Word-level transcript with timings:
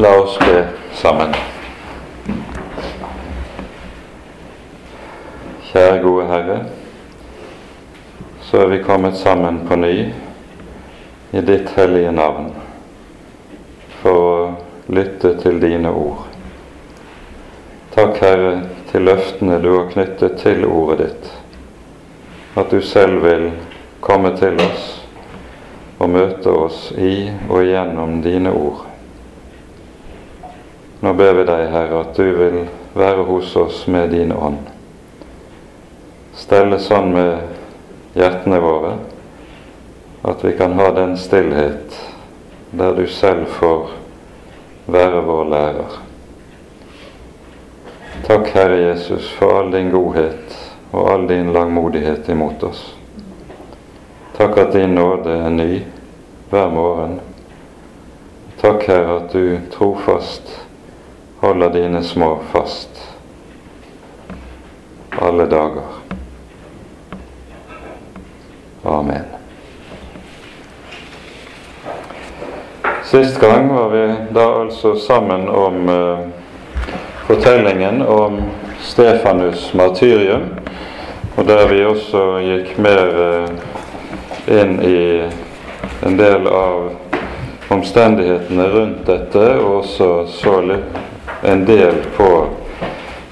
La 0.00 0.18
oss 0.20 0.38
be 0.38 0.68
sammen. 0.94 1.34
Kjære 5.68 5.98
gode 6.00 6.24
Herre, 6.30 6.56
så 8.46 8.62
er 8.62 8.72
vi 8.72 8.78
kommet 8.86 9.20
sammen 9.20 9.58
på 9.68 9.76
ny 9.76 9.92
i 11.36 11.44
ditt 11.44 11.74
hellige 11.76 12.14
navn 12.16 12.48
for 14.00 14.24
å 14.24 14.40
lytte 14.88 15.34
til 15.42 15.60
dine 15.60 15.92
ord. 15.92 16.24
Takk, 17.92 18.24
Herre, 18.24 18.54
til 18.88 19.04
løftene 19.04 19.60
du 19.60 19.74
har 19.74 19.90
knyttet 19.92 20.40
til 20.40 20.64
ordet 20.64 21.02
ditt, 21.04 21.32
at 22.56 22.72
du 22.72 22.80
selv 22.80 23.20
vil 23.28 23.50
komme 24.00 24.32
til 24.40 24.64
oss 24.64 24.94
og 25.98 26.16
møte 26.16 26.62
oss 26.68 26.86
i 26.96 27.28
og 27.50 27.68
gjennom 27.68 28.22
dine 28.24 28.56
ord. 28.56 28.86
Nå 31.00 31.12
ber 31.12 31.32
vi 31.34 31.44
deg, 31.48 31.70
Herre, 31.72 32.00
at 32.04 32.16
du 32.16 32.26
vil 32.36 32.58
være 32.92 33.24
hos 33.24 33.54
oss 33.56 33.86
med 33.88 34.10
din 34.12 34.34
ånd. 34.36 34.66
Stelle 36.36 36.76
sånn 36.80 37.08
med 37.14 38.16
hjertene 38.18 38.60
våre 38.60 38.92
at 40.22 40.44
vi 40.44 40.52
kan 40.58 40.76
ha 40.76 40.90
den 40.92 41.16
stillhet 41.16 41.96
der 42.70 42.94
du 42.94 43.06
selv 43.06 43.48
får 43.56 43.90
være 44.92 45.24
vår 45.24 45.44
lærer. 45.44 45.98
Takk, 48.26 48.52
Herre 48.52 48.78
Jesus, 48.84 49.30
for 49.38 49.62
all 49.62 49.72
din 49.72 49.90
godhet 49.90 50.56
og 50.92 51.10
all 51.10 51.28
din 51.28 51.52
langmodighet 51.52 52.28
imot 52.28 52.62
oss. 52.62 52.82
Takk 54.36 54.58
at 54.58 54.72
din 54.76 54.94
nåde 54.94 55.32
er 55.32 55.48
ny 55.50 55.82
hver 56.50 56.68
morgen. 56.68 57.20
Takk, 58.60 58.84
Herre, 58.84 59.22
at 59.22 59.32
du 59.32 59.58
trofast 59.72 60.60
holder 61.40 61.70
dine 61.70 62.02
små 62.02 62.38
fast 62.52 63.08
alle 65.18 65.46
dager. 65.46 65.82
Amen. 68.82 69.24
Sist 73.04 73.40
gang 73.40 73.68
var 73.74 73.88
vi 73.88 74.14
da 74.30 74.60
altså 74.60 74.96
sammen 74.96 75.48
om 75.48 75.88
eh, 75.88 76.18
fortellingen 77.26 78.02
om 78.02 78.42
Stefanus' 78.80 79.76
martyrium, 79.76 80.42
og 81.36 81.46
der 81.46 81.66
vi 81.68 81.84
også 81.84 82.24
gikk 82.38 82.76
mer 82.78 83.20
eh, 83.26 84.60
inn 84.60 84.76
i 84.82 85.02
en 86.06 86.16
del 86.16 86.46
av 86.46 86.90
omstendighetene 87.70 88.68
rundt 88.72 89.06
dette, 89.06 89.46
og 89.58 89.80
også 89.82 90.10
så 90.30 90.60
litt 90.64 91.09
en 91.42 91.64
del 91.64 92.02
på 92.16 92.30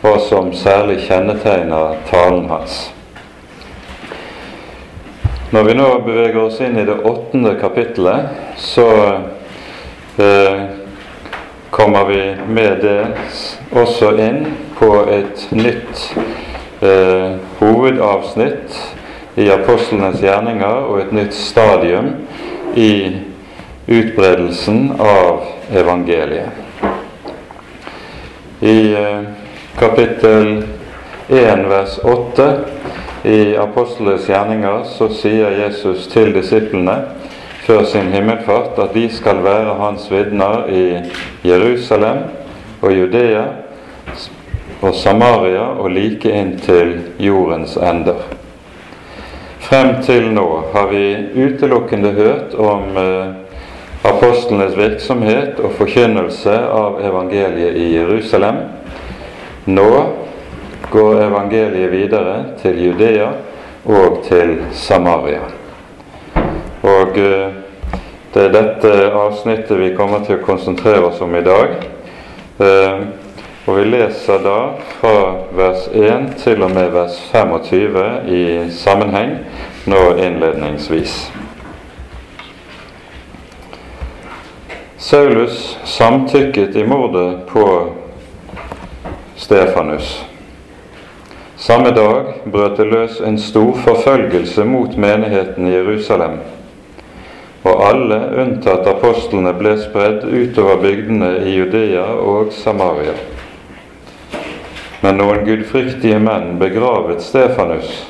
hva 0.00 0.14
som 0.22 0.52
særlig 0.54 1.00
kjennetegner 1.08 1.98
talen 2.10 2.46
hans. 2.50 2.90
Når 5.50 5.64
vi 5.64 5.74
nå 5.78 5.88
beveger 6.04 6.42
oss 6.42 6.60
inn 6.60 6.76
i 6.78 6.84
det 6.84 6.98
åttende 7.08 7.54
kapittelet, 7.60 8.28
så 8.60 8.88
eh, 10.20 10.60
kommer 11.70 12.04
vi 12.04 12.20
med 12.46 12.84
det 12.84 13.00
også 13.72 14.12
inn 14.20 14.44
på 14.78 14.92
et 15.08 15.48
nytt 15.56 16.04
eh, 16.84 17.40
hovedavsnitt 17.62 18.78
i 19.40 19.48
apostlenes 19.54 20.20
gjerninger 20.22 20.84
og 20.84 21.00
et 21.06 21.12
nytt 21.16 21.34
stadium 21.34 22.12
i 22.76 22.92
utbredelsen 23.88 24.90
av 25.00 25.44
evangeliet. 25.72 26.67
I 28.60 28.94
eh, 28.94 29.22
kapittel 29.78 30.64
1 31.28 31.68
vers 31.68 31.98
8 32.02 32.54
i 33.22 33.56
Apostlenes 33.56 34.26
gjerninger 34.26 34.82
så 34.84 35.06
sier 35.14 35.54
Jesus 35.60 36.08
til 36.10 36.32
disiplene 36.34 36.96
før 37.62 37.84
sin 37.86 38.10
himmelfart 38.10 38.80
at 38.82 38.96
de 38.98 39.04
skal 39.14 39.44
være 39.44 39.76
hans 39.78 40.08
vitner 40.10 40.66
i 40.74 40.82
Jerusalem 41.46 42.24
og 42.82 42.96
Judea 42.96 43.44
og 44.82 44.94
Samaria 44.94 45.68
og 45.78 45.92
like 45.94 46.34
inn 46.34 46.56
til 46.58 46.96
jordens 47.22 47.76
ender. 47.78 48.24
Frem 49.68 50.00
til 50.02 50.32
nå 50.34 50.48
har 50.74 50.90
vi 50.90 51.04
utelukkende 51.46 52.10
hørt 52.18 52.58
om 52.58 52.98
eh, 52.98 53.47
apostlenes 54.02 54.76
virksomhet 54.76 55.58
og 55.60 55.72
forkynnelse 55.78 56.54
av 56.70 57.00
evangeliet 57.04 57.76
i 57.76 57.88
Jerusalem. 57.96 58.62
Nå 59.64 59.90
går 60.90 61.22
evangeliet 61.26 61.92
videre 61.92 62.36
til 62.62 62.78
Judea 62.86 63.30
og 63.84 64.22
til 64.28 64.58
Samaria. 64.72 65.48
Og 66.82 67.18
eh, 67.18 67.48
det 68.34 68.44
er 68.44 68.52
dette 68.54 68.92
avsnittet 69.18 69.80
vi 69.80 69.94
kommer 69.96 70.22
til 70.24 70.38
å 70.38 70.44
konsentrere 70.46 71.08
oss 71.10 71.20
om 71.24 71.34
i 71.34 71.44
dag. 71.44 71.74
Eh, 72.62 73.02
og 73.68 73.76
vi 73.76 73.84
leser 73.84 74.40
da 74.44 74.58
fra 75.00 75.16
vers 75.56 75.90
1 75.92 76.30
til 76.40 76.62
og 76.64 76.72
med 76.72 76.94
vers 76.94 77.18
25 77.34 78.30
i 78.32 78.46
sammenheng 78.72 79.34
nå 79.90 80.06
innledningsvis. 80.16 81.18
Saulus 85.00 85.78
samtykket 85.84 86.76
i 86.76 86.84
mordet 86.86 87.46
på 87.46 87.90
Stefanus. 89.36 90.24
Samme 91.56 91.90
dag 91.90 92.24
brøt 92.44 92.76
det 92.76 92.86
løs 92.90 93.20
en 93.20 93.38
stor 93.38 93.78
forfølgelse 93.84 94.64
mot 94.64 94.96
menigheten 94.98 95.68
i 95.68 95.76
Jerusalem, 95.76 96.40
og 97.62 97.84
alle 97.86 98.18
unntatt 98.42 98.90
apostlene 98.90 99.54
ble 99.54 99.76
spredd 99.78 100.26
utover 100.26 100.82
bygdene 100.82 101.30
i 101.46 101.54
Judea 101.60 102.10
og 102.18 102.50
Samaria. 102.58 103.14
Men 105.06 105.22
noen 105.22 105.46
gudfryktige 105.46 106.18
menn 106.18 106.56
begravet 106.58 107.22
Stefanus 107.22 108.00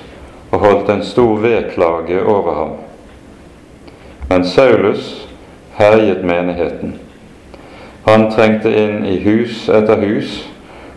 og 0.48 0.64
holdt 0.64 0.96
en 0.96 1.04
stor 1.04 1.36
vedklage 1.44 2.24
over 2.24 2.62
ham. 2.64 2.76
Men 4.32 4.48
Saulus 4.48 5.27
herjet 5.78 6.24
menigheten. 6.24 6.94
Han 8.04 8.30
trengte 8.30 8.70
inn 8.72 9.04
i 9.06 9.18
hus 9.22 9.68
etter 9.68 10.00
hus 10.02 10.38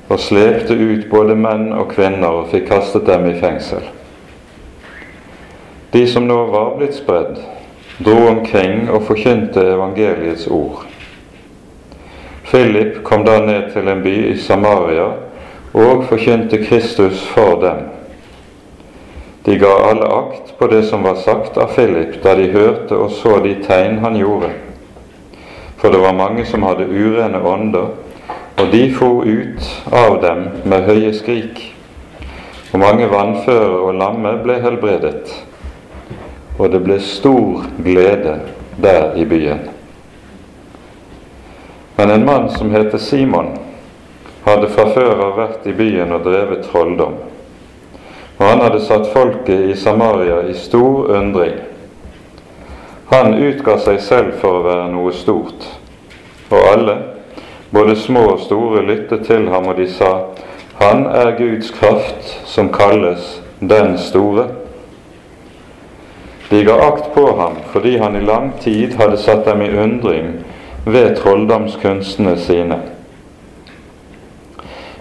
og 0.09 0.19
slepte 0.19 0.75
ut 0.75 1.07
både 1.11 1.35
menn 1.37 1.69
og 1.75 1.91
kvinner 1.93 2.41
og 2.41 2.49
fikk 2.51 2.69
kastet 2.71 3.05
dem 3.07 3.27
i 3.29 3.35
fengsel. 3.39 3.83
De 5.91 6.05
som 6.07 6.25
nå 6.27 6.37
var 6.53 6.73
blitt 6.79 6.95
spredd, 6.97 7.37
dro 8.01 8.15
omkring 8.29 8.87
og 8.89 9.05
forkynte 9.09 9.63
evangeliets 9.73 10.47
ord. 10.47 10.87
Philip 12.47 13.03
kom 13.07 13.25
da 13.27 13.37
ned 13.43 13.69
til 13.75 13.87
en 13.91 14.01
by 14.03 14.15
i 14.31 14.37
Samaria 14.39 15.11
og 15.77 16.07
forkynte 16.09 16.63
Kristus 16.63 17.21
for 17.35 17.59
dem. 17.61 17.85
De 19.45 19.59
ga 19.61 19.71
alle 19.91 20.09
akt 20.15 20.55
på 20.57 20.67
det 20.67 20.83
som 20.89 21.03
var 21.03 21.21
sagt 21.21 21.57
av 21.57 21.75
Philip 21.75 22.17
da 22.23 22.35
de 22.39 22.49
hørte 22.51 22.97
og 22.97 23.11
så 23.11 23.39
de 23.45 23.55
tegn 23.63 24.01
han 24.03 24.19
gjorde. 24.19 24.51
For 25.81 25.89
det 25.89 25.97
var 25.97 26.13
mange 26.13 26.45
som 26.45 26.63
hadde 26.63 26.85
urene 26.85 27.41
ånder, 27.41 27.87
og 28.61 28.67
de 28.69 28.83
for 28.93 29.25
ut 29.25 29.69
av 29.89 30.19
dem 30.21 30.43
med 30.69 30.85
høye 30.85 31.09
skrik. 31.17 31.63
Og 32.71 32.83
mange 32.83 33.07
vannføre 33.09 33.79
og 33.81 33.97
lamme 33.97 34.35
ble 34.43 34.59
helbredet. 34.61 35.31
Og 36.59 36.69
det 36.69 36.83
ble 36.85 36.99
stor 37.01 37.65
glede 37.81 38.35
der 38.77 39.17
i 39.17 39.25
byen. 39.25 39.65
Men 41.97 42.13
en 42.13 42.25
mann 42.25 42.49
som 42.53 42.69
heter 42.71 43.01
Simon, 43.01 43.55
hadde 44.45 44.69
fra 44.69 44.85
før 44.93 45.25
av 45.25 45.35
vært 45.37 45.65
i 45.69 45.73
byen 45.77 46.13
og 46.13 46.23
drevet 46.29 46.65
trolldom. 46.69 47.17
Og 48.37 48.45
han 48.45 48.61
hadde 48.61 48.85
satt 48.85 49.09
folket 49.13 49.69
i 49.69 49.75
Samaria 49.77 50.43
i 50.49 50.53
stor 50.57 51.09
undring. 51.17 51.57
Han 53.11 53.33
utga 53.35 53.75
seg 53.83 53.99
selv 54.01 54.37
for 54.39 54.61
å 54.61 54.65
være 54.65 54.89
noe 54.93 55.11
stort, 55.13 55.65
og 56.51 56.71
alle, 56.73 56.97
både 57.71 57.95
små 57.95 58.25
og 58.33 58.39
store, 58.39 58.81
lyttet 58.85 59.25
til 59.25 59.49
ham, 59.49 59.67
og 59.67 59.77
de 59.77 59.87
sa, 59.91 60.11
Han 60.81 61.05
er 61.05 61.37
Guds 61.37 61.71
kraft 61.71 62.41
som 62.45 62.73
kalles 62.73 63.41
Den 63.59 63.97
store. 63.97 64.47
De 66.49 66.63
ga 66.65 66.73
akt 66.87 67.13
på 67.13 67.25
ham 67.37 67.59
fordi 67.71 67.97
han 67.97 68.15
i 68.15 68.25
lang 68.25 68.51
tid 68.59 68.97
hadde 68.99 69.17
satt 69.17 69.45
dem 69.45 69.61
i 69.61 69.69
undring 69.77 70.33
ved 70.85 71.15
trolldomskunstene 71.15 72.37
sine. 72.37 72.79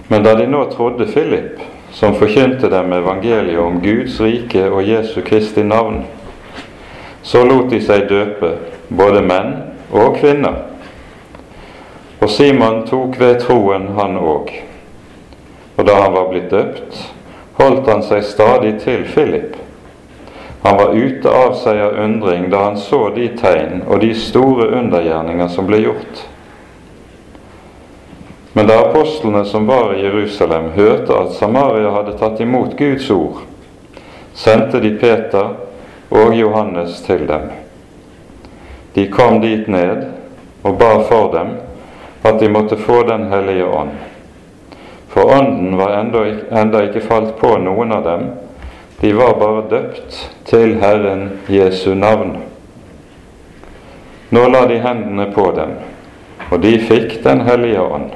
Men 0.09 0.23
da 0.23 0.35
de 0.35 0.47
nå 0.47 0.65
trodde 0.71 1.07
Philip, 1.07 1.59
som 1.91 2.15
forkynte 2.15 2.71
dem 2.71 2.93
evangeliet 2.93 3.59
om 3.59 3.81
Guds 3.83 4.21
rike 4.21 4.69
og 4.71 4.89
Jesu 4.89 5.21
Kristi 5.27 5.63
navn, 5.63 6.05
så 7.23 7.45
lot 7.45 7.71
de 7.71 7.81
seg 7.83 8.07
døpe, 8.09 8.55
både 8.89 9.23
menn 9.23 9.55
og 9.91 10.17
kvinner. 10.21 10.70
Og 12.21 12.31
Simon 12.31 12.83
tok 12.87 13.17
ved 13.21 13.41
troen, 13.41 13.89
han 13.97 14.19
òg. 14.21 14.53
Og 15.77 15.87
da 15.89 15.95
han 16.03 16.13
var 16.13 16.29
blitt 16.29 16.51
døpt, 16.53 16.99
holdt 17.57 17.89
han 17.89 18.03
seg 18.05 18.25
stadig 18.29 18.75
til 18.85 19.07
Philip. 19.09 19.57
Han 20.63 20.77
var 20.77 20.93
ute 20.93 21.33
av 21.33 21.55
seg 21.57 21.81
av 21.81 21.97
undring 22.05 22.51
da 22.53 22.67
han 22.67 22.77
så 22.77 23.07
de 23.15 23.31
tegn 23.41 23.87
og 23.87 24.03
de 24.03 24.11
store 24.13 24.67
undergjerninger 24.77 25.49
som 25.49 25.69
ble 25.71 25.81
gjort. 25.87 26.21
Men 28.53 28.69
da 28.69 28.77
apostlene 28.83 29.45
som 29.49 29.65
var 29.71 29.95
i 29.95 30.03
Jerusalem, 30.03 30.73
hørte 30.77 31.17
at 31.17 31.33
Samaria 31.39 31.95
hadde 31.95 32.19
tatt 32.21 32.41
imot 32.45 32.77
Guds 32.77 33.09
ord, 33.15 33.41
sendte 34.37 34.83
de 34.85 34.91
Peter 35.01 35.55
og 36.11 36.37
Johannes 36.37 37.01
til 37.07 37.25
dem. 37.31 37.49
De 38.93 39.07
kom 39.09 39.41
dit 39.41 39.69
ned 39.71 40.11
og 40.67 40.77
ba 40.77 40.99
for 41.09 41.33
dem 41.33 41.57
at 42.23 42.41
de 42.41 42.49
måtte 42.49 42.77
få 42.77 43.03
Den 43.03 43.29
hellige 43.33 43.65
ånd. 43.65 43.91
For 45.09 45.39
ånden 45.39 45.77
var 45.77 45.93
enda, 46.51 46.85
ikke 46.85 47.01
falt 47.01 47.37
på 47.41 47.57
noen 47.59 47.93
av 47.93 48.05
dem, 48.05 48.29
de 49.01 49.13
var 49.13 49.35
bare 49.41 49.65
døpt 49.71 50.19
til 50.47 50.77
Herren 50.79 51.31
Jesu 51.49 51.95
navn. 51.95 52.37
Nå 54.31 54.45
la 54.49 54.67
de 54.71 54.79
hendene 54.79 55.27
på 55.35 55.49
dem, 55.57 55.73
og 56.51 56.61
de 56.63 56.77
fikk 56.79 57.23
Den 57.25 57.41
hellige 57.49 57.81
ånd. 57.83 58.13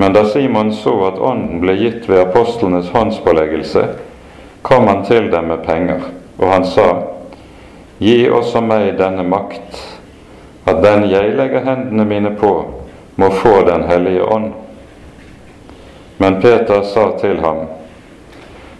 Men 0.00 0.12
da 0.12 0.24
Simon 0.24 0.72
så 0.72 0.94
at 1.08 1.18
Ånden 1.18 1.60
ble 1.60 1.74
gitt 1.74 2.08
ved 2.08 2.22
apostlenes 2.22 2.88
håndspåleggelse, 2.94 3.84
kom 4.62 4.86
han 4.86 5.04
til 5.04 5.26
dem 5.30 5.50
med 5.50 5.64
penger, 5.66 6.00
og 6.38 6.48
han 6.48 6.64
sa, 6.64 6.88
Gi 7.98 8.28
også 8.30 8.62
meg 8.62 8.92
denne 8.94 9.24
makt, 9.26 9.97
at 10.68 10.82
den 10.84 11.08
jeg 11.10 11.34
legger 11.36 11.64
hendene 11.66 12.04
mine 12.04 12.36
på, 12.36 12.52
må 13.16 13.30
få 13.30 13.62
Den 13.66 13.82
hellige 13.88 14.24
ånd. 14.24 14.52
Men 16.18 16.40
Peter 16.40 16.82
sa 16.82 17.10
til 17.20 17.40
ham, 17.40 17.66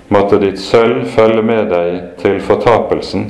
Måtte 0.08 0.38
ditt 0.40 0.56
sølv 0.60 1.02
følge 1.12 1.42
med 1.44 1.66
deg 1.68 1.96
til 2.22 2.38
fortapelsen, 2.40 3.26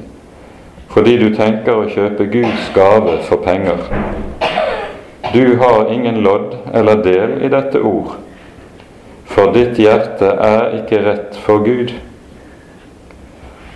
fordi 0.93 1.16
du 1.19 1.32
tenker 1.34 1.75
å 1.75 1.88
kjøpe 1.90 2.28
Guds 2.31 2.69
gave 2.75 3.16
for 3.26 3.43
penger. 3.43 3.82
Du 5.34 5.56
har 5.58 5.90
ingen 5.90 6.20
lodd 6.22 6.55
eller 6.70 7.02
del 7.02 7.34
i 7.43 7.50
dette 7.50 7.82
ord, 7.82 8.14
for 9.26 9.50
ditt 9.56 9.81
hjerte 9.82 10.31
er 10.31 10.78
ikke 10.78 11.02
rett 11.02 11.40
for 11.43 11.66
Gud. 11.66 11.90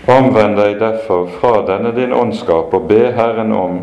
Omvend 0.07 0.57
deg 0.63 0.79
derfor 0.79 1.27
fra 1.41 1.59
denne 1.67 1.91
din 1.99 2.15
åndskap 2.15 2.71
og 2.75 2.87
be 2.87 3.11
Herren 3.19 3.51
om 3.55 3.83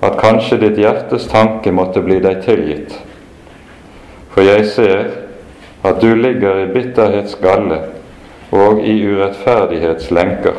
at 0.00 0.18
kanskje 0.20 0.60
ditt 0.62 0.78
hjertes 0.78 1.28
tanke 1.28 1.72
måtte 1.74 2.02
bli 2.02 2.20
deg 2.22 2.42
tilgitt. 2.44 2.94
For 4.30 4.46
jeg 4.46 4.66
ser 4.70 5.08
at 5.82 6.00
du 6.00 6.12
ligger 6.14 6.62
i 6.62 6.72
bitterhets 6.72 7.38
galle 7.42 7.80
og 8.54 8.82
i 8.86 8.94
urettferdighets 9.02 10.10
lenker. 10.14 10.54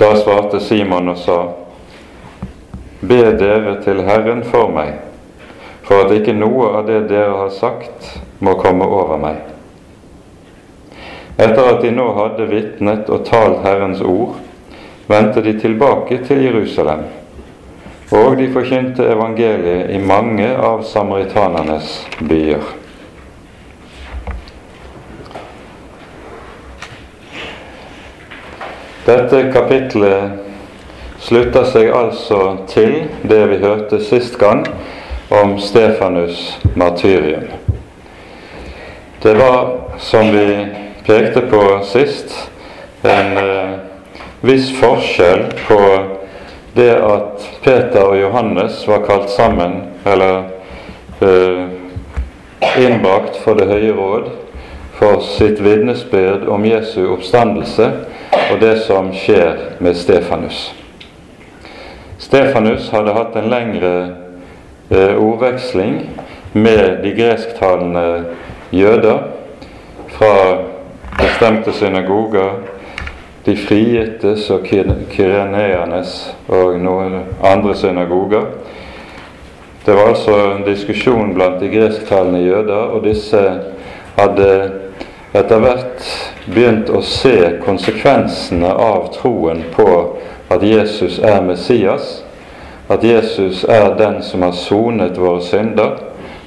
Da 0.00 0.14
svarte 0.16 0.60
Simon 0.60 1.08
og 1.08 1.18
sa:" 1.18 1.40
Be 3.00 3.20
dere 3.38 3.76
til 3.84 4.00
Herren 4.02 4.42
for 4.44 4.72
meg, 4.72 4.94
for 5.82 6.06
at 6.06 6.12
ikke 6.16 6.32
noe 6.32 6.70
av 6.78 6.86
det 6.88 7.02
dere 7.10 7.36
har 7.36 7.52
sagt, 7.52 8.08
må 8.40 8.54
komme 8.56 8.88
over 8.88 9.20
meg. 9.20 9.36
Etter 11.36 11.74
at 11.74 11.82
de 11.84 11.90
nå 11.92 12.06
hadde 12.16 12.48
vitnet 12.48 13.10
og 13.12 13.26
talt 13.28 13.60
Herrens 13.62 14.00
ord, 14.00 14.40
vendte 15.06 15.42
de 15.42 15.54
tilbake 15.60 16.18
til 16.26 16.42
Jerusalem, 16.44 17.04
og 18.12 18.36
de 18.38 18.48
forkynte 18.52 19.06
evangeliet 19.12 19.90
i 19.94 20.00
mange 20.02 20.48
av 20.56 20.82
samaritanernes 20.86 22.00
byer. 22.28 22.74
Dette 29.06 29.44
kapitlet 29.54 30.42
slutter 31.22 31.66
seg 31.70 31.92
altså 31.94 32.40
til 32.66 33.04
det 33.22 33.44
vi 33.52 33.60
hørte 33.62 34.00
sist 34.02 34.34
gang 34.38 34.64
om 35.30 35.56
Stefanus' 35.62 36.56
martyrium. 36.74 37.46
Det 39.22 39.34
var, 39.38 39.70
som 39.98 40.32
vi 40.34 40.66
pekte 41.06 41.40
på 41.50 41.62
sist, 41.86 42.34
en 43.02 43.38
eh, 43.38 43.75
viss 44.40 44.70
forskjell 44.80 45.46
på 45.68 45.80
det 46.76 46.92
at 46.92 47.46
Peter 47.64 48.02
og 48.04 48.18
Johannes 48.20 48.82
var 48.88 49.04
kalt 49.06 49.30
sammen, 49.32 49.78
eller 50.04 50.42
eh, 51.24 51.62
innbakt 52.76 53.38
for 53.44 53.56
Det 53.56 53.68
høye 53.70 53.94
råd 53.96 54.28
for 54.96 55.20
sitt 55.24 55.60
vitnesbyrd 55.60 56.48
om 56.48 56.64
Jesu 56.64 57.06
oppstandelse, 57.12 57.90
og 58.50 58.60
det 58.60 58.76
som 58.84 59.08
skjer 59.12 59.78
med 59.80 59.96
Stefanus. 59.96 60.70
Stefanus 62.18 62.88
hadde 62.92 63.16
hatt 63.16 63.36
en 63.36 63.50
lengre 63.52 63.94
eh, 64.90 65.16
ordveksling 65.16 65.98
med 66.52 67.02
de 67.04 67.12
gresktalende 67.16 68.06
jøder 68.72 69.18
fra 70.16 70.32
bestemte 71.16 71.72
synagoger, 71.76 72.56
de 73.46 73.54
frigittes 73.56 74.48
og 74.50 74.64
kireneernes 74.66 76.14
og 76.50 76.80
noen 76.82 77.20
andre 77.46 77.74
synagoger. 77.78 78.48
Det 79.86 79.94
var 79.94 80.08
altså 80.10 80.34
en 80.56 80.64
diskusjon 80.66 81.34
blant 81.34 81.60
de 81.62 81.70
gresktalende 81.70 82.40
jøder, 82.42 82.90
og 82.90 83.04
disse 83.06 83.42
hadde 84.16 84.48
etter 85.36 85.62
hvert 85.62 86.08
begynt 86.48 86.90
å 86.90 87.02
se 87.06 87.36
konsekvensene 87.62 88.72
av 88.72 89.12
troen 89.14 89.62
på 89.76 89.90
at 90.50 90.64
Jesus 90.66 91.20
er 91.22 91.38
Messias, 91.46 92.24
at 92.90 93.04
Jesus 93.04 93.62
er 93.64 93.94
den 93.98 94.18
som 94.26 94.42
har 94.42 94.56
sonet 94.58 95.18
våre 95.18 95.42
synder, 95.46 96.00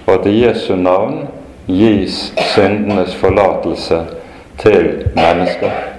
og 0.05 0.13
at 0.17 0.27
i 0.27 0.35
Jesu 0.41 0.73
navn 0.75 1.29
gis 1.67 2.33
syndenes 2.55 3.15
forlatelse 3.21 4.01
til 4.59 4.91
mennesker. 5.15 5.98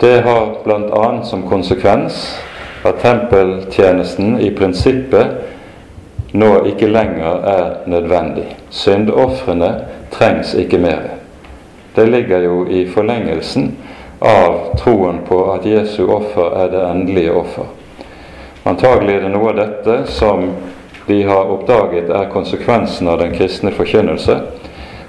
Det 0.00 0.20
har 0.20 0.56
bl.a. 0.64 1.24
som 1.24 1.42
konsekvens 1.48 2.38
at 2.82 3.00
tempeltjenesten 3.02 4.40
i 4.40 4.50
prinsippet 4.50 5.26
nå 6.38 6.50
ikke 6.70 6.86
lenger 6.86 7.40
er 7.50 7.64
nødvendig. 7.90 8.44
Syndofrene 8.70 9.72
trengs 10.14 10.54
ikke 10.54 10.78
mer. 10.78 11.02
Det 11.94 12.06
ligger 12.06 12.46
jo 12.46 12.60
i 12.70 12.84
forlengelsen 12.86 13.72
av 14.22 14.76
troen 14.78 15.18
på 15.26 15.40
at 15.56 15.66
Jesu 15.66 16.04
offer 16.06 16.54
er 16.62 16.70
det 16.70 16.84
endelige 16.86 17.34
offer. 17.34 17.66
Antagelig 18.70 19.16
er 19.16 19.26
det 19.26 19.34
noe 19.34 19.50
av 19.50 19.58
dette 19.58 19.98
som 20.14 20.52
de 21.08 21.22
har 21.26 21.50
oppdaget 21.50 22.10
er 22.14 22.30
konsekvensen 22.30 23.08
av 23.08 23.18
den 23.18 23.34
kristne 23.34 23.74
forkynnelse, 23.74 24.38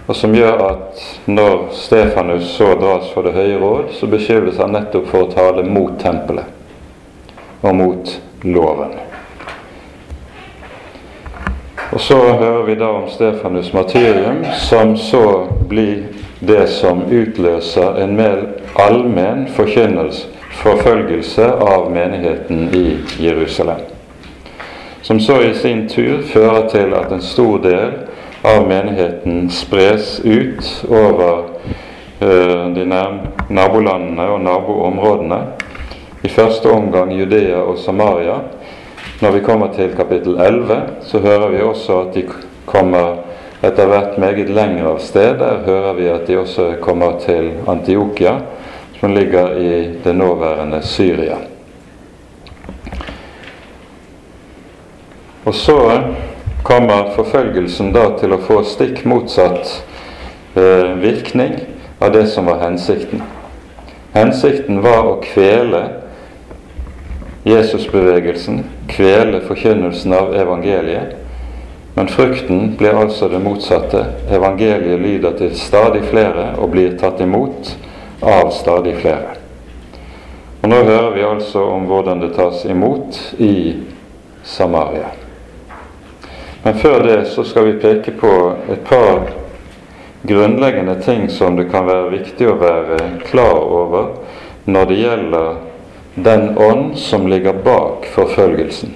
og 0.10 0.16
som 0.16 0.34
gjør 0.34 0.62
at 0.66 1.01
når 1.30 1.68
Stefanus 1.78 2.48
så 2.56 2.72
dras 2.80 3.12
for 3.13 3.28
Det 3.28 3.36
høye 3.36 3.60
råd, 3.62 3.92
så 3.94 4.08
beskyldes 4.10 4.58
han 4.58 4.74
nettopp 4.74 5.06
for 5.12 5.28
å 5.28 5.30
tale 5.30 5.62
mot 5.70 6.00
tempelet 6.01 7.62
og 7.62 7.75
mot 7.78 8.10
loven. 8.42 8.96
Og 11.94 12.01
så 12.01 12.18
hører 12.18 12.66
vi 12.66 12.75
da 12.80 12.89
om 12.89 13.06
Stefanus' 13.10 13.74
martyrium, 13.74 14.42
som 14.58 14.98
så 14.98 15.46
blir 15.70 16.04
det 16.39 16.68
som 16.74 17.04
utløser 17.06 18.01
en 18.01 18.16
mer 18.18 18.48
allmenn 18.82 19.46
forfølgelse 19.54 21.46
av 21.70 21.92
menigheten 21.94 22.70
i 22.74 22.98
Jerusalem. 23.22 23.86
Som 25.01 25.20
så 25.20 25.42
i 25.42 25.54
sin 25.54 25.89
tur 25.89 26.22
fører 26.34 26.70
til 26.70 26.94
at 26.98 27.12
en 27.12 27.22
stor 27.22 27.58
del 27.62 27.92
av 28.41 28.67
menigheten 28.67 29.50
spres 29.50 30.19
ut 30.19 30.86
over 30.89 31.43
uh, 32.19 32.74
de 32.74 32.86
nabolandene 33.50 34.27
og 34.29 34.41
naboområdene. 34.41 35.39
I 36.24 36.29
første 36.29 36.72
omgang 36.72 37.12
Judea 37.15 37.62
og 37.63 37.77
Samaria. 37.79 38.39
Når 39.19 39.31
vi 39.31 39.43
kommer 39.43 39.74
til 39.75 39.96
kapittel 39.96 40.39
11, 40.39 40.81
så 41.01 41.19
hører 41.19 41.50
vi 41.50 41.62
også 41.62 42.00
at 42.01 42.13
de 42.15 42.24
kommer 42.65 43.22
etter 43.63 43.88
hvert 43.88 44.17
meget 44.19 44.50
lenger 44.50 44.88
av 44.93 45.00
sted. 45.03 45.36
Der 45.39 45.63
hører 45.65 45.93
vi 45.93 46.08
at 46.08 46.27
de 46.27 46.38
også 46.39 46.74
kommer 46.81 47.19
til 47.19 47.51
Antiokia, 47.67 48.38
som 49.00 49.15
ligger 49.15 49.55
i 49.58 49.72
det 50.03 50.15
nåværende 50.15 50.81
Syria. 50.81 51.38
Og 55.46 55.55
så 55.55 55.79
kommer 56.63 57.12
forfølgelsen 57.16 57.94
da 57.96 58.10
til 58.20 58.36
å 58.36 58.42
få 58.44 58.62
stikk 58.68 59.04
motsatt 59.10 59.72
eh, 60.56 60.96
virkning 61.01 61.56
av 62.00 62.13
det 62.13 62.28
som 62.34 62.50
var 62.50 62.62
hensikten. 62.63 63.24
Hensikten 64.13 64.82
var 64.84 65.06
å 65.08 65.20
kvele 65.24 65.84
Jesusbevegelsen, 67.44 68.63
kvele 68.88 69.39
forkynnelsen 69.48 70.13
av 70.13 70.34
evangeliet. 70.36 71.16
Men 71.96 72.08
frukten 72.08 72.75
blir 72.78 72.96
altså 72.96 73.30
det 73.30 73.39
motsatte. 73.44 74.06
Evangeliet 74.32 75.00
lyder 75.01 75.38
til 75.38 75.56
stadig 75.58 76.04
flere 76.12 76.54
og 76.58 76.72
blir 76.75 76.98
tatt 77.00 77.22
imot 77.24 77.74
av 78.22 78.51
stadig 78.56 78.98
flere. 79.01 79.38
Og 80.62 80.70
Nå 80.70 80.84
hører 80.84 81.16
vi 81.16 81.24
altså 81.24 81.63
om 81.72 81.88
hvordan 81.88 82.22
det 82.24 82.34
tas 82.36 82.66
imot 82.68 83.20
i 83.39 83.54
Samaria. 84.44 85.19
Men 86.63 86.74
før 86.74 87.04
det 87.04 87.20
så 87.25 87.44
skal 87.48 87.66
vi 87.70 87.80
peke 87.80 88.12
på 88.20 88.34
et 88.72 88.82
par 88.88 89.30
grunnleggende 90.22 91.01
ting 91.01 91.30
som 91.30 91.56
det 91.56 91.70
kan 91.72 91.88
være 91.88 92.12
viktig 92.12 92.50
å 92.51 92.58
være 92.60 92.98
klar 93.30 93.62
over 93.63 94.10
når 94.68 94.89
det 94.89 94.98
gjelder 95.00 95.56
den 96.20 96.58
ånd 96.58 96.98
som 97.00 97.28
ligger 97.32 97.62
bak 97.63 98.10
forfølgelsen. 98.12 98.92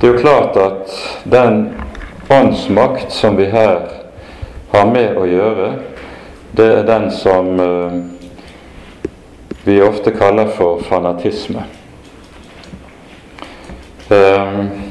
Det 0.00 0.06
er 0.06 0.12
jo 0.14 0.22
klart 0.22 0.56
at 0.56 0.96
den 1.28 1.74
åndsmakt 2.32 3.12
som 3.12 3.36
vi 3.36 3.50
her 3.52 3.80
har 4.72 4.86
med 4.88 5.16
å 5.18 5.26
gjøre, 5.28 5.70
det 6.56 6.68
er 6.78 6.88
den 6.88 7.10
som 7.12 7.60
uh, 7.60 7.98
vi 9.64 9.80
ofte 9.84 10.14
kaller 10.16 10.48
for 10.56 10.80
fanatisme. 10.88 11.64
Um, 14.08 14.87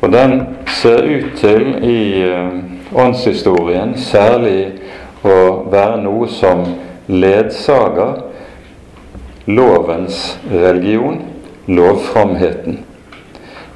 og 0.00 0.12
den 0.12 0.40
ser 0.66 1.02
ut 1.02 1.32
til 1.36 1.74
i 1.84 2.24
uh, 2.24 2.52
åndshistorien 2.94 3.96
særlig 3.98 4.78
å 5.26 5.64
være 5.70 6.02
noe 6.04 6.28
som 6.30 6.64
ledsager 7.08 8.22
lovens 9.48 10.38
religion, 10.52 11.22
lovframheten. 11.66 12.78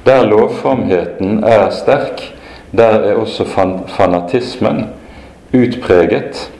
Der 0.05 0.25
lovframheten 0.27 1.43
er 1.43 1.69
sterk, 1.69 2.33
der 2.71 2.99
er 2.99 3.15
også 3.15 3.45
fanatismen 3.87 4.85
utpreget. 5.53 6.51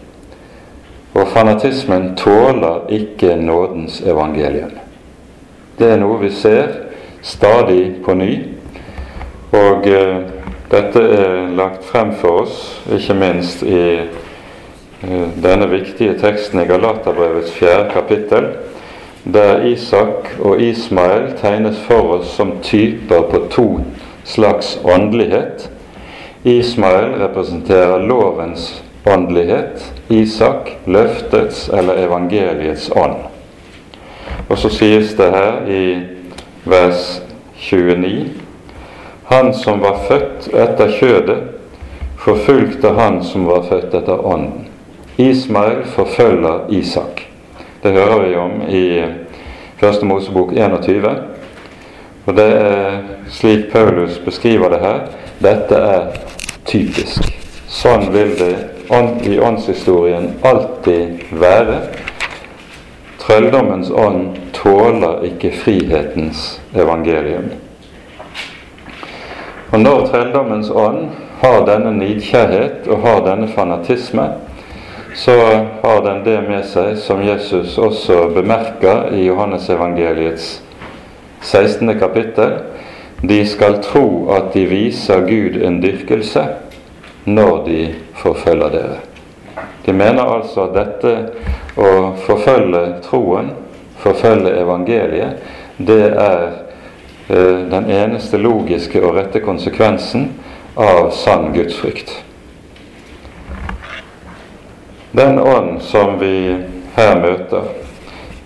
Og 1.13 1.27
fanatismen 1.27 2.15
tåler 2.15 2.87
ikke 2.89 3.35
nådens 3.35 4.01
evangelium. 4.01 4.71
Det 5.79 5.91
er 5.91 6.01
noe 6.01 6.17
vi 6.21 6.29
ser 6.33 6.67
stadig 7.21 8.01
på 8.05 8.13
ny. 8.17 8.31
Og 9.53 9.87
eh, 9.87 10.21
dette 10.71 11.01
er 11.13 11.51
lagt 11.53 11.85
frem 11.85 12.13
for 12.17 12.43
oss, 12.43 12.61
ikke 12.89 13.13
minst 13.13 13.61
i 13.61 13.81
eh, 14.01 15.27
denne 15.43 15.67
viktige 15.69 16.15
teksten 16.17 16.63
i 16.63 16.65
Galaterbrevets 16.65 17.53
fjerde 17.53 17.91
kapittel, 17.93 18.47
der 19.23 19.61
Isak 19.69 20.33
og 20.41 20.61
Ismael 20.61 21.35
tegnes 21.37 21.77
for 21.85 22.17
oss 22.17 22.33
som 22.33 22.57
typer 22.65 23.29
på 23.29 23.43
to 23.53 23.67
slags 24.25 24.79
åndelighet. 24.83 25.69
Ismael 26.43 27.13
representerer 27.21 28.01
lovens 28.03 28.81
åndelighet, 29.05 29.85
Isak 30.09 30.73
løftets 30.85 31.69
eller 31.69 32.01
evangeliets 32.07 32.89
ånd. 32.95 33.21
Og 34.49 34.57
så 34.57 34.73
sies 34.73 35.13
det 35.19 35.29
her 35.31 35.61
i 35.69 35.83
vers 36.65 37.21
29 37.59 38.42
Han 39.25 39.53
som 39.53 39.79
var 39.79 39.99
født 40.07 40.49
etter 40.53 40.91
kjødet, 40.99 41.37
forfulgte 42.17 42.93
han 42.97 43.23
som 43.23 43.45
var 43.47 43.63
født 43.69 43.93
etter 43.93 44.25
ånden. 44.25 44.67
Ismael 45.17 45.83
forfølger 45.85 46.69
Isak. 46.69 47.27
Det 47.83 47.91
hører 47.91 48.27
vi 48.27 48.35
om 48.35 48.61
i 48.69 48.85
Første 49.77 50.05
Mosebok 50.05 50.53
21. 50.53 51.09
Og 52.25 52.35
det 52.35 52.49
er 52.55 52.99
slik 53.29 53.71
Paulus 53.71 54.19
beskriver 54.25 54.69
det 54.69 54.79
her. 54.79 55.01
Dette 55.43 55.75
er 55.75 56.05
typisk. 56.65 57.27
Sånn 57.67 58.07
vil 58.13 58.31
det 58.39 58.53
i 59.27 59.39
åndshistorien 59.39 60.29
alltid 60.45 61.35
være. 61.41 61.81
Trølldommens 63.19 63.89
ånd 63.89 64.37
tåler 64.55 65.23
ikke 65.27 65.51
frihetens 65.63 66.61
evangelium. 66.75 67.51
Og 69.73 69.81
når 69.81 70.03
trelldommens 70.05 70.69
ånd 70.69 71.07
har 71.41 71.63
denne 71.65 71.95
nidkjærhet 71.97 72.85
og 72.93 72.99
har 73.07 73.23
denne 73.25 73.47
fanatisme, 73.49 74.27
så 75.17 75.33
har 75.81 76.01
den 76.05 76.21
det 76.25 76.39
med 76.45 76.61
seg, 76.69 76.97
som 77.01 77.23
Jesus 77.25 77.77
også 77.81 78.27
bemerker 78.35 79.09
i 79.17 79.25
Johannesevangeliets 79.25 80.61
16. 81.41 81.89
kapittel. 81.99 82.59
De 83.21 83.39
skal 83.49 83.79
tro 83.81 84.29
at 84.35 84.53
de 84.53 84.65
viser 84.69 85.25
Gud 85.25 85.57
en 85.61 85.81
dyrkelse 85.81 86.45
når 87.25 87.65
de 87.65 87.81
forfølger 88.21 88.73
dere. 88.73 88.99
De 89.85 89.93
mener 89.93 90.21
altså 90.37 90.67
at 90.67 90.77
dette 90.77 91.15
å 91.77 92.13
forfølge 92.25 92.83
troen, 93.05 93.53
forfølge 94.03 94.53
evangeliet, 94.61 95.41
det 95.77 96.03
er 96.13 96.62
den 97.27 97.89
eneste 97.91 98.37
logiske 98.37 99.01
og 99.01 99.15
rette 99.15 99.39
konsekvensen 99.43 100.29
av 100.75 101.11
sann 101.15 101.53
gudsfrykt. 101.53 102.11
Den 105.11 105.39
ånd 105.39 105.81
som 105.81 106.17
vi 106.19 106.57
her 106.95 107.19
møter, 107.21 107.69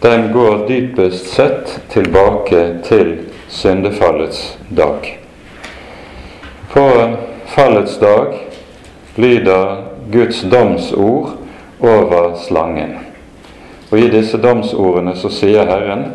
den 0.02 0.30
går 0.34 0.68
dypest 0.68 1.32
sett 1.34 1.80
tilbake 1.90 2.64
til 2.86 3.16
syndefallets 3.48 4.58
dag. 4.70 5.08
På 6.74 6.86
fallets 7.46 7.98
dag 8.00 8.36
lyder 9.16 9.84
Guds 10.12 10.42
domsord 10.42 11.30
over 11.80 12.36
slangen. 12.36 12.98
Og 13.90 14.00
i 14.00 14.10
disse 14.12 14.38
domsordene 14.38 15.16
så 15.16 15.32
sier 15.32 15.66
Herren 15.72 16.06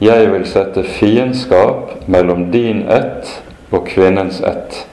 jeg 0.00 0.32
vil 0.32 0.44
sette 0.48 0.82
fiendskap 0.84 2.08
mellom 2.08 2.50
din 2.52 2.84
ett 2.88 3.30
og 3.70 3.86
kvinnens 3.88 4.40
ett. 4.40 4.86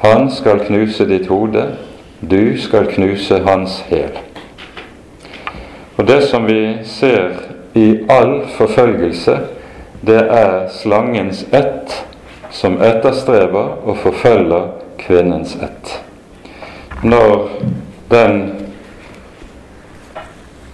Han 0.00 0.30
skal 0.30 0.64
knuse 0.64 1.04
ditt 1.08 1.26
hode, 1.28 1.66
du 2.20 2.56
skal 2.60 2.86
knuse 2.92 3.38
hans 3.44 3.80
hæl. 3.88 4.16
Og 5.96 6.08
det 6.08 6.22
som 6.28 6.46
vi 6.46 6.78
ser 6.84 7.30
i 7.74 8.04
all 8.08 8.46
forfølgelse, 8.56 9.38
det 10.06 10.22
er 10.30 10.68
slangens 10.72 11.44
ett 11.52 12.04
som 12.50 12.80
etterstreber 12.82 13.84
og 13.84 13.98
forfølger 13.98 14.66
kvinnens 14.98 15.56
ett. 15.56 16.00
Når 17.02 17.48
den 18.10 18.52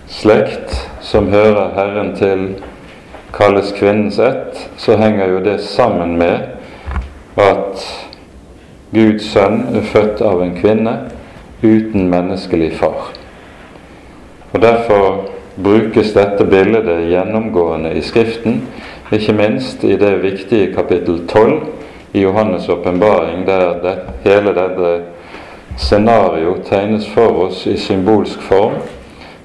slekt 0.09 0.90
som 1.11 1.27
hører 1.29 1.73
Herren 1.75 2.13
til, 2.15 2.43
kalles 3.35 3.73
kvinnens 3.75 4.19
ett, 4.23 4.69
så 4.79 4.95
henger 4.97 5.33
jo 5.33 5.41
det 5.43 5.57
sammen 5.67 6.13
med 6.19 6.39
at 7.41 7.83
Guds 8.95 9.27
sønn 9.33 9.65
er 9.75 9.87
født 9.91 10.21
av 10.23 10.43
en 10.43 10.55
kvinne, 10.55 10.93
uten 11.63 12.07
menneskelig 12.11 12.73
far. 12.79 13.11
Og 14.53 14.63
Derfor 14.63 15.25
brukes 15.63 16.13
dette 16.15 16.47
bildet 16.47 16.87
gjennomgående 17.11 17.91
i 17.99 18.03
Skriften, 18.07 18.63
ikke 19.11 19.35
minst 19.35 19.83
i 19.85 19.97
det 19.99 20.13
viktige 20.23 20.71
kapittel 20.75 21.25
12 21.27 21.57
i 22.15 22.23
Johannes' 22.23 22.71
åpenbaring, 22.71 23.43
der 23.47 23.83
det, 23.83 23.97
hele 24.25 24.55
dette 24.55 24.93
scenario 25.77 26.55
tegnes 26.71 27.09
for 27.11 27.47
oss 27.49 27.67
i 27.67 27.77
symbolsk 27.77 28.43
form, 28.43 28.79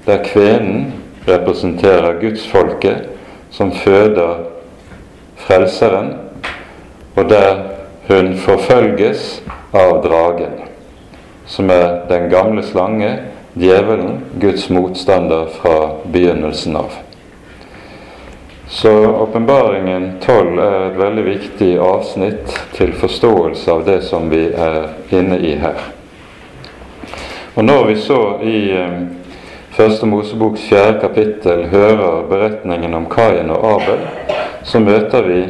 der 0.06 0.22
kvenen 0.22 0.92
representerer 1.26 2.20
gudsfolket 2.20 3.08
som 3.50 3.72
føder 3.72 4.44
Frelseren, 5.36 6.14
og 7.16 7.28
der 7.30 7.62
hun 8.08 8.36
forfølges 8.38 9.42
av 9.74 10.00
dragen 10.04 10.62
som 11.46 11.70
er 11.70 12.06
den 12.08 12.30
gamle 12.30 12.62
slange, 12.62 13.10
djevelen, 13.54 14.20
Guds 14.40 14.68
motstander 14.70 15.46
fra 15.46 15.90
begynnelsen 16.12 16.76
av. 16.76 16.96
Så 18.68 18.90
åpenbaringen 19.06 20.12
12 20.20 20.58
er 20.58 20.80
et 20.88 20.98
veldig 20.98 21.24
viktig 21.24 21.68
avsnitt 21.78 22.56
til 22.74 22.92
forståelse 22.98 23.70
av 23.72 23.84
det 23.86 24.00
som 24.08 24.26
vi 24.30 24.48
er 24.50 24.88
inne 25.14 25.38
i 25.38 25.54
her. 25.60 25.78
Og 27.54 27.64
når 27.64 27.86
vi 27.86 27.94
så 28.02 28.18
i 28.42 28.58
eh, 28.74 28.98
Første 29.76 30.06
Moseboks 30.06 30.62
fjerde 30.70 31.00
kapittel 31.00 31.66
hører 31.68 32.22
beretningen 32.30 32.94
om 32.94 33.10
Kain 33.12 33.50
og 33.52 33.64
Abel, 33.74 34.06
så 34.64 34.80
møter 34.80 35.26
vi 35.26 35.40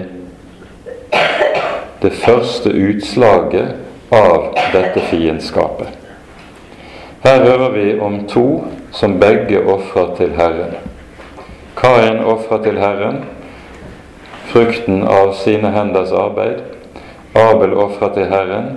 det 2.02 2.10
første 2.24 2.72
utslaget 2.74 3.76
av 4.10 4.48
dette 4.72 5.04
fiendskapet. 5.12 5.92
Her 7.22 7.44
hører 7.44 7.70
vi 7.76 7.84
om 8.02 8.18
to 8.26 8.64
som 8.90 9.14
begge 9.22 9.62
ofrer 9.62 10.10
til 10.18 10.34
Herren. 10.34 10.74
Kain 11.78 12.18
ofrer 12.24 12.64
til 12.66 12.82
Herren 12.82 13.22
frukten 14.50 15.04
av 15.06 15.36
sine 15.38 15.70
henders 15.70 16.10
arbeid. 16.10 16.66
Abel 17.38 17.78
ofrer 17.78 18.14
til 18.18 18.26
Herren 18.34 18.68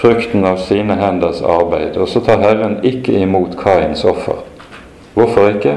frukten 0.00 0.48
av 0.48 0.64
sine 0.64 0.96
henders 0.96 1.42
arbeid. 1.42 1.96
Og 1.96 2.08
så 2.08 2.24
tar 2.24 2.40
Herren 2.40 2.80
ikke 2.84 3.20
imot 3.20 3.60
Kains 3.60 4.04
offer. 4.04 4.43
Hvorfor 5.14 5.48
ikke? 5.48 5.76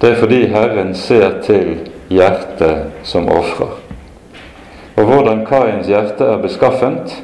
Det 0.00 0.10
er 0.10 0.16
fordi 0.16 0.46
Herren 0.46 0.94
ser 0.94 1.42
til 1.44 1.90
hjertet 2.08 2.92
som 3.02 3.28
ofrer. 3.28 3.76
Og 4.96 5.04
hvordan 5.04 5.46
Kains 5.46 5.86
hjerte 5.86 6.24
er 6.24 6.40
beskaffent, 6.42 7.22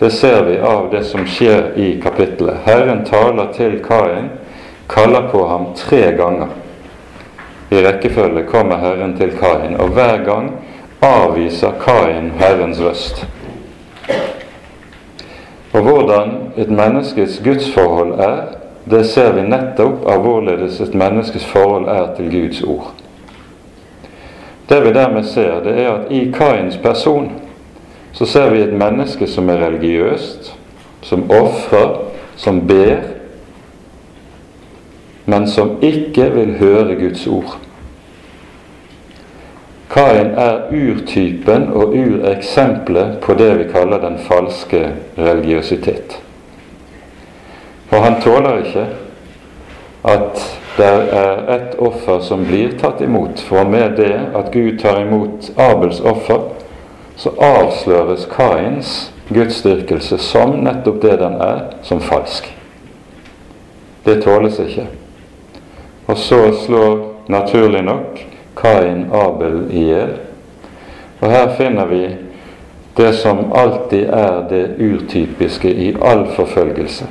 det 0.00 0.12
ser 0.12 0.42
vi 0.44 0.58
av 0.58 0.90
det 0.90 1.04
som 1.06 1.24
skjer 1.26 1.70
i 1.80 1.94
kapittelet. 2.02 2.58
Herren 2.66 3.04
taler 3.06 3.52
til 3.54 3.78
Kain, 3.84 4.28
kaller 4.88 5.30
på 5.30 5.46
ham 5.48 5.70
tre 5.74 6.12
ganger. 6.18 6.52
I 7.70 7.80
rekkefølge 7.86 8.44
kommer 8.50 8.76
Herren 8.82 9.16
til 9.18 9.32
Kain, 9.38 9.78
og 9.80 9.94
hver 9.96 10.18
gang 10.26 10.52
avviser 11.02 11.78
Kain 11.80 12.30
Herrens 12.38 12.80
røst. 12.80 13.26
Og 15.72 15.82
hvordan 15.82 16.36
et 16.56 16.70
menneskes 16.70 17.40
gudsforhold 17.44 18.20
er, 18.20 18.36
det 18.90 19.04
ser 19.04 19.32
vi 19.32 19.42
nettopp 19.42 20.06
av 20.06 20.22
hvorledes 20.22 20.78
et 20.80 20.94
menneskes 20.94 21.44
forhold 21.50 21.88
er 21.90 22.12
til 22.14 22.30
Guds 22.30 22.62
ord. 22.62 22.92
Det 24.68 24.78
vi 24.84 24.92
dermed 24.94 25.26
ser, 25.26 25.60
det 25.64 25.74
er 25.82 25.90
at 25.90 26.12
i 26.14 26.28
Kains 26.34 26.76
person 26.82 27.32
så 28.12 28.26
ser 28.26 28.50
vi 28.50 28.62
et 28.62 28.72
menneske 28.72 29.26
som 29.26 29.50
er 29.50 29.60
religiøst, 29.66 30.54
som 31.02 31.30
ofrer, 31.30 31.98
som 32.36 32.62
ber, 32.66 33.02
men 35.26 35.48
som 35.50 35.76
ikke 35.82 36.30
vil 36.34 36.54
høre 36.58 36.94
Guds 36.94 37.26
ord. 37.26 37.58
Kain 39.90 40.30
er 40.38 40.70
urtypen 40.70 41.68
og 41.72 41.94
ureksempelet 41.94 43.18
på 43.22 43.34
det 43.34 43.50
vi 43.58 43.68
kaller 43.72 44.02
den 44.02 44.18
falske 44.18 44.88
religiøsitet. 45.18 46.20
For 47.90 48.02
han 48.02 48.20
tåler 48.20 48.62
ikke 48.64 48.86
at 50.06 50.40
det 50.76 50.92
er 51.16 51.42
ett 51.54 51.74
offer 51.78 52.20
som 52.20 52.44
blir 52.46 52.76
tatt 52.80 53.00
imot. 53.00 53.40
For 53.40 53.64
med 53.64 53.96
det 53.96 54.14
at 54.36 54.52
Gud 54.52 54.78
tar 54.82 55.00
imot 55.00 55.50
Abels 55.56 56.00
offer, 56.00 56.40
så 57.16 57.32
avsløres 57.40 58.28
Kains 58.30 59.12
gudsdyrkelse 59.28 60.18
som 60.18 60.58
nettopp 60.62 61.00
det 61.02 61.16
den 61.18 61.40
er, 61.40 61.62
som 61.82 62.00
falsk. 62.00 62.52
Det 64.04 64.20
tåles 64.22 64.60
ikke. 64.62 64.86
Og 66.06 66.18
så 66.18 66.52
slår 66.66 66.98
naturlig 67.28 67.82
nok 67.82 68.20
Kain 68.56 69.06
Abel 69.14 69.64
i 69.70 69.88
hjel. 69.88 70.14
Og 71.20 71.30
her 71.32 71.54
finner 71.56 71.86
vi 71.90 72.04
det 72.96 73.12
som 73.18 73.52
alltid 73.52 74.08
er 74.12 74.44
det 74.50 74.64
urtypiske 74.78 75.72
i 75.72 75.94
all 76.02 76.26
forfølgelse. 76.36 77.08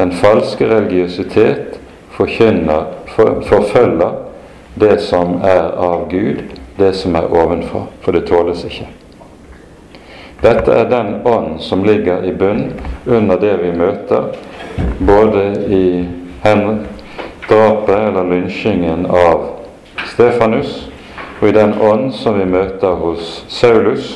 Den 0.00 0.12
falske 0.12 0.64
religiøsitet 0.64 1.80
forkynner, 2.16 2.84
for, 3.06 3.42
forfølger 3.44 4.12
det 4.80 5.00
som 5.04 5.34
er 5.44 5.74
av 5.76 6.06
Gud, 6.08 6.40
det 6.78 6.94
som 6.96 7.18
er 7.20 7.28
ovenfra, 7.28 7.82
for 8.00 8.16
det 8.16 8.22
tåles 8.30 8.64
ikke. 8.64 8.86
Dette 10.40 10.72
er 10.72 10.88
den 10.88 11.18
ånd 11.28 11.58
som 11.60 11.84
ligger 11.84 12.24
i 12.24 12.32
bunn 12.32 12.70
under 13.04 13.36
det 13.36 13.58
vi 13.60 13.74
møter, 13.76 14.30
både 15.04 15.44
i 15.68 15.84
drapet 17.50 17.96
eller 17.98 18.30
lynsjingen 18.30 19.04
av 19.04 19.50
Stefanus, 20.14 20.86
og 21.42 21.48
i 21.48 21.56
den 21.58 21.76
ånd 21.76 22.14
som 22.16 22.40
vi 22.40 22.48
møter 22.48 22.96
hos 23.02 23.42
Saulus 23.52 24.14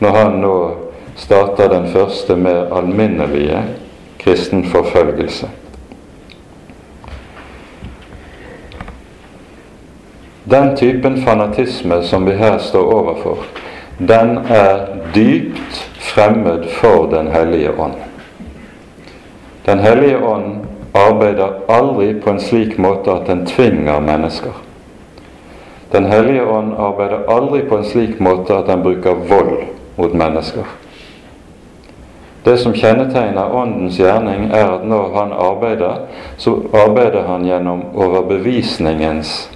når 0.00 0.18
han 0.18 0.42
nå 0.44 0.56
starter 1.16 1.72
den 1.72 1.88
første 1.88 2.36
mer 2.36 2.68
alminnelige 2.76 3.62
kristen 4.24 4.64
forfølgelse. 4.64 5.48
Den 10.50 10.76
typen 10.76 11.22
fanatisme 11.22 12.02
som 12.02 12.26
vi 12.26 12.32
her 12.32 12.58
står 12.58 12.92
overfor, 12.92 13.38
den 13.98 14.38
er 14.48 14.86
dypt 15.14 15.90
fremmed 15.98 16.68
for 16.68 17.06
Den 17.06 17.28
hellige 17.28 17.80
ånd. 17.80 17.94
Den 19.66 19.78
hellige 19.78 20.18
ånd 20.18 20.56
arbeider 20.94 21.48
aldri 21.68 22.20
på 22.20 22.30
en 22.30 22.40
slik 22.40 22.78
måte 22.78 23.10
at 23.10 23.26
den 23.26 23.46
tvinger 23.46 24.00
mennesker. 24.00 24.52
Den 25.92 26.06
hellige 26.06 26.46
ånd 26.46 26.72
arbeider 26.78 27.28
aldri 27.28 27.62
på 27.68 27.76
en 27.76 27.84
slik 27.84 28.20
måte 28.20 28.54
at 28.54 28.66
den 28.66 28.82
bruker 28.82 29.14
vold 29.14 29.62
mot 29.96 30.14
mennesker. 30.14 30.64
Det 32.44 32.56
som 32.58 32.74
kjennetegner 32.74 33.54
Åndens 33.54 33.98
gjerning, 33.98 34.50
er 34.50 34.66
at 34.66 34.84
når 34.86 35.14
han 35.14 35.32
arbeider, 35.32 36.00
så 36.36 36.56
arbeider 36.74 37.22
han 37.28 37.46
gjennom 37.46 37.84
overbevisningens 37.94 39.50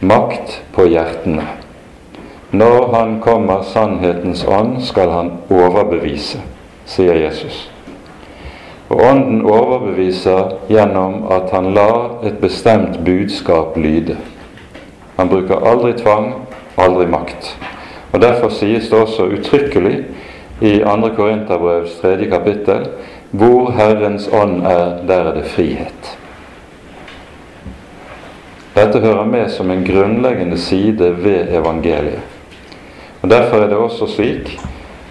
makt 0.00 0.62
på 0.72 0.86
hjertene. 0.88 1.44
Når 2.50 2.92
han 2.94 3.18
kommer 3.20 3.62
sannhetens 3.62 4.44
ånd, 4.48 4.78
skal 4.88 5.10
han 5.12 5.32
overbevise, 5.52 6.40
sier 6.88 7.18
Jesus. 7.20 7.66
Og 8.88 9.02
Ånden 9.02 9.42
overbeviser 9.44 10.54
gjennom 10.70 11.26
at 11.34 11.50
han 11.52 11.74
lar 11.74 12.22
et 12.24 12.38
bestemt 12.40 13.02
budskap 13.04 13.76
lyde. 13.76 14.16
Han 15.16 15.28
bruker 15.28 15.60
aldri 15.60 15.92
tvang, 15.98 16.32
aldri 16.78 17.06
makt. 17.10 17.56
Og 18.12 18.22
Derfor 18.22 18.48
sies 18.48 18.88
det 18.88 19.00
også 19.00 19.26
uttrykkelig 19.36 20.04
i 20.60 20.78
2. 20.78 21.10
Korinterbrevs 21.16 21.98
3. 22.00 22.30
kapittel 22.30 22.86
hvor 23.30 23.70
Herrens 23.76 24.28
ånd 24.32 24.62
er, 24.66 25.02
der 25.08 25.30
er 25.30 25.34
det 25.34 25.44
frihet. 25.52 26.16
Dette 28.76 29.00
hører 29.00 29.24
med 29.24 29.50
som 29.50 29.70
en 29.70 29.84
grunnleggende 29.84 30.58
side 30.58 31.10
ved 31.24 31.52
evangeliet. 31.52 32.20
Og 33.22 33.30
Derfor 33.30 33.56
er 33.56 33.68
det 33.68 33.76
også 33.76 34.06
slik 34.06 34.58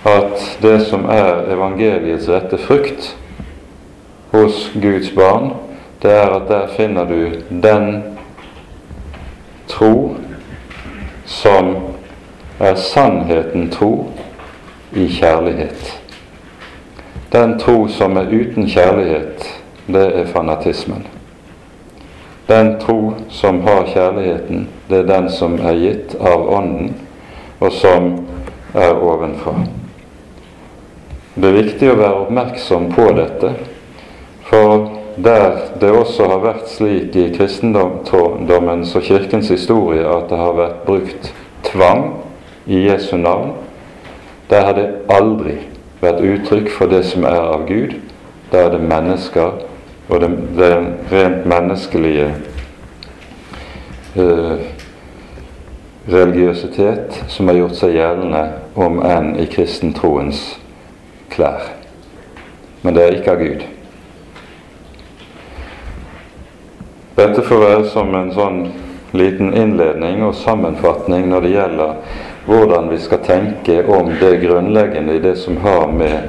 at 0.06 0.58
det 0.62 0.82
som 0.86 1.06
er 1.10 1.50
evangeliets 1.54 2.30
rette 2.30 2.58
frukt 2.58 3.16
hos 4.32 4.72
Guds 4.82 5.10
barn, 5.16 5.54
det 6.02 6.14
er 6.14 6.30
at 6.30 6.48
der 6.48 6.68
finner 6.78 7.06
du 7.06 7.32
den 7.50 8.04
tro 9.68 10.16
som 11.26 11.76
er 12.60 12.76
sannheten 12.76 13.70
tro 13.72 14.12
i 14.96 15.08
kjærlighet. 15.08 15.94
Den 17.32 17.60
tro 17.60 17.88
som 17.88 18.18
er 18.18 18.32
uten 18.32 18.68
kjærlighet, 18.70 19.44
det 19.88 20.06
er 20.16 20.26
fanatismen. 20.32 21.04
Den 22.48 22.76
tro 22.80 23.14
som 23.30 23.62
har 23.62 23.88
kjærligheten, 23.94 24.68
det 24.90 25.00
er 25.00 25.10
den 25.10 25.30
som 25.30 25.58
er 25.60 25.80
gitt 25.82 26.16
av 26.22 26.46
Ånden, 26.58 26.94
og 27.60 27.72
som 27.74 28.12
er 28.74 28.94
ovenfra. 28.94 29.56
Det 31.36 31.50
er 31.50 31.58
viktig 31.58 31.90
å 31.92 31.98
være 32.00 32.22
oppmerksom 32.26 32.92
på 32.96 33.10
dette, 33.18 33.52
for 34.46 34.88
der 35.16 35.58
det 35.82 35.92
også 35.92 36.30
har 36.30 36.44
vært 36.44 36.70
slik 36.70 37.16
i 37.18 37.30
kristendommens 37.36 38.94
og 38.96 39.04
Kirkens 39.04 39.50
historie 39.52 40.06
at 40.06 40.30
det 40.30 40.40
har 40.40 40.56
vært 40.56 40.82
brukt 40.88 41.32
tvang 41.68 42.12
i 42.68 42.86
Jesu 42.86 43.18
navn, 43.18 43.56
der 44.50 44.66
har 44.66 44.74
det 44.78 44.90
aldri 45.10 45.58
vært 46.02 46.22
uttrykk 46.22 46.70
for 46.74 46.92
det 46.92 47.04
som 47.10 47.26
er 47.26 47.40
av 47.40 47.66
Gud. 47.68 47.96
Da 48.52 48.66
er 48.66 48.76
det 48.76 48.84
mennesker 48.86 49.64
og 50.10 50.22
den, 50.22 50.36
det 50.58 50.72
rent 51.12 51.46
menneskelige 51.50 52.28
eh, 54.16 54.58
religiøsitet 56.12 57.24
som 57.28 57.50
har 57.50 57.58
gjort 57.58 57.80
seg 57.80 57.96
gjeldende, 57.98 58.44
om 58.78 59.00
enn 59.02 59.34
i 59.42 59.48
kristentroens 59.50 60.44
klær. 61.34 61.72
Men 62.84 62.94
det 62.94 63.06
er 63.06 63.18
ikke 63.18 63.34
av 63.34 63.42
Gud. 63.42 63.66
Dette 67.16 67.42
får 67.48 67.64
være 67.64 67.86
som 67.90 68.14
en 68.14 68.34
sånn 68.36 68.60
liten 69.16 69.54
innledning 69.56 70.22
og 70.28 70.36
sammenfatning 70.38 71.30
når 71.32 71.46
det 71.46 71.54
gjelder 71.56 72.22
hvordan 72.46 72.90
vi 72.90 72.98
skal 72.98 73.24
tenke 73.26 73.88
om 73.88 74.12
det 74.20 74.38
grunnleggende 74.38 75.16
i 75.16 75.20
det 75.20 75.36
som 75.36 75.58
har 75.58 75.88
med 75.88 76.20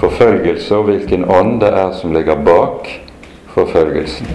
forfølgelse 0.00 0.76
og 0.76 0.84
hvilken 0.90 1.24
ånd 1.30 1.60
det 1.60 1.70
er 1.74 1.92
som 1.92 2.12
ligger 2.14 2.36
bak 2.46 2.88
forfølgelsen. 3.54 4.26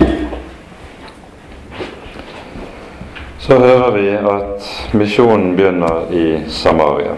Så 3.40 3.60
hører 3.60 3.92
vi 3.92 4.10
at 4.10 4.68
misjonen 4.94 5.56
begynner 5.56 6.12
i 6.12 6.42
Samaria. 6.48 7.16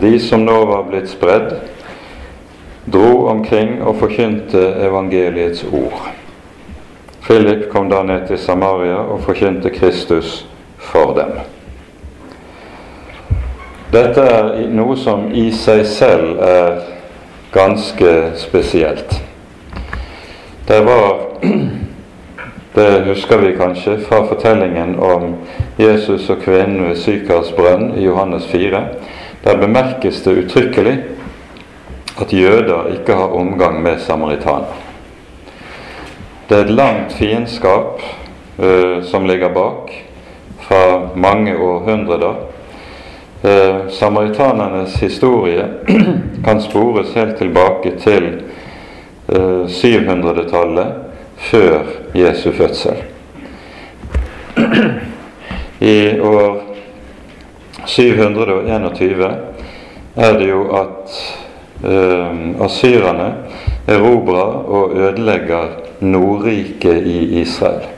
De 0.00 0.18
som 0.20 0.44
nå 0.44 0.56
var 0.66 0.88
blitt 0.88 1.10
spredd, 1.12 1.52
dro 2.90 3.26
omkring 3.30 3.82
og 3.82 4.00
forkynte 4.00 4.62
evangeliets 4.88 5.64
ord. 5.64 6.10
Philip 7.22 7.68
kom 7.70 7.90
da 7.92 8.02
ned 8.02 8.26
til 8.26 8.38
Samaria 8.38 8.96
og 9.04 9.20
forkynte 9.28 9.70
Kristus 9.70 10.46
for 10.78 11.14
dem. 11.14 11.59
Dette 13.90 14.22
er 14.22 14.50
noe 14.70 14.94
som 14.94 15.24
i 15.34 15.48
seg 15.50 15.80
selv 15.90 16.38
er 16.46 16.76
ganske 17.50 18.10
spesielt. 18.38 19.16
Det 20.68 20.78
var 20.86 21.16
Det 22.74 23.00
husker 23.02 23.40
vi 23.42 23.56
kanskje 23.58 23.96
fra 23.98 24.20
fortellingen 24.28 24.92
om 25.02 25.32
Jesus 25.76 26.28
og 26.30 26.38
kvinnen 26.44 26.84
ved 26.86 27.00
Sykars 27.02 27.50
brønn 27.56 27.96
i 27.98 28.04
Johannes 28.04 28.46
4. 28.46 28.82
Der 29.42 29.58
bemerkes 29.58 30.20
det 30.22 30.36
uttrykkelig 30.44 30.94
at 32.22 32.32
jøder 32.32 32.92
ikke 32.94 33.16
har 33.18 33.34
omgang 33.34 33.82
med 33.82 33.98
samaritaner. 34.06 34.70
Det 36.46 36.56
er 36.56 36.64
et 36.64 36.70
langt 36.70 37.18
fiendskap 37.18 37.98
uh, 38.62 39.02
som 39.02 39.26
ligger 39.26 39.50
bak 39.54 39.90
fra 40.62 41.10
mange 41.14 41.58
århundrer. 41.58 42.38
Uh, 43.42 43.88
samaritanernes 43.88 45.02
historie 45.02 45.64
kan 46.44 46.60
spores 46.60 47.14
helt 47.14 47.38
tilbake 47.38 47.90
til 47.96 48.42
uh, 49.26 49.64
700-tallet 49.64 50.86
før 51.36 51.78
Jesu 52.14 52.52
fødsel. 52.52 53.00
I 55.80 56.20
år 56.20 56.60
721 57.86 59.24
er 60.16 60.38
det 60.38 60.50
jo 60.50 60.60
at 60.76 61.16
uh, 61.84 62.64
asyrerne 62.64 63.32
erobrer 63.88 64.68
og 64.68 64.96
ødelegger 64.96 65.64
Nordriket 66.00 67.06
i 67.06 67.40
Israel. 67.40 67.88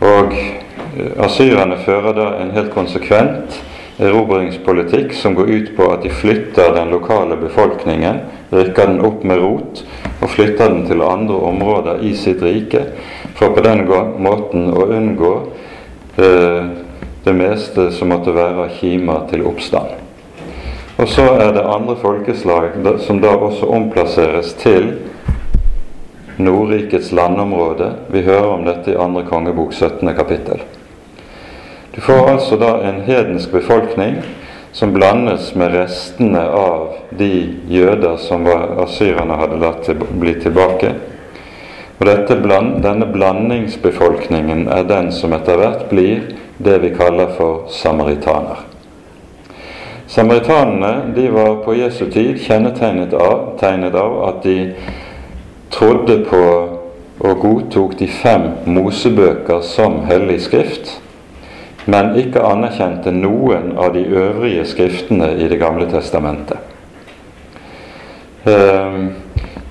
Og 0.00 0.34
uh, 0.34 1.24
asyrerne 1.24 1.78
fører 1.86 2.12
da 2.18 2.30
en 2.42 2.50
helt 2.58 2.74
konsekvent 2.74 3.62
erobringspolitikk 3.98 5.12
som 5.12 5.34
går 5.34 5.50
ut 5.50 5.70
på 5.76 5.86
at 5.92 6.02
de 6.02 6.10
flytter 6.10 6.74
den 6.74 6.90
lokale 6.94 7.36
befolkningen, 7.36 8.20
rykker 8.50 8.86
den 8.86 9.00
opp 9.04 9.24
med 9.26 9.42
rot 9.42 9.82
og 10.20 10.30
flytter 10.30 10.70
den 10.70 10.84
til 10.86 11.02
andre 11.02 11.38
områder 11.50 12.04
i 12.06 12.14
sitt 12.16 12.42
rike, 12.42 12.84
for 13.38 13.54
på 13.54 13.64
den 13.66 13.84
måten 14.22 14.70
å 14.70 14.86
unngå 14.86 15.32
eh, 16.16 16.70
det 17.24 17.34
meste 17.34 17.90
som 17.92 18.14
måtte 18.14 18.34
være 18.34 18.70
kimer 18.78 19.26
til 19.30 19.44
oppstand. 19.50 19.98
Og 20.98 21.06
så 21.10 21.26
er 21.38 21.52
det 21.54 21.66
andre 21.66 21.94
folkeslag 21.98 22.78
som 23.04 23.20
da 23.22 23.34
også 23.36 23.68
omplasseres 23.70 24.54
til 24.58 24.90
Nordrikets 26.38 27.12
landområde. 27.12 27.92
Vi 28.14 28.22
hører 28.26 28.50
om 28.54 28.66
dette 28.66 28.94
i 28.94 28.98
andre 28.98 29.24
kongebok 29.26 29.74
17. 29.74 30.14
kapittel. 30.14 30.62
Du 31.98 32.02
får 32.02 32.28
altså 32.30 32.56
da 32.56 32.76
en 32.86 33.00
hedensk 33.02 33.50
befolkning 33.50 34.20
som 34.72 34.92
blandes 34.94 35.48
med 35.58 35.72
restene 35.74 36.44
av 36.46 36.92
de 37.18 37.56
jøder 37.66 38.20
som 38.22 38.44
asyrerne 38.84 39.34
hadde 39.40 39.58
latt 39.58 39.80
til, 39.82 40.04
bli 40.20 40.36
tilbake. 40.38 40.92
Og 41.98 42.06
bland, 42.44 42.76
denne 42.84 43.08
blandingsbefolkningen 43.10 44.68
er 44.68 44.86
den 44.86 45.10
som 45.10 45.34
etter 45.34 45.58
hvert 45.58 45.82
blir 45.90 46.22
det 46.62 46.76
vi 46.84 46.92
kaller 46.94 47.34
for 47.34 47.66
samaritaner. 47.80 48.62
Samaritanene 50.06 51.10
de 51.18 51.26
var 51.34 51.58
på 51.66 51.74
Jesu 51.80 52.04
tid 52.14 52.38
kjennetegnet 52.46 53.18
av, 53.18 53.58
av 54.04 54.16
at 54.28 54.40
de 54.46 54.56
trodde 55.74 56.22
på 56.30 56.46
og 57.18 57.36
godtok 57.42 57.98
de 57.98 58.06
fem 58.06 58.52
Mosebøker 58.70 59.66
som 59.66 60.04
hellig 60.06 60.40
skrift 60.46 60.94
men 61.88 62.12
ikke 62.20 62.44
anerkjente 62.44 63.12
noen 63.16 63.72
av 63.80 63.94
de 63.96 64.04
øvrige 64.04 64.66
skriftene 64.68 65.30
i 65.40 65.48
Det 65.48 65.58
gamle 65.60 65.86
testamentet. 65.88 66.58
Ehm, 68.44 69.12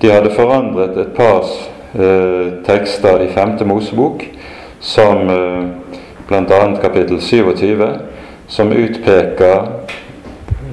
de 0.02 0.10
hadde 0.10 0.34
forandret 0.34 0.98
et 0.98 1.12
par 1.14 1.46
eh, 1.94 2.58
tekster 2.66 3.22
i 3.22 3.30
femte 3.34 3.64
Mosebok, 3.64 4.24
som 4.80 5.30
eh, 5.30 5.62
bl.a. 6.28 6.60
kapittel 6.82 7.20
27, 7.20 7.86
som 8.48 8.72
utpeker 8.72 9.70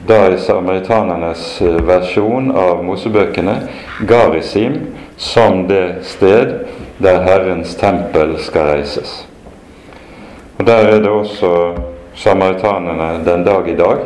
da 0.07 0.19
i 0.31 0.41
samaritanernes 0.41 1.61
eh, 1.61 1.77
versjon 1.85 2.51
av 2.57 2.83
Mosebøkene 2.85 3.59
Garisim 4.09 4.81
som 5.17 5.67
det 5.67 6.03
sted 6.09 6.59
der 6.97 7.23
Herrens 7.23 7.75
tempel 7.75 8.37
skal 8.41 8.73
reises. 8.75 9.25
Og 10.57 10.67
Der 10.67 10.73
er 10.73 10.99
det 10.99 11.09
også 11.09 11.73
samaritanene 12.15 13.25
den 13.25 13.43
dag 13.43 13.67
i 13.67 13.75
dag 13.75 13.97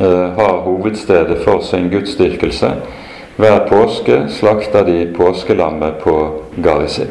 eh, 0.00 0.30
har 0.38 0.60
hovedstedet 0.64 1.44
for 1.44 1.60
sin 1.60 1.90
gudsdyrkelse. 1.90 2.72
Hver 3.36 3.66
påske 3.68 4.22
slakter 4.28 4.84
de 4.84 5.12
påskelammet 5.16 5.94
på 6.02 6.42
Garisim. 6.62 7.08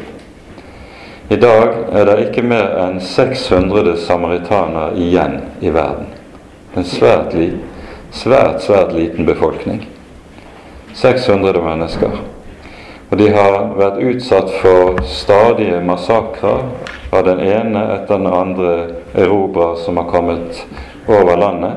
I 1.30 1.36
dag 1.36 1.68
er 1.92 2.04
det 2.04 2.18
ikke 2.26 2.42
mer 2.42 2.74
enn 2.82 3.00
600 3.00 3.96
samaritaner 4.02 4.96
igjen 4.98 5.38
i 5.62 5.70
verden. 5.70 6.10
En 6.76 6.84
svært, 6.84 7.36
svært, 8.10 8.62
svært 8.62 8.92
liten 8.92 9.26
befolkning. 9.26 9.84
600 10.94 11.62
mennesker. 11.62 12.18
Og 13.10 13.18
de 13.18 13.30
har 13.30 13.70
vært 13.78 14.02
utsatt 14.02 14.50
for 14.62 14.98
stadige 15.06 15.78
massakrer 15.86 16.66
av 17.10 17.24
den 17.24 17.40
ene 17.40 17.84
etter 17.94 18.18
den 18.18 18.26
andre 18.26 18.74
erobrer 19.14 19.76
som 19.82 19.96
har 19.96 20.10
kommet 20.10 20.66
over 21.08 21.36
landet. 21.36 21.72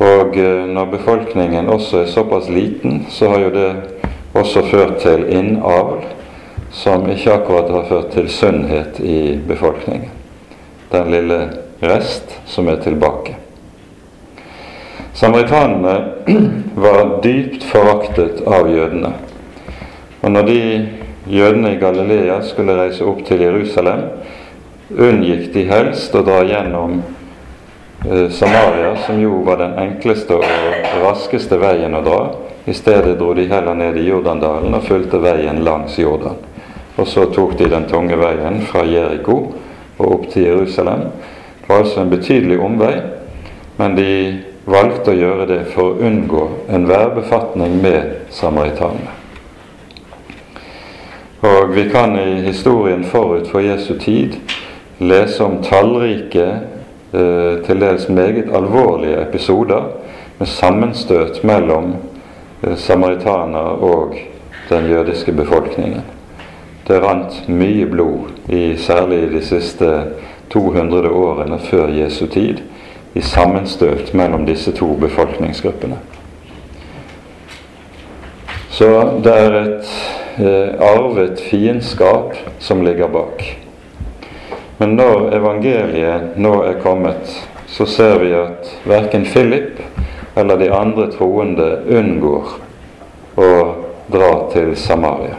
Og 0.00 0.36
eh, 0.36 0.64
når 0.64 0.92
befolkningen 0.94 1.68
også 1.68 2.04
er 2.04 2.12
såpass 2.12 2.48
liten, 2.48 3.04
så 3.12 3.28
har 3.28 3.44
jo 3.44 3.50
det 3.52 3.68
også 4.32 4.62
ført 4.70 4.96
til 5.02 5.26
innavl, 5.28 6.06
som 6.72 7.04
ikke 7.10 7.34
akkurat 7.34 7.70
har 7.74 7.84
ført 7.88 8.12
til 8.14 8.30
sunnhet 8.32 9.00
i 9.00 9.36
befolkningen. 9.48 10.08
Den 10.92 11.10
lille 11.12 11.40
rest 11.82 12.32
som 12.46 12.68
er 12.68 12.80
tilbake. 12.80 13.36
Samaritanene 15.12 15.98
var 16.84 17.18
dypt 17.22 17.64
foraktet 17.68 18.40
av 18.46 18.70
jødene. 18.72 19.12
Og 20.22 20.32
når 20.32 20.48
de 20.48 20.62
jødene 21.30 21.74
i 21.74 21.78
Galilea 21.78 22.42
skulle 22.42 22.76
reise 22.78 23.06
opp 23.06 23.22
til 23.26 23.42
Jerusalem, 23.44 24.02
unngikk 24.90 25.52
de 25.54 25.64
helst 25.70 26.14
å 26.18 26.22
dra 26.26 26.40
gjennom 26.46 26.98
eh, 28.06 28.26
Samaria, 28.34 28.96
som 29.06 29.20
jo 29.22 29.42
var 29.46 29.60
den 29.62 29.76
enkleste 29.78 30.40
og 30.40 30.46
raskeste 31.04 31.60
veien 31.60 31.94
å 31.94 32.02
dra. 32.06 32.20
I 32.66 32.74
stedet 32.76 33.16
dro 33.18 33.32
de 33.34 33.46
heller 33.48 33.78
ned 33.78 33.96
i 33.96 34.08
Jordandalen 34.08 34.74
og 34.76 34.86
fulgte 34.86 35.22
veien 35.22 35.62
langs 35.64 35.96
Jordan. 35.98 36.36
Og 36.98 37.08
så 37.08 37.24
tok 37.32 37.56
de 37.58 37.70
den 37.72 37.86
tunge 37.88 38.18
veien 38.20 38.60
fra 38.68 38.84
Jeriko 38.84 39.38
og 40.00 40.06
opp 40.10 40.26
til 40.32 40.50
Jerusalem. 40.50 41.06
Det 41.60 41.70
var 41.70 41.84
altså 41.84 42.02
en 42.02 42.12
betydelig 42.12 42.58
omvei, 42.60 42.96
men 43.78 43.96
de 43.96 44.10
valgte 44.66 45.14
å 45.14 45.18
gjøre 45.18 45.46
det 45.48 45.62
for 45.72 45.94
å 45.94 46.10
unngå 46.10 46.44
enhver 46.74 47.14
befatning 47.16 47.78
med 47.80 48.28
samaritanene. 48.34 49.19
Og 51.40 51.74
vi 51.74 51.88
kan 51.88 52.18
i 52.18 52.40
historien 52.40 53.04
forut 53.04 53.48
for 53.48 53.60
Jesu 53.60 53.94
tid 53.98 54.32
lese 54.98 55.44
om 55.44 55.62
tallrike, 55.62 56.46
eh, 57.12 57.64
til 57.64 57.80
dels 57.80 58.08
meget 58.08 58.50
alvorlige 58.54 59.22
episoder 59.22 59.82
med 60.38 60.46
sammenstøt 60.46 61.44
mellom 61.44 61.94
eh, 62.62 62.76
samaritaner 62.76 63.80
og 63.80 64.14
den 64.68 64.90
jødiske 64.90 65.32
befolkningen. 65.32 66.02
Det 66.88 67.02
rant 67.02 67.48
mye 67.48 67.86
blod, 67.86 68.28
i, 68.48 68.76
særlig 68.76 69.22
i 69.22 69.32
de 69.38 69.44
siste 69.44 70.02
200 70.50 71.08
årene 71.08 71.58
før 71.58 71.88
Jesu 71.88 72.26
tid, 72.26 72.56
i 73.14 73.20
sammenstøt 73.20 74.14
mellom 74.14 74.46
disse 74.46 74.72
to 74.72 74.96
befolkningsgruppene. 75.00 75.98
Så 78.68 79.10
det 79.24 79.36
er 79.38 79.60
et 79.60 79.86
arvet 80.80 81.40
fiendskap 81.40 82.34
som 82.58 82.82
ligger 82.82 83.08
bak. 83.08 83.44
Men 84.80 84.96
når 84.96 85.34
evangeliet 85.36 86.38
nå 86.40 86.54
er 86.64 86.80
kommet, 86.82 87.34
så 87.68 87.86
ser 87.86 88.18
vi 88.22 88.32
at 88.34 88.70
verken 88.88 89.26
Philip 89.28 89.82
eller 90.34 90.56
de 90.56 90.70
andre 90.72 91.10
troende 91.12 91.68
unngår 91.88 92.54
å 93.36 93.50
dra 94.10 94.32
til 94.52 94.72
Samaria. 94.76 95.36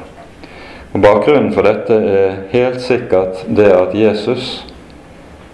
Og 0.91 1.01
Bakgrunnen 1.01 1.53
for 1.55 1.65
dette 1.65 1.95
er 1.95 2.39
helt 2.51 2.81
sikkert 2.83 3.45
det 3.47 3.71
at 3.73 3.95
Jesus 3.95 4.61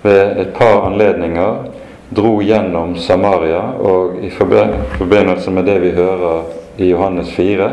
ved 0.04 0.40
et 0.42 0.54
par 0.58 0.88
anledninger 0.90 1.68
dro 2.10 2.38
gjennom 2.42 2.96
Samaria, 2.98 3.62
og 3.80 4.20
i 4.24 4.30
forbindelse 4.32 5.52
med 5.52 5.68
det 5.68 5.80
vi 5.84 5.92
hører 5.96 6.48
i 6.78 6.90
Johannes 6.92 7.32
4, 7.36 7.72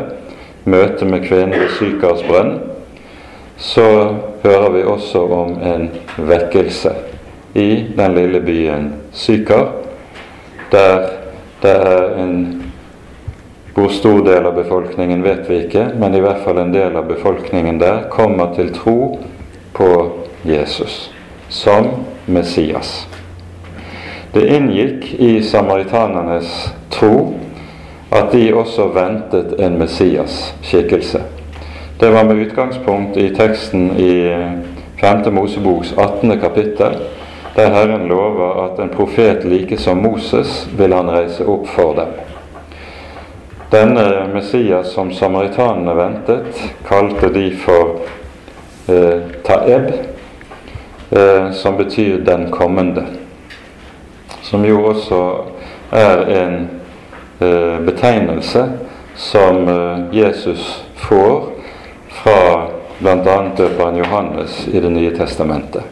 møtet 0.65 1.07
med 1.09 1.25
kvinnen 1.27 1.59
ved 1.59 1.73
Sykars 1.77 2.23
brønn, 2.27 2.57
så 3.57 4.15
hører 4.43 4.69
vi 4.73 4.83
også 4.83 5.21
om 5.31 5.57
en 5.63 5.89
vekkelse 6.17 6.91
i 7.55 7.69
den 7.97 8.15
lille 8.15 8.41
byen 8.43 8.93
Sykar, 9.13 9.71
der 10.71 11.05
det 11.61 11.71
er 11.71 12.17
en 12.21 12.65
hvor 13.75 13.89
stor 13.91 14.21
del 14.23 14.45
av 14.47 14.55
befolkningen 14.55 15.23
vet 15.23 15.49
vi 15.49 15.57
ikke, 15.65 15.89
men 15.99 16.15
i 16.15 16.21
hvert 16.23 16.43
fall 16.45 16.61
en 16.61 16.71
del 16.71 16.95
av 16.95 17.09
befolkningen 17.09 17.79
der 17.81 18.05
kommer 18.11 18.53
til 18.55 18.69
tro 18.75 19.17
på 19.75 19.89
Jesus 20.47 21.09
som 21.49 21.89
Messias. 22.25 23.07
Det 24.31 24.45
inngikk 24.47 25.09
i 25.19 25.41
samaritanernes 25.43 26.53
tro 26.91 27.33
at 28.15 28.31
de 28.31 28.53
også 28.55 28.87
ventet 28.95 29.59
en 29.59 29.77
Messias-skikkelse. 29.79 31.21
Det 31.99 32.11
var 32.13 32.23
med 32.23 32.47
utgangspunkt 32.47 33.17
i 33.17 33.29
teksten 33.35 33.91
i 33.99 34.13
5. 35.01 35.33
Moseboks 35.33 35.93
18. 35.97 36.39
kapittel, 36.39 36.97
der 37.55 37.69
Herren 37.69 38.07
lover 38.07 38.63
at 38.63 38.79
en 38.79 38.89
profet 38.89 39.43
like 39.43 39.77
som 39.77 39.97
Moses 39.97 40.69
vil 40.77 40.93
han 40.93 41.11
reise 41.11 41.45
opp 41.47 41.67
for 41.67 41.93
dem. 41.95 42.11
Denne 43.71 44.27
Messias 44.33 44.87
som 44.93 45.11
samaritanene 45.13 45.95
ventet, 45.95 46.61
kalte 46.87 47.33
de 47.33 47.49
for 47.57 47.99
eh, 48.87 49.21
Taeb, 49.43 49.91
eh, 51.11 51.51
som 51.51 51.77
betyr 51.77 52.17
'den 52.23 52.51
kommende'. 52.51 53.05
Som 54.41 54.65
jo 54.65 54.85
også 54.85 55.35
er 55.91 56.45
en 56.45 56.69
betegnelse 57.85 58.69
som 59.15 59.67
eh, 59.67 60.17
Jesus 60.17 60.85
får 60.95 61.43
fra 62.09 62.67
bl.a. 62.99 63.43
døperen 63.57 63.97
Johannes 63.97 64.67
i 64.67 64.79
Det 64.79 64.89
nye 64.89 65.11
testamentet. 65.17 65.83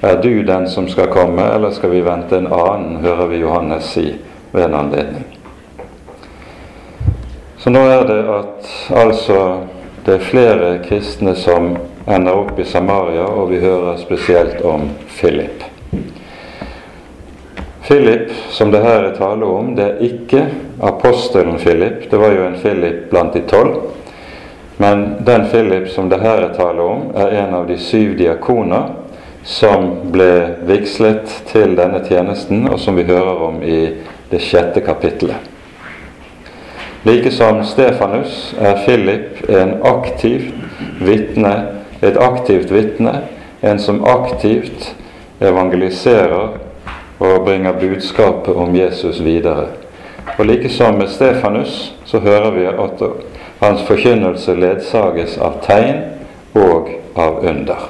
Er 0.00 0.22
du 0.22 0.42
den 0.42 0.68
som 0.68 0.88
skal 0.88 1.06
komme, 1.06 1.42
eller 1.42 1.70
skal 1.70 1.90
vi 1.90 2.00
vente 2.00 2.38
en 2.38 2.46
annen, 2.46 2.96
hører 3.02 3.26
vi 3.26 3.36
Johannes 3.42 3.84
si 3.84 4.14
ved 4.52 4.64
en 4.64 4.74
anledning. 4.74 5.24
Så 7.58 7.70
nå 7.70 7.82
er 7.90 8.04
det 8.06 8.20
at 8.30 8.68
altså 8.94 9.40
det 10.06 10.14
er 10.14 10.28
flere 10.30 10.68
kristne 10.86 11.34
som 11.34 11.72
ender 12.06 12.38
opp 12.38 12.58
i 12.58 12.64
Samaria, 12.64 13.26
og 13.26 13.50
vi 13.50 13.58
hører 13.60 13.98
spesielt 13.98 14.62
om 14.62 14.86
Philip. 15.18 15.66
Philip, 17.88 18.30
som 18.54 18.70
det 18.70 18.84
her 18.84 19.10
er 19.10 19.18
tale 19.18 19.46
om, 19.46 19.74
det 19.76 19.84
er 19.84 20.06
ikke 20.06 20.46
apostelen 20.80 21.58
Philip. 21.58 22.10
Det 22.10 22.16
var 22.16 22.32
jo 22.32 22.46
en 22.46 22.58
Philip 22.62 23.10
blant 23.10 23.32
de 23.32 23.40
tolv. 23.40 23.74
Men 24.76 25.14
den 25.24 25.48
Philip 25.50 25.88
som 25.88 26.08
det 26.08 26.20
her 26.20 26.42
er 26.42 26.54
tale 26.54 26.82
om, 26.82 27.10
er 27.16 27.34
en 27.42 27.54
av 27.54 27.66
de 27.66 27.78
syv 27.78 28.16
diakoner 28.18 28.92
som 29.42 29.88
ble 30.12 30.30
vigslet 30.68 31.32
til 31.50 31.74
denne 31.78 32.02
tjenesten, 32.06 32.68
og 32.68 32.78
som 32.80 32.96
vi 32.96 33.06
hører 33.08 33.42
om 33.48 33.62
i 33.62 33.80
det 34.30 34.42
sjette 34.44 34.82
kapittelet. 34.86 35.40
Like 37.06 37.30
som 37.30 37.62
Stefanus 37.64 38.54
er 38.60 38.78
Philip 38.84 39.50
en 39.50 39.78
aktiv 39.86 40.50
vitne, 41.00 41.54
et 42.02 42.18
aktivt 42.20 42.70
vitne, 42.70 43.22
en 43.62 43.78
som 43.78 44.04
aktivt 44.04 44.92
evangeliserer 45.40 46.58
og 47.18 47.44
bringer 47.44 47.78
budskapet 47.80 48.54
om 48.54 48.76
Jesus 48.76 49.22
videre. 49.24 49.66
Og 50.36 50.46
like 50.46 50.68
som 50.68 50.98
med 50.98 51.08
Stefanus 51.08 51.94
så 52.04 52.18
hører 52.18 52.50
vi 52.50 52.66
at 52.66 53.02
hans 53.60 53.82
forkynnelse 53.88 54.54
ledsages 54.54 55.38
av 55.38 55.60
tegn 55.62 56.02
og 56.54 56.90
av 57.16 57.40
under. 57.42 57.88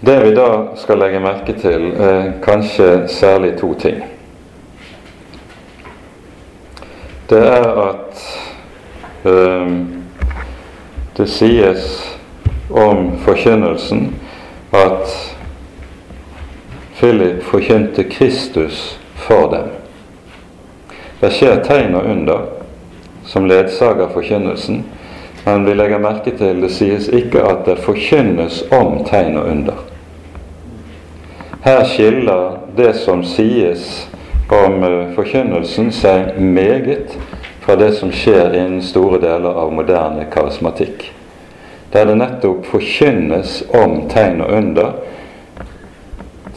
Det 0.00 0.18
vi 0.24 0.34
da 0.34 0.48
skal 0.76 0.98
legge 0.98 1.20
merke 1.22 1.54
til, 1.54 1.92
er 1.94 2.32
kanskje 2.42 3.06
særlig 3.08 3.54
to 3.60 3.74
ting. 3.74 4.02
det 7.32 7.48
er 7.48 7.68
at 7.88 8.22
um, 9.24 10.02
det 11.16 11.28
sies 11.28 11.84
om 12.70 13.14
forkynnelsen 13.24 14.10
at 14.72 15.14
Philip 16.98 17.42
forkynte 17.42 18.04
Kristus 18.04 19.00
for 19.26 19.50
dem. 19.52 19.70
Det 21.20 21.30
skjer 21.30 21.62
tegn 21.66 21.94
og 21.94 22.10
under 22.10 22.46
som 23.24 23.46
ledsager 23.46 24.10
forkynnelsen, 24.14 24.82
men 25.44 25.64
vi 25.64 25.74
legger 25.74 26.02
merke 26.02 26.34
til 26.38 26.62
det 26.62 26.70
sies 26.74 27.08
ikke 27.08 27.42
at 27.46 27.64
det 27.66 27.78
forkynnes 27.82 28.64
om 28.74 29.02
tegn 29.06 29.38
og 29.38 29.50
under. 29.50 29.78
Her 31.62 31.84
skiller 31.86 32.58
det 32.76 32.94
som 32.98 33.22
sies 33.24 34.08
om 34.50 34.82
eh, 34.82 35.12
forkynnelsen 35.14 35.92
seg 35.94 36.38
meget 36.42 37.14
fra 37.62 37.76
det 37.78 37.92
som 37.94 38.10
skjer 38.10 38.56
innen 38.58 38.82
store 38.82 39.20
deler 39.22 39.58
av 39.62 39.70
moderne 39.74 40.26
karismatikk. 40.32 41.06
Der 41.92 42.08
det 42.08 42.16
nettopp 42.18 42.66
forkynnes 42.66 43.60
om 43.78 44.08
tegn 44.10 44.42
og 44.42 44.56
under 44.58 44.92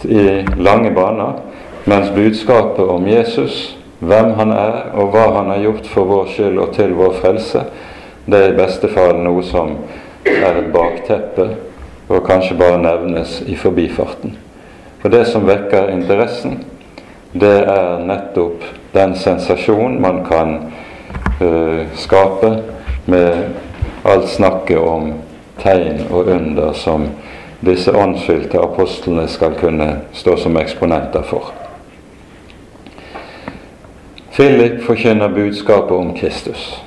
i 0.05 0.41
lange 0.57 0.91
baner, 0.95 1.37
mens 1.85 2.11
budskapet 2.15 2.85
om 2.89 3.07
Jesus, 3.07 3.77
hvem 3.99 4.33
han 4.37 4.51
er 4.51 4.91
og 4.93 5.13
hva 5.13 5.25
han 5.37 5.49
har 5.53 5.61
gjort 5.63 5.89
for 5.89 6.09
vår 6.09 6.31
skyld 6.33 6.59
og 6.59 6.73
til 6.75 6.93
vår 6.97 7.13
frelse, 7.21 7.61
det 8.25 8.41
er 8.41 8.53
i 8.53 8.57
beste 8.57 8.89
fall 8.89 9.19
noe 9.21 9.43
som 9.45 9.75
er 10.25 10.57
et 10.57 10.71
bakteppe 10.73 11.49
og 12.09 12.25
kanskje 12.25 12.57
bare 12.57 12.81
nevnes 12.81 13.41
i 13.45 13.55
forbifarten. 13.55 14.37
For 15.01 15.13
det 15.13 15.27
som 15.29 15.45
vekker 15.45 15.91
interessen, 15.93 16.63
det 17.33 17.57
er 17.69 18.01
nettopp 18.01 18.63
den 18.93 19.15
sensasjon 19.19 19.99
man 20.01 20.23
kan 20.25 20.55
uh, 21.41 21.85
skape 21.95 22.51
med 23.05 23.51
alt 24.05 24.29
snakket 24.29 24.79
om 24.79 25.11
tegn 25.61 26.07
og 26.09 26.31
under 26.31 26.73
som 26.73 27.09
disse 27.65 27.93
åndsfylte 27.93 28.61
apostlene 28.61 29.27
skal 29.27 29.53
kunne 29.59 29.91
stå 30.13 30.37
som 30.37 30.57
eksponenter 30.57 31.25
for. 31.25 31.64
Philip 34.35 34.83
forkynner 34.83 35.29
budskapet 35.29 35.91
om 35.91 36.13
Kristus. 36.13 36.81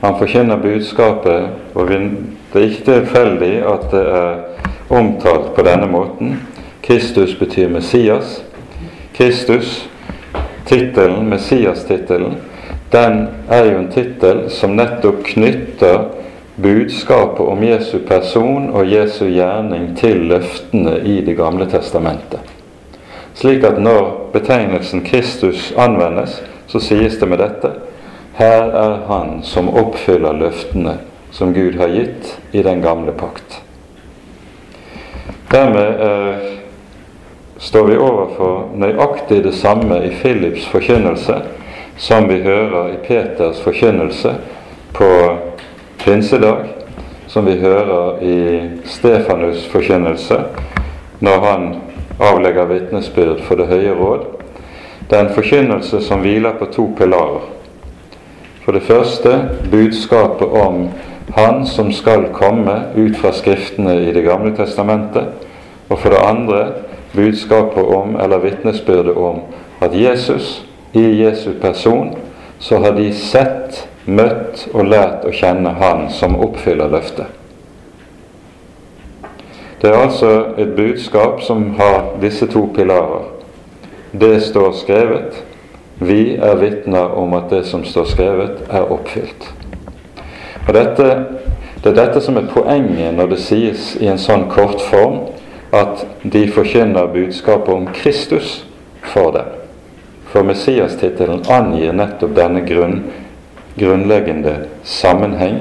Han 0.00 0.18
forkynner 0.18 0.56
budskapet, 0.56 1.44
og 1.74 1.88
det 1.88 1.98
er 2.54 2.64
ikke 2.66 2.84
tilfeldig 2.88 3.52
at 3.70 3.84
det 3.92 4.00
er 4.02 4.40
omtalt 4.90 5.52
på 5.54 5.62
denne 5.62 5.86
måten. 5.86 6.40
Kristus 6.82 7.36
betyr 7.38 7.68
Messias. 7.68 8.42
Kristus, 9.14 9.88
tittelen, 10.66 11.28
Messias-tittelen, 11.30 12.34
den 12.90 13.28
er 13.48 13.64
jo 13.70 13.78
en 13.78 13.88
tittel 13.94 14.44
som 14.50 14.74
nettopp 14.74 15.22
knytter 15.30 16.04
budskapet 16.56 17.46
om 17.46 17.62
Jesu 17.62 17.98
person 18.10 18.70
og 18.74 18.90
Jesu 18.90 19.28
gjerning 19.30 19.92
til 19.96 20.26
løftene 20.34 20.98
i 21.06 21.20
Det 21.22 21.38
gamle 21.38 21.70
testamentet. 21.70 22.42
Slik 23.38 23.62
at 23.62 23.78
når 23.78 24.30
betegnelsen 24.32 25.06
Kristus 25.06 25.72
anvendes, 25.78 26.40
så 26.68 26.80
sies 26.80 27.18
det 27.20 27.28
med 27.28 27.40
dette 27.42 27.72
her 28.38 28.68
er 28.70 29.00
Han 29.08 29.40
som 29.42 29.68
oppfyller 29.68 30.36
løftene 30.38 30.98
som 31.34 31.52
Gud 31.54 31.76
har 31.80 31.90
gitt 31.90 32.38
i 32.52 32.62
den 32.62 32.82
gamle 32.82 33.12
pakt. 33.12 33.60
Dermed 35.50 36.04
er 36.06 36.38
står 37.58 37.84
vi 37.84 37.96
overfor 37.98 38.68
nøyaktig 38.78 39.42
det 39.44 39.54
samme 39.58 39.98
i 40.06 40.12
Philips 40.14 40.66
forkynnelse 40.70 41.40
som 41.98 42.28
vi 42.30 42.38
hører 42.44 42.92
i 42.92 42.98
Peters 43.02 43.58
forkynnelse 43.60 44.34
på 44.94 45.08
pinsedag, 46.04 46.68
som 47.26 47.46
vi 47.46 47.58
hører 47.58 48.22
i 48.22 48.36
Stefanus' 48.86 49.66
forkynnelse 49.72 50.38
når 51.18 51.40
han 51.44 51.66
avlegger 52.20 52.70
vitnesbyrd 52.70 53.42
for 53.42 53.58
Det 53.58 53.66
høye 53.66 53.94
råd. 53.98 54.26
Det 55.10 55.16
er 55.16 55.24
en 55.24 55.34
forkynnelse 55.34 56.02
som 56.04 56.20
hviler 56.20 56.58
på 56.58 56.66
to 56.72 56.90
pilarer. 56.98 57.46
For 58.64 58.76
det 58.76 58.82
første 58.82 59.48
budskapet 59.70 60.48
om 60.48 60.88
Han 61.36 61.66
som 61.66 61.92
skal 61.92 62.26
komme 62.32 62.82
ut 62.96 63.16
fra 63.16 63.32
Skriftene 63.32 63.94
i 64.08 64.12
Det 64.12 64.24
gamle 64.24 64.56
testamentet. 64.56 65.24
Og 65.88 65.98
for 65.98 66.08
det 66.08 66.18
andre 66.24 66.72
budskapet 67.14 67.84
om, 67.84 68.20
eller 68.20 68.38
vitnesbyrdet 68.38 69.16
om, 69.16 69.40
at 69.80 70.00
Jesus, 70.00 70.64
i 70.92 71.24
Jesu 71.24 71.52
person, 71.60 72.16
så 72.58 72.78
har 72.78 72.90
de 72.90 73.12
sett, 73.14 73.88
møtt 74.04 74.68
og 74.74 74.84
lært 74.88 75.24
å 75.24 75.32
kjenne 75.32 75.72
Han 75.80 76.10
som 76.10 76.36
oppfyller 76.36 76.88
løftet. 76.88 77.26
Det 79.80 79.90
er 79.90 80.00
altså 80.00 80.44
et 80.58 80.76
budskap 80.76 81.42
som 81.42 81.74
har 81.78 82.16
disse 82.20 82.46
to 82.46 82.66
pilarer. 82.76 83.37
Det 84.12 84.40
står 84.40 84.72
skrevet. 84.72 85.42
Vi 85.98 86.36
er 86.36 86.56
vitner 86.56 87.14
om 87.18 87.34
at 87.34 87.50
det 87.50 87.64
som 87.66 87.84
står 87.84 88.04
skrevet, 88.04 88.62
er 88.70 88.92
oppfylt. 88.92 89.52
Og 90.68 90.74
Dette 90.74 91.24
Det 91.78 91.92
er 91.92 92.06
dette 92.06 92.20
som 92.20 92.36
er 92.36 92.48
poenget 92.50 93.14
når 93.14 93.28
det 93.30 93.36
sies 93.38 93.92
i 94.02 94.08
en 94.10 94.18
sånn 94.18 94.48
kort 94.50 94.80
form 94.82 95.28
at 95.70 96.02
de 96.26 96.48
forkynner 96.50 97.06
budskapet 97.12 97.70
om 97.70 97.86
Kristus 97.94 98.64
for 99.12 99.30
dem. 99.30 99.52
For 100.32 100.42
Messias-tittelen 100.42 101.46
angir 101.46 101.94
nettopp 101.94 102.34
denne 102.34 102.64
grunn, 102.66 103.04
grunnleggende 103.78 104.56
sammenheng 104.82 105.60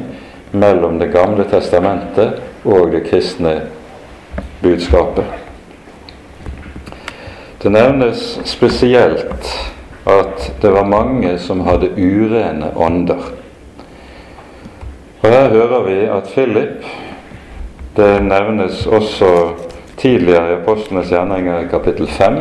mellom 0.51 0.97
Det 0.99 1.11
gamle 1.13 1.45
testamentet 1.45 2.41
og 2.65 2.91
det 2.91 3.05
kristne 3.11 3.59
budskapet. 4.63 5.46
Det 7.61 7.69
nevnes 7.69 8.39
spesielt 8.45 9.47
at 10.05 10.51
det 10.61 10.69
var 10.69 10.85
mange 10.85 11.37
som 11.41 11.63
hadde 11.65 11.89
urene 11.97 12.69
ånder. 12.75 13.31
Og 15.23 15.29
Her 15.33 15.49
hører 15.49 15.81
vi 15.87 15.95
at 16.05 16.29
Philip 16.33 16.85
Det 17.97 18.21
nevnes 18.21 18.85
også 18.85 19.55
tidligere 19.97 20.51
i 20.51 20.57
Apostlenes 20.59 21.09
gjerninger 21.09 21.63
i 21.63 21.69
kapittel 21.71 22.07
5 22.07 22.37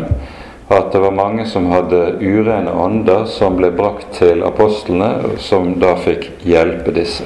at 0.69 0.93
det 0.93 1.01
var 1.01 1.17
mange 1.17 1.47
som 1.47 1.71
hadde 1.73 2.19
urene 2.21 2.73
ånder 2.77 3.25
som 3.25 3.57
ble 3.57 3.71
brakt 3.71 4.11
til 4.19 4.43
apostlene, 4.45 5.39
som 5.39 5.79
da 5.81 5.95
fikk 5.97 6.29
hjelpe 6.45 6.93
disse. 6.93 7.25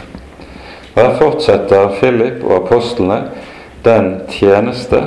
Og 0.94 1.00
Her 1.00 1.14
fortsetter 1.18 1.96
Philip 1.98 2.44
og 2.44 2.66
apostlene 2.66 3.22
den 3.82 4.20
tjeneste 4.30 5.02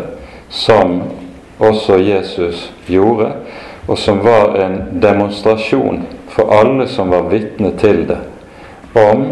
som 0.49 0.99
også 1.69 1.97
Jesus 1.97 2.73
gjorde, 2.87 3.31
og 3.87 3.97
som 3.97 4.23
var 4.23 4.55
en 4.65 5.01
demonstrasjon 5.01 6.03
for 6.29 6.51
alle 6.51 6.87
som 6.87 7.11
var 7.11 7.29
vitne 7.29 7.73
til 7.77 8.07
det, 8.07 8.19
om 8.95 9.25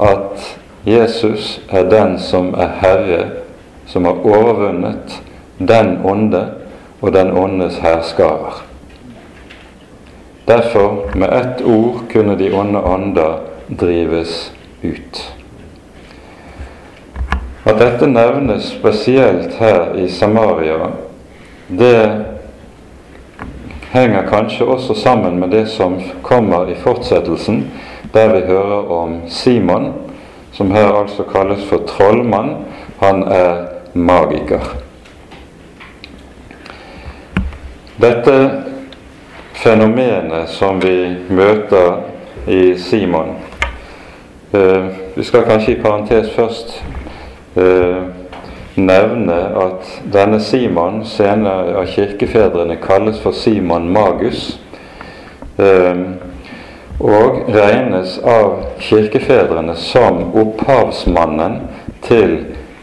at 0.00 0.56
Jesus 0.86 1.60
er 1.68 1.88
den 1.90 2.18
som 2.18 2.54
er 2.54 2.70
Herre, 2.80 3.24
som 3.86 4.04
har 4.04 4.24
overvunnet 4.24 5.22
den 5.58 5.98
onde 6.04 6.46
og 7.00 7.12
den 7.12 7.32
åndes 7.36 7.78
herskarer. 7.78 8.62
Derfor, 10.46 11.10
med 11.14 11.28
ett 11.28 11.62
ord, 11.66 12.00
kunne 12.12 12.36
de 12.38 12.52
onde 12.52 12.80
ånder 12.82 13.40
drives 13.68 14.52
ut. 14.82 15.36
At 17.64 17.78
dette 17.78 18.06
nevnes 18.06 18.72
spesielt 18.72 19.54
her 19.60 19.94
i 19.94 20.08
Samaria, 20.08 20.90
det 21.78 22.24
henger 23.90 24.26
kanskje 24.28 24.66
også 24.66 24.94
sammen 24.94 25.40
med 25.40 25.50
det 25.50 25.66
som 25.68 26.00
kommer 26.22 26.68
i 26.70 26.74
fortsettelsen, 26.74 27.70
der 28.14 28.34
vi 28.34 28.46
hører 28.46 28.90
om 28.90 29.20
Simon, 29.28 29.92
som 30.52 30.70
her 30.70 30.92
altså 30.92 31.22
kalles 31.22 31.64
for 31.64 31.86
trollmann. 31.86 32.56
Han 32.98 33.22
er 33.22 33.66
magiker. 33.94 34.76
Dette 38.00 38.50
fenomenet 39.52 40.48
som 40.48 40.80
vi 40.80 41.16
møter 41.28 41.98
i 42.48 42.78
Simon 42.78 43.34
eh, 44.52 44.86
Vi 45.16 45.24
skal 45.24 45.44
kanskje 45.44 45.74
i 45.74 45.80
parentes 45.82 46.30
først 46.32 46.72
eh, 47.56 48.19
nevne 48.74 49.38
at 49.56 49.86
denne 50.12 50.40
Simon, 50.40 51.04
senere 51.04 51.76
av 51.80 51.86
kirkefedrene, 51.90 52.76
kalles 52.82 53.20
for 53.22 53.32
Simon 53.32 53.88
Magus. 53.92 54.58
Eh, 55.58 56.04
og 57.00 57.46
regnes 57.48 58.18
av 58.28 58.58
kirkefedrene 58.84 59.72
som 59.80 60.34
opphavsmannen 60.36 61.60
til 62.04 62.36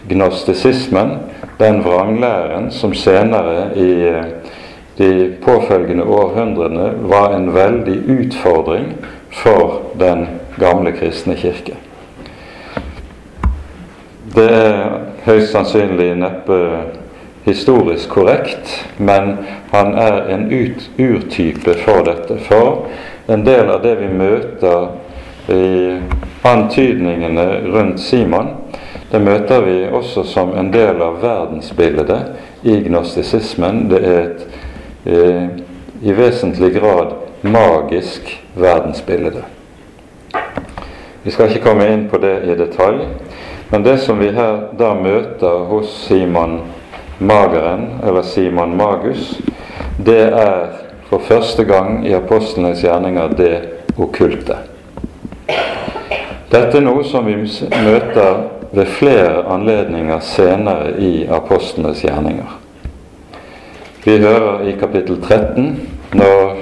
gnostisismen, 0.09 1.17
den 1.59 1.83
vranglæren 1.85 2.71
som 2.73 2.93
senere 2.97 3.69
i 3.77 3.91
de 4.97 5.11
påfølgende 5.45 6.03
århundrene 6.03 6.91
var 7.09 7.35
en 7.35 7.51
veldig 7.53 7.97
utfordring 8.09 8.87
for 9.29 9.81
den 9.99 10.25
gamle 10.57 10.91
kristne 10.97 11.35
kirke. 11.37 11.77
Det 14.35 14.49
er 14.53 14.97
høyst 15.27 15.51
sannsynlig 15.51 16.13
neppe 16.15 16.57
historisk 17.47 18.09
korrekt, 18.09 18.71
men 18.97 19.37
han 19.71 19.93
er 19.99 20.21
en 20.33 20.47
ut, 20.51 20.89
urtype 20.99 21.77
for 21.83 22.03
dette. 22.07 22.39
For 22.47 22.87
en 23.31 23.43
del 23.47 23.69
av 23.71 23.83
det 23.83 23.95
vi 24.01 24.09
møter 24.11 24.89
i 25.51 25.67
antydningene 26.47 27.45
rundt 27.71 28.01
Simon, 28.03 28.53
det 29.11 29.21
møter 29.23 29.63
vi 29.63 29.77
også 29.87 30.25
som 30.27 30.51
en 30.59 30.71
del 30.73 30.99
av 31.03 31.21
verdensbildet 31.23 32.67
i 32.67 32.81
gnostisismen. 32.89 33.85
Det 33.91 34.01
er 34.03 34.17
et 34.25 34.47
eh, 35.07 35.45
i 36.03 36.15
vesentlig 36.15 36.73
grad 36.75 37.15
magisk 37.47 38.33
verdensbilde. 38.55 39.43
Vi 41.23 41.31
skal 41.31 41.51
ikke 41.51 41.63
komme 41.69 41.87
inn 41.91 42.05
på 42.11 42.19
det 42.23 42.35
i 42.47 42.55
detalj, 42.59 43.05
men 43.69 43.83
det 43.83 43.97
som 43.97 44.19
vi 44.19 44.31
her 44.31 44.59
da 44.79 44.93
møter 44.95 45.65
hos 45.69 45.91
Simon 46.07 46.59
Mageren, 47.19 47.87
eller 48.03 48.21
Simon 48.21 48.77
Magus, 48.77 49.39
det 49.97 50.21
er 50.21 50.67
for 51.09 51.19
første 51.19 51.63
gang 51.63 52.05
i 52.07 52.13
apostlenes 52.13 52.83
gjerninger 52.83 53.33
det 53.37 53.53
okkulte. 53.97 54.57
Dette 56.51 56.77
er 56.77 56.85
noe 56.85 57.03
som 57.03 57.27
vi 57.27 57.35
møter 57.35 58.43
ved 58.71 58.85
flere 58.99 59.43
anledninger 59.51 60.19
senere 60.23 60.93
i 60.99 61.27
apostlenes 61.27 62.03
gjerninger. 62.03 62.57
Vi 64.05 64.17
hører 64.23 64.67
i 64.67 64.75
kapittel 64.79 65.19
13, 65.21 65.79
når 66.13 66.55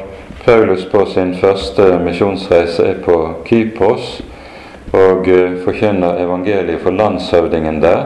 Paulus 0.46 0.86
på 0.86 1.06
sin 1.06 1.36
første 1.38 2.00
misjonsreise 2.06 2.84
er 2.84 3.02
på 3.06 3.18
Kypros 3.46 4.22
og 4.94 5.28
eh, 5.28 5.58
forkynner 5.64 6.22
evangeliet 6.24 6.82
for 6.84 6.92
landshøvdingen 6.92 7.82
der, 7.82 8.06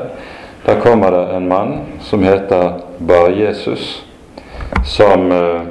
Der 0.65 0.79
kommer 0.79 1.11
det 1.11 1.35
en 1.35 1.47
mann 1.47 1.81
som 1.99 2.23
heter 2.23 2.71
Bar-Jesus, 2.99 4.05
som 4.83 5.31
eh, 5.31 5.61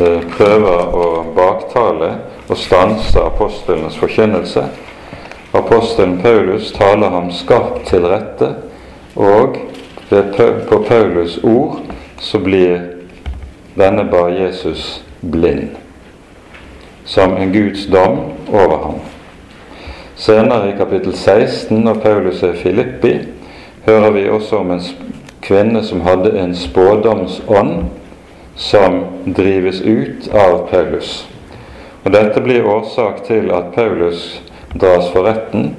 eh, 0.00 0.20
prøver 0.36 0.90
å 0.90 1.06
baktale 1.36 2.10
og 2.48 2.58
stanse 2.58 3.22
apostlenes 3.22 3.96
forkynnelse. 3.96 4.66
Apostelen 5.54 6.18
Paulus 6.18 6.72
taler 6.72 7.08
ham 7.14 7.30
skarpt 7.32 7.86
til 7.86 8.06
rette, 8.10 8.50
og 9.16 9.56
på 10.68 10.82
Paulus 10.88 11.38
ord 11.44 11.80
så 12.18 12.38
blir 12.38 12.82
denne 13.78 14.04
bar 14.10 14.28
Jesus 14.28 15.04
blind, 15.20 15.70
som 17.04 17.36
en 17.36 17.52
Guds 17.52 17.86
dom 17.86 18.18
over 18.52 18.78
ham. 18.82 19.13
Senere 20.16 20.70
i 20.70 20.76
kapittel 20.78 21.12
16, 21.12 21.80
når 21.84 21.94
Paulus 21.94 22.42
er 22.42 22.54
Filippi, 22.54 23.18
hører 23.86 24.10
vi 24.10 24.28
også 24.30 24.56
om 24.62 24.70
en 24.70 24.82
kvinne 25.42 25.82
som 25.84 26.00
hadde 26.06 26.32
en 26.38 26.54
spådomsånd 26.54 27.72
som 28.56 29.00
drives 29.36 29.80
ut 29.80 30.28
av 30.34 30.68
Paulus. 30.70 31.26
Og 32.04 32.12
Dette 32.12 32.40
blir 32.40 32.68
årsak 32.68 33.24
til 33.26 33.50
at 33.52 33.72
Paulus 33.74 34.42
dras 34.74 35.10
for 35.12 35.26
retten, 35.26 35.74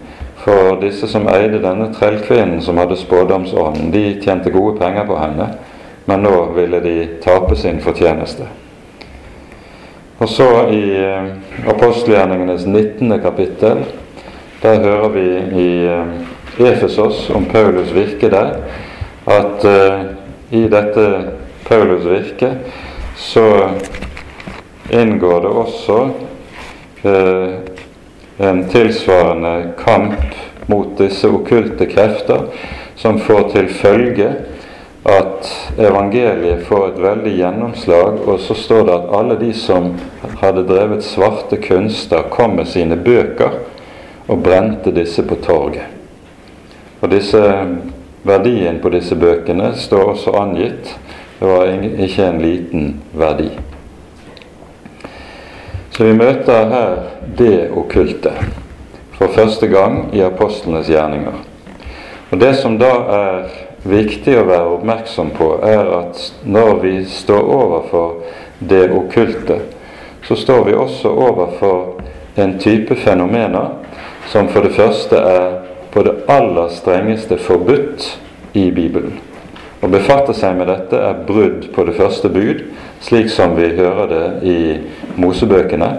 for 0.45 0.75
disse 0.81 1.07
som 1.09 1.29
eide 1.31 1.61
denne 1.63 1.91
trellkvinnen 1.93 2.61
som 2.61 2.77
hadde 2.77 2.97
spådomsånden, 2.99 3.91
de 3.91 4.19
tjente 4.21 4.51
gode 4.53 4.77
penger 4.81 5.07
på 5.07 5.17
henne 5.21 5.53
men 6.05 6.21
nå 6.21 6.45
ville 6.53 6.79
de 6.79 7.07
tape 7.23 7.55
sin 7.55 7.81
fortjeneste. 7.81 8.47
Og 10.17 10.29
så 10.29 10.49
i 10.71 10.83
eh, 11.01 11.31
apostelgjerningenes 11.69 12.65
19. 12.65 13.19
kapittel, 13.21 13.83
der 14.65 14.79
hører 14.81 15.09
vi 15.09 15.27
i 15.61 15.85
eh, 15.85 16.71
Efesos 16.71 17.29
om 17.29 17.45
Paulus 17.45 17.91
virke 17.93 18.29
der, 18.33 18.55
at 19.29 19.65
eh, 19.65 19.99
i 20.49 20.63
dette 20.71 21.03
Paulus 21.67 22.05
virke 22.09 22.49
så 23.15 23.45
inngår 24.89 25.43
det 25.45 25.51
også 25.61 25.99
eh, 27.03 27.53
en 28.49 28.63
tilsvarende 28.69 29.53
kamp 29.77 30.33
mot 30.65 30.97
disse 30.97 31.29
okkulte 31.29 31.85
krefter 31.91 32.47
som 32.97 33.21
får 33.21 33.49
til 33.53 33.69
følge 33.69 34.31
at 35.05 35.51
evangeliet 35.77 36.65
får 36.65 36.87
et 36.87 36.99
veldig 37.03 37.35
gjennomslag, 37.37 38.17
og 38.25 38.39
så 38.41 38.57
står 38.57 38.87
det 38.87 38.93
at 38.95 39.11
alle 39.13 39.37
de 39.37 39.51
som 39.53 39.91
hadde 40.41 40.65
drevet 40.65 41.05
svarte 41.05 41.61
kunster, 41.61 42.25
kom 42.33 42.57
med 42.57 42.65
sine 42.73 42.97
bøker 42.97 43.59
og 44.27 44.41
brente 44.43 44.91
disse 44.91 45.23
på 45.23 45.35
torget. 45.35 45.91
Og 47.01 47.11
disse 47.11 47.41
Verdien 48.25 48.79
på 48.81 48.89
disse 48.89 49.15
bøkene 49.15 49.69
står 49.77 50.03
også 50.15 50.31
angitt. 50.39 50.95
Det 51.39 51.47
var 51.47 51.69
ikke 51.69 52.25
en 52.25 52.39
liten 52.41 52.87
verdi. 53.13 53.51
Så 55.93 56.03
vi 56.03 56.13
møter 56.17 56.71
her 56.71 56.95
det 57.37 57.69
okkulte. 57.71 58.33
for 59.15 59.27
første 59.27 59.67
gang 59.67 60.09
i 60.13 60.19
apostlenes 60.21 60.89
gjerninger. 60.89 61.37
Og 62.31 62.39
Det 62.39 62.55
som 62.55 62.77
da 62.77 62.91
er 63.15 63.45
viktig 63.83 64.33
å 64.39 64.47
være 64.47 64.73
oppmerksom 64.75 65.29
på, 65.37 65.47
er 65.63 65.87
at 65.99 66.19
når 66.43 66.81
vi 66.81 66.93
står 67.05 67.47
overfor 67.55 68.17
det 68.59 68.89
okkulte, 68.91 69.59
så 70.27 70.35
står 70.35 70.63
vi 70.65 70.73
også 70.73 71.09
overfor 71.09 72.01
en 72.35 72.57
type 72.59 72.95
fenomener 72.95 73.69
som 74.31 74.49
for 74.49 74.65
det 74.65 74.75
første 74.75 75.15
er 75.15 75.55
på 75.93 76.03
det 76.03 76.15
aller 76.31 76.69
strengeste 76.75 77.37
forbudt 77.37 78.07
i 78.53 78.69
Bibelen. 78.71 79.19
Å 79.83 79.87
befatte 79.91 80.33
seg 80.33 80.57
med 80.57 80.69
dette 80.71 80.97
er 80.97 81.21
brudd 81.27 81.69
på 81.75 81.85
det 81.85 81.93
første 81.97 82.31
bud, 82.33 82.63
slik 83.05 83.29
som 83.29 83.53
vi 83.57 83.69
hører 83.77 84.09
det 84.09 84.25
i 84.49 84.59
Mosebøkene. 85.21 85.91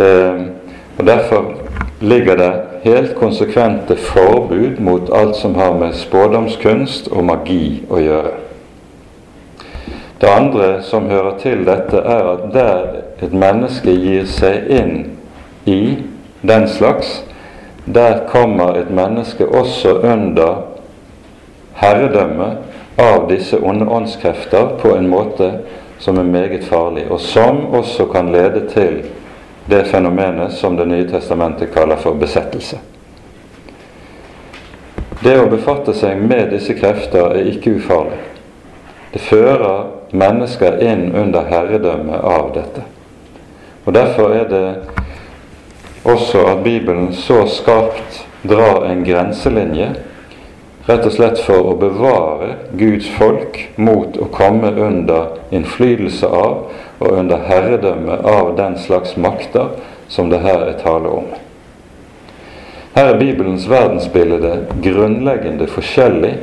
Eh, 0.00 0.40
og 0.96 1.04
Derfor 1.06 1.52
ligger 2.00 2.36
det 2.40 2.52
helt 2.86 3.14
konsekvente 3.18 3.96
forbud 3.96 4.80
mot 4.80 5.10
alt 5.12 5.36
som 5.36 5.54
har 5.54 5.76
med 5.76 5.94
spådomskunst 5.94 7.08
og 7.12 7.24
magi 7.28 7.82
å 7.90 8.00
gjøre. 8.00 8.34
Det 10.20 10.28
andre 10.32 10.68
som 10.82 11.10
hører 11.10 11.36
til 11.42 11.64
dette, 11.68 12.00
er 12.00 12.28
at 12.32 12.44
der 12.54 12.84
et 13.22 13.32
menneske 13.32 13.92
gir 13.92 14.24
seg 14.28 14.70
inn 14.72 14.94
i 15.68 15.80
den 16.46 16.68
slags, 16.68 17.24
der 17.84 18.26
kommer 18.28 18.74
et 18.74 18.90
menneske 18.90 19.46
også 19.46 19.98
under 19.98 20.62
herredømme 21.74 22.56
av 22.98 23.28
disse 23.28 23.58
onde 23.62 23.86
åndskrefter 23.86 24.78
på 24.80 24.94
en 24.96 25.08
måte 25.08 25.50
som 25.98 26.18
er 26.18 26.28
meget 26.28 26.64
farlig, 26.64 27.06
og 27.10 27.20
som 27.20 27.66
også 27.74 28.06
kan 28.12 28.32
lede 28.32 28.68
til 28.68 29.04
det 29.70 29.86
fenomenet 29.86 30.52
som 30.52 30.76
Det 30.76 30.88
nye 30.88 31.08
testamentet 31.08 31.72
kaller 31.74 31.96
for 31.96 32.14
besettelse. 32.14 32.78
Det 35.24 35.38
å 35.40 35.48
befatte 35.50 35.94
seg 35.96 36.20
med 36.20 36.50
disse 36.52 36.74
krefter 36.76 37.32
er 37.34 37.48
ikke 37.50 37.78
ufarlig. 37.80 38.18
Det 39.12 39.20
fører 39.20 39.86
mennesker 40.12 40.76
inn 40.84 41.08
under 41.16 41.48
herredømme 41.48 42.20
av 42.20 42.52
dette. 42.54 42.84
Og 43.86 43.94
Derfor 43.94 44.34
er 44.34 44.48
det 44.50 44.95
også 46.06 46.46
at 46.52 46.64
Bibelen 46.64 47.12
så 47.14 47.42
skarpt 47.50 48.22
drar 48.46 48.86
en 48.86 49.04
grenselinje 49.06 49.94
Rett 50.86 51.02
og 51.02 51.16
slett 51.16 51.40
for 51.42 51.66
å 51.66 51.78
bevare 51.80 52.52
Guds 52.78 53.08
folk 53.16 53.56
mot 53.74 54.14
å 54.22 54.28
komme 54.30 54.70
under 54.70 55.32
innflytelse 55.50 56.28
av 56.30 56.68
og 57.02 57.08
under 57.10 57.42
herredømme 57.48 58.20
av 58.22 58.52
den 58.58 58.76
slags 58.78 59.16
makter 59.18 59.72
som 60.06 60.30
det 60.30 60.38
her 60.44 60.62
er 60.68 60.78
tale 60.78 61.10
om. 61.10 61.26
Her 62.94 63.10
er 63.10 63.18
Bibelens 63.18 63.66
verdensbilde 63.66 64.52
grunnleggende 64.84 65.66
forskjellig 65.66 66.36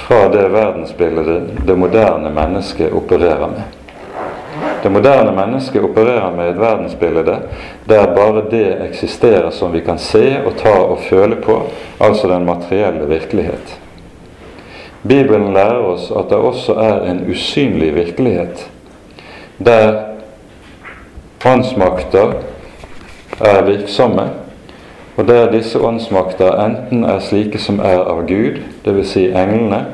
fra 0.00 0.22
det 0.32 0.48
verdensbildet 0.48 1.60
det 1.68 1.76
moderne 1.76 2.32
mennesket 2.32 2.96
opererer 2.96 3.52
med. 3.52 3.79
Det 4.82 4.90
moderne 4.90 5.32
mennesket 5.36 5.84
opererer 5.84 6.30
med 6.36 6.50
et 6.50 6.60
verdensbilde 6.60 7.38
der 7.88 8.14
bare 8.16 8.44
det 8.50 8.76
eksisterer 8.88 9.50
som 9.50 9.72
vi 9.72 9.80
kan 9.80 9.98
se 9.98 10.40
og 10.46 10.56
ta 10.56 10.72
og 10.72 10.98
føle 11.08 11.36
på, 11.36 11.62
altså 12.00 12.28
den 12.28 12.44
materielle 12.44 13.08
virkelighet. 13.08 13.78
Bibelen 15.08 15.52
lærer 15.52 15.84
oss 15.84 16.10
at 16.10 16.28
det 16.30 16.38
også 16.38 16.74
er 16.74 17.10
en 17.10 17.24
usynlig 17.30 17.94
virkelighet, 17.94 18.70
der 19.58 20.00
åndsmakter 21.46 22.32
er 23.40 23.62
virksomme, 23.64 24.28
og 25.16 25.28
der 25.28 25.52
disse 25.52 25.80
åndsmakter 25.80 26.64
enten 26.64 27.04
er 27.04 27.18
slike 27.20 27.58
som 27.58 27.80
er 27.80 28.04
av 28.04 28.26
Gud, 28.28 28.60
dvs. 28.84 29.08
Si 29.08 29.26
englene, 29.28 29.84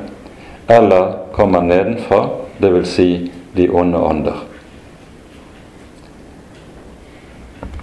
eller 0.69 1.15
kommer 1.33 1.63
nedenfra, 1.63 2.29
dvs. 2.63 2.89
Si 2.89 3.33
de 3.57 3.69
onde 3.71 3.99
ånder. 3.99 4.45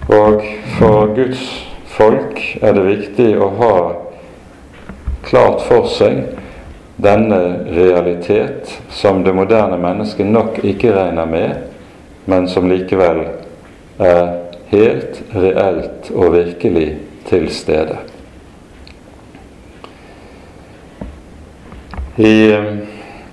Og 0.08 0.42
for 0.78 1.14
Guds 1.16 1.44
folk 1.86 2.40
er 2.60 2.74
det 2.76 2.84
viktig 2.84 3.28
å 3.40 3.48
ha 3.60 3.76
klart 5.24 5.62
for 5.64 5.88
seg 5.88 6.24
denne 7.00 7.40
realitet 7.72 8.74
som 8.92 9.22
det 9.24 9.32
moderne 9.34 9.78
mennesket 9.80 10.28
nok 10.28 10.60
ikke 10.64 10.92
regner 10.94 11.26
med, 11.26 11.54
men 12.28 12.48
som 12.48 12.68
likevel 12.68 13.24
er 13.98 14.28
helt 14.70 15.22
reelt 15.34 16.10
og 16.14 16.34
virkelig 16.36 16.88
til 17.28 17.48
stede. 17.52 17.96
I 22.16 22.34
eh, 22.52 22.74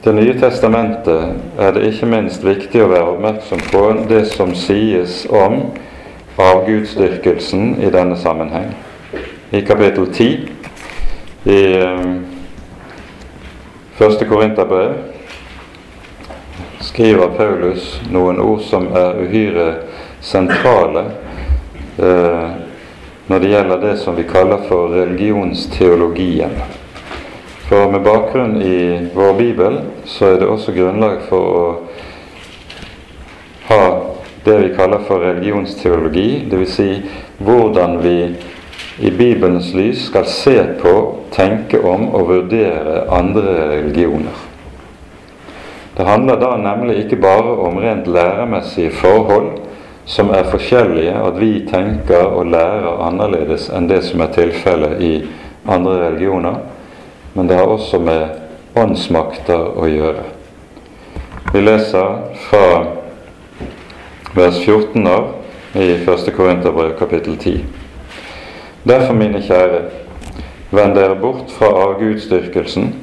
Det 0.02 0.16
nye 0.18 0.34
testamentet 0.34 1.60
er 1.62 1.76
det 1.76 1.84
ikke 1.92 2.08
minst 2.10 2.42
viktig 2.42 2.80
å 2.82 2.88
være 2.90 3.12
oppmerksom 3.12 3.60
på 3.70 3.82
det 4.10 4.24
som 4.32 4.56
sies 4.58 5.28
om 5.30 5.60
avgudsdyrkelsen 6.38 7.82
i 7.82 7.90
denne 7.90 8.18
sammenheng. 8.18 8.76
I 9.52 9.62
kapittel 9.62 10.14
10 10.14 10.50
i 11.44 11.64
eh, 11.82 12.06
Første 13.98 14.26
Korinterbrev 14.26 14.94
skriver 16.82 17.36
Paulus 17.38 18.00
noen 18.10 18.40
ord 18.42 18.64
som 18.66 18.88
er 18.98 19.20
uhyre 19.22 19.68
sentrale 20.22 21.04
eh, 22.02 22.48
når 23.28 23.40
det 23.40 23.52
gjelder 23.52 23.82
det 23.82 23.98
som 24.02 24.16
vi 24.18 24.24
kaller 24.28 24.64
for 24.68 24.90
religionsteologien. 24.96 26.56
For 27.70 27.92
med 27.92 28.02
bakgrunn 28.04 28.58
i 28.62 29.10
vår 29.14 29.34
bibel 29.38 29.78
så 30.06 30.34
er 30.34 30.42
det 30.42 30.50
også 30.50 30.74
grunnlag 30.76 31.22
for 31.30 31.54
å 31.56 31.68
ha 33.70 33.84
det 34.44 34.58
vi 34.58 34.76
kaller 34.76 35.00
for 35.08 35.20
religionsteologi, 35.20 36.46
dvs. 36.52 36.74
Si 36.76 37.02
hvordan 37.38 38.00
vi 38.04 38.36
i 39.00 39.12
Bibelens 39.12 39.74
lys 39.74 40.06
skal 40.06 40.26
se 40.26 40.58
på, 40.82 40.94
tenke 41.32 41.80
om 41.80 42.10
og 42.14 42.28
vurdere 42.30 43.06
andre 43.10 43.56
religioner. 43.72 44.48
Det 45.98 46.08
handler 46.08 46.40
da 46.40 46.56
nemlig 46.58 46.98
ikke 47.04 47.20
bare 47.22 47.58
om 47.66 47.78
rent 47.78 48.08
læremessige 48.08 48.92
forhold 48.92 49.52
som 50.06 50.30
er 50.30 50.50
forskjellige, 50.50 51.14
at 51.14 51.40
vi 51.40 51.66
tenker 51.70 52.26
og 52.26 52.46
lærer 52.52 53.04
annerledes 53.08 53.70
enn 53.70 53.90
det 53.90 54.02
som 54.08 54.24
er 54.24 54.32
tilfellet 54.34 55.02
i 55.02 55.12
andre 55.70 55.98
religioner, 56.08 56.58
men 57.34 57.48
det 57.48 57.58
har 57.58 57.70
også 57.70 58.00
med 58.02 58.78
åndsmakter 58.78 59.78
å 59.78 59.88
gjøre. 59.88 60.26
Vi 61.54 61.62
leser 61.62 62.18
fra 62.48 62.66
vers 64.34 64.66
14 64.66 65.08
av 65.08 65.34
i 65.74 65.92
1. 65.94 66.36
Korinterbrev 66.36 66.98
kapittel 67.00 67.38
10. 67.38 67.64
Derfor, 68.84 69.14
mine 69.14 69.42
kjære, 69.44 69.82
vend 70.72 70.96
dere 70.96 71.18
bort 71.20 71.52
fra 71.52 71.72
avgudsdyrkelsen. 71.84 72.94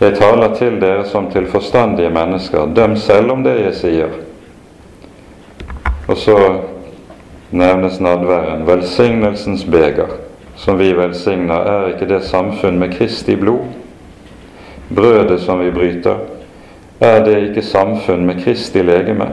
Jeg 0.00 0.16
taler 0.16 0.54
til 0.56 0.80
dere 0.80 1.04
som 1.06 1.28
til 1.30 1.46
forstandige 1.46 2.10
mennesker. 2.10 2.72
Døm 2.74 2.96
selv 2.96 3.36
om 3.36 3.44
det 3.44 3.58
jeg 3.60 3.74
sier. 3.76 4.16
Og 6.08 6.16
så 6.16 6.38
nevnes 7.52 8.00
nadværen. 8.00 8.66
Velsignelsens 8.66 9.64
beger, 9.64 10.16
som 10.56 10.80
vi 10.80 10.92
velsigner, 10.96 11.60
er 11.60 11.92
ikke 11.92 12.08
det 12.08 12.24
samfunn 12.24 12.80
med 12.80 12.96
Kristi 12.96 13.36
blod? 13.36 13.68
Brødet 14.96 15.40
som 15.40 15.60
vi 15.60 15.70
bryter, 15.70 16.24
er 17.00 17.24
det 17.24 17.38
ikke 17.48 17.62
samfunn 17.62 18.26
med 18.26 18.44
Kristi 18.44 18.82
legeme? 18.82 19.28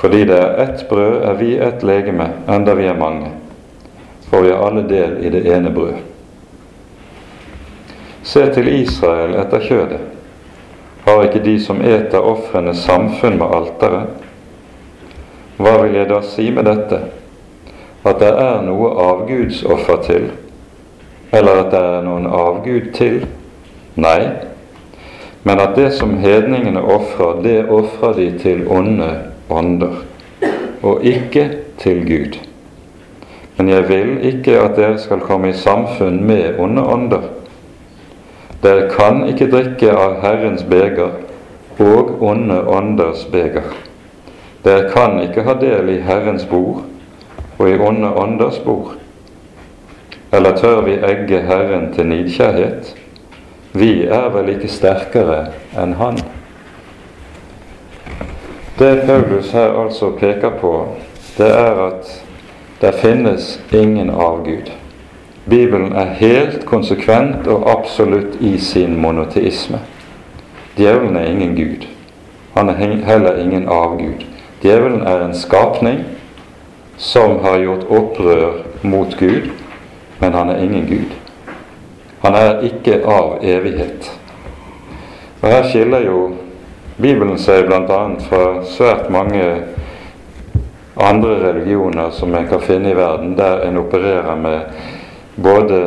Fordi 0.00 0.24
det 0.24 0.38
er 0.38 0.64
ett 0.64 0.88
brød, 0.88 1.22
er 1.22 1.38
vi 1.38 1.52
ett 1.58 1.82
legeme, 1.84 2.30
enda 2.48 2.74
vi 2.74 2.88
er 2.88 2.98
mange 2.98 3.30
for 4.30 4.42
vi 4.42 4.50
har 4.50 4.66
alle 4.66 4.82
del 4.82 5.24
i 5.24 5.30
det 5.30 5.54
ene 5.54 5.70
brød. 5.70 5.94
Se 8.22 8.46
til 8.54 8.68
Israel 8.68 9.34
etter 9.34 9.64
kjødet. 9.64 10.02
Har 11.06 11.24
ikke 11.24 11.42
de 11.44 11.56
som 11.60 11.80
eter 11.82 12.22
ofrene, 12.22 12.74
samfunn 12.74 13.40
med 13.40 13.54
alteret? 13.56 14.26
Hva 15.58 15.72
vil 15.82 15.96
jeg 15.98 16.08
da 16.12 16.20
si 16.22 16.50
med 16.54 16.68
dette? 16.68 17.00
At 18.06 18.20
det 18.22 18.30
er 18.30 18.62
noe 18.62 18.92
avgudsoffer 19.08 19.98
til? 20.06 20.30
Eller 21.32 21.64
at 21.64 21.74
det 21.74 21.80
er 21.80 22.06
noen 22.06 22.28
avgud 22.30 22.92
til? 22.94 23.24
Nei, 23.96 24.30
men 25.42 25.60
at 25.60 25.74
det 25.74 25.90
som 25.96 26.14
hedningene 26.22 26.82
ofrer, 26.84 27.42
det 27.42 27.58
ofrer 27.66 28.14
de 28.14 28.30
til 28.38 28.62
onde 28.68 29.10
ånder, 29.50 30.02
og 30.82 31.04
ikke 31.04 31.50
til 31.78 32.04
Gud. 32.06 32.38
Men 33.56 33.68
jeg 33.68 33.88
vil 33.88 34.18
ikke 34.24 34.60
at 34.60 34.76
dere 34.76 34.98
skal 34.98 35.20
komme 35.20 35.50
i 35.50 35.52
samfunn 35.52 36.22
med 36.24 36.58
onde 36.58 36.82
ånder. 36.82 37.26
Dere 38.62 38.88
kan 38.92 39.26
ikke 39.28 39.50
drikke 39.52 39.92
av 39.92 40.20
Herrens 40.22 40.64
beger 40.64 41.18
og 41.80 42.22
onde 42.22 42.62
ånders 42.68 43.26
beger. 43.32 43.68
Dere 44.64 44.88
kan 44.92 45.20
ikke 45.20 45.44
ha 45.44 45.54
del 45.60 45.92
i 45.92 46.00
Herrens 46.04 46.44
bord 46.48 46.82
og 47.58 47.68
i 47.68 47.78
onde 47.78 48.12
ånders 48.16 48.58
bord. 48.64 48.96
Eller 50.32 50.56
tør 50.56 50.80
vi 50.80 50.98
egge 51.04 51.40
Herren 51.40 51.92
til 51.94 52.06
nidkjærhet? 52.06 52.94
Vi 53.72 54.04
er 54.04 54.28
vel 54.34 54.54
ikke 54.54 54.68
sterkere 54.68 55.46
enn 55.78 55.96
Han? 55.98 56.20
Det 58.80 59.06
Paulus 59.06 59.50
her 59.52 59.84
altså 59.84 60.10
peker 60.10 60.50
på, 60.60 60.88
det 61.38 61.48
er 61.52 61.80
at 61.86 62.24
det 62.80 62.94
finnes 62.94 63.60
ingen 63.72 64.10
avgud. 64.10 64.70
Bibelen 65.50 65.92
er 65.92 66.04
helt 66.04 66.64
konsekvent 66.66 67.46
og 67.46 67.68
absolutt 67.70 68.40
i 68.40 68.58
sin 68.58 68.96
monoteisme. 68.96 69.82
Djevelen 70.78 71.16
er 71.16 71.28
ingen 71.28 71.54
gud. 71.56 71.84
Han 72.56 72.68
er 72.68 73.04
heller 73.04 73.36
ingen 73.36 73.68
avgud. 73.68 74.24
Djevelen 74.62 75.02
er 75.02 75.26
en 75.26 75.34
skapning 75.34 76.00
som 76.96 77.38
har 77.44 77.58
gjort 77.58 77.84
opprør 77.84 78.62
mot 78.82 79.16
Gud, 79.18 79.50
men 80.20 80.32
han 80.32 80.48
er 80.48 80.64
ingen 80.64 80.86
gud. 80.88 81.12
Han 82.24 82.34
er 82.34 82.60
ikke 82.64 83.02
av 83.04 83.38
evighet. 83.42 84.20
Og 85.42 85.48
Her 85.48 85.68
skiller 85.68 86.00
jo 86.00 86.30
Bibelen 87.00 87.38
sier 87.38 87.64
bl.a. 87.64 88.00
fra 88.28 88.60
svært 88.68 89.06
mange 89.08 89.44
andre 91.00 91.38
religioner 91.40 92.10
som 92.12 92.34
en 92.34 92.48
kan 92.48 92.60
finne 92.60 92.90
i 92.90 92.96
verden, 92.96 93.32
der 93.38 93.62
en 93.64 93.78
opererer 93.80 94.36
med 94.36 94.60
både 95.36 95.78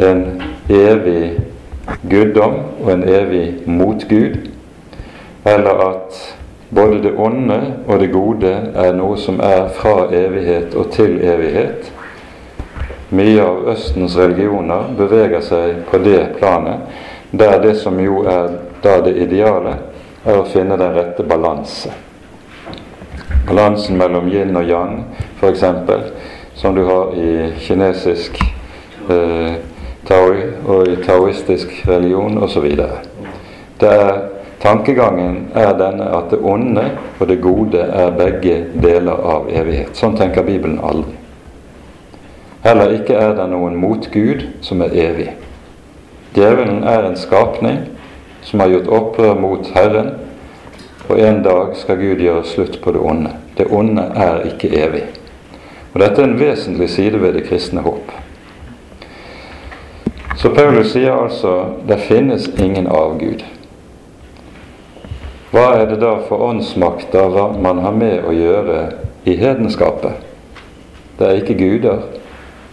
en 0.00 0.24
evig 0.72 1.40
guddom 2.08 2.56
og 2.80 2.90
en 2.92 3.04
evig 3.08 3.44
motgud, 3.66 4.48
eller 5.44 5.84
at 5.90 6.20
både 6.70 7.02
det 7.02 7.16
onde 7.20 7.60
og 7.86 8.00
det 8.00 8.12
gode 8.12 8.56
er 8.74 8.96
noe 8.96 9.20
som 9.20 9.44
er 9.44 9.68
fra 9.76 10.08
evighet 10.08 10.74
og 10.74 10.88
til 10.94 11.18
evighet. 11.20 11.90
Mye 13.12 13.42
av 13.44 13.74
Østens 13.76 14.16
religioner 14.16 14.88
beveger 14.96 15.44
seg 15.44 15.82
på 15.90 16.00
det 16.00 16.30
planet, 16.38 16.88
der 17.30 17.60
det 17.60 17.76
som 17.82 18.00
jo 18.00 18.24
er 18.24 18.56
da 18.80 19.02
det 19.04 19.18
ideale, 19.20 19.76
er 20.24 20.40
å 20.40 20.46
finne 20.48 20.78
den 20.80 20.94
rette 20.96 21.24
balanse. 21.28 21.92
Balansen 23.44 23.98
mellom 24.00 24.28
yin 24.32 24.56
og 24.56 24.68
yang, 24.68 24.98
f.eks., 25.40 25.64
som 26.54 26.74
du 26.74 26.84
har 26.86 27.12
i 27.18 27.50
kinesisk 27.60 28.38
eh, 29.10 29.56
taoi 30.08 30.38
og 30.64 30.88
i 30.88 30.96
taoistisk 31.04 31.82
religion 31.88 32.38
osv. 32.44 32.68
Tankegangen 34.64 35.50
er 35.52 35.74
denne 35.76 36.06
at 36.16 36.30
det 36.32 36.38
onde 36.40 36.86
og 37.18 37.28
det 37.28 37.42
gode 37.44 37.82
er 37.84 38.14
begge 38.16 38.54
deler 38.80 39.18
av 39.34 39.50
evighet. 39.52 39.92
Sånn 39.98 40.16
tenker 40.16 40.46
Bibelen 40.46 40.78
aldri. 40.80 41.18
Heller 42.64 42.94
ikke 42.96 43.18
er 43.20 43.34
det 43.36 43.44
noen 43.50 43.76
motgud 43.76 44.46
som 44.64 44.80
er 44.80 44.94
evig. 44.96 45.34
Djevelen 46.32 46.80
er 46.88 47.04
en 47.04 47.18
skapning 47.20 47.82
som 48.44 48.60
har 48.60 48.68
gjort 48.68 48.92
opprør 48.92 49.34
mot 49.40 49.68
Herren, 49.74 50.10
og 51.08 51.20
en 51.20 51.42
dag 51.44 51.74
skal 51.76 52.00
Gud 52.00 52.22
gjøre 52.22 52.44
slutt 52.48 52.80
på 52.82 52.92
det 52.92 53.00
onde. 53.00 53.32
Det 53.56 53.66
onde 53.70 54.02
er 54.16 54.44
ikke 54.48 54.72
evig. 54.72 55.04
Og 55.94 56.00
Dette 56.00 56.22
er 56.22 56.28
en 56.28 56.38
vesentlig 56.40 56.88
side 56.90 57.20
ved 57.20 57.36
det 57.36 57.44
kristne 57.48 57.84
håp. 57.84 58.12
Så 60.36 60.50
Paulus 60.50 60.90
sier 60.92 61.14
altså 61.14 61.54
det 61.88 62.00
finnes 62.08 62.48
ingen 62.58 62.88
avgud. 62.90 63.44
Hva 65.54 65.68
er 65.78 65.86
det 65.86 66.00
da 66.02 66.16
for 66.26 66.42
åndsmakter 66.42 67.36
man 67.62 67.78
har 67.84 67.94
med 67.94 68.26
å 68.26 68.32
gjøre 68.34 68.78
i 69.24 69.36
hedenskapet? 69.38 70.18
Det 71.18 71.28
er 71.28 71.38
ikke 71.38 71.54
guder, 71.60 72.00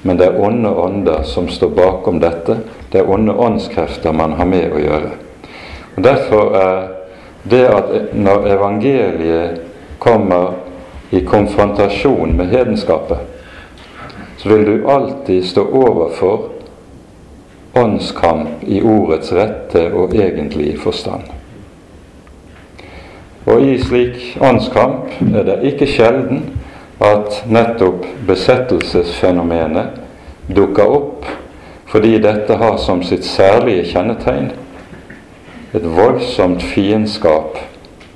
men 0.01 0.17
det 0.17 0.31
er 0.31 0.39
onde 0.41 0.71
ånder 0.73 1.21
som 1.29 1.49
står 1.49 1.75
bakom 1.77 2.17
dette. 2.23 2.57
Det 2.89 3.03
er 3.03 3.11
onde 3.11 3.37
åndskrefter 3.37 4.15
man 4.17 4.33
har 4.39 4.49
med 4.49 4.73
å 4.73 4.81
gjøre. 4.81 5.11
Og 5.95 6.03
Derfor 6.03 6.55
er 6.55 6.87
det 7.49 7.65
at 7.65 8.13
når 8.13 8.47
evangeliet 8.47 9.61
kommer 9.99 10.53
i 11.11 11.19
konfrontasjon 11.19 12.37
med 12.37 12.45
hedenskapet, 12.45 13.17
så 14.37 14.49
vil 14.49 14.65
du 14.65 14.89
alltid 14.89 15.43
stå 15.45 15.67
overfor 15.73 16.49
åndskamp 17.73 18.63
i 18.67 18.81
ordets 18.81 19.33
rette 19.33 19.93
og 19.93 20.15
egentlige 20.15 20.77
forstand. 20.79 21.21
Og 23.45 23.61
i 23.61 23.77
slik 23.81 24.37
åndskamp 24.41 25.13
er 25.35 25.43
det 25.43 25.59
ikke 25.71 25.87
sjelden 25.89 26.43
at 27.01 27.43
nettopp 27.49 28.05
besettelsesfenomenet 28.27 30.01
dukker 30.55 30.85
opp 30.97 31.25
fordi 31.91 32.19
dette 32.23 32.55
har 32.55 32.77
som 32.79 33.01
sitt 33.03 33.25
særlige 33.27 33.83
kjennetegn 33.89 34.51
et 35.73 35.85
voldsomt 35.85 36.63
fiendskap 36.63 37.57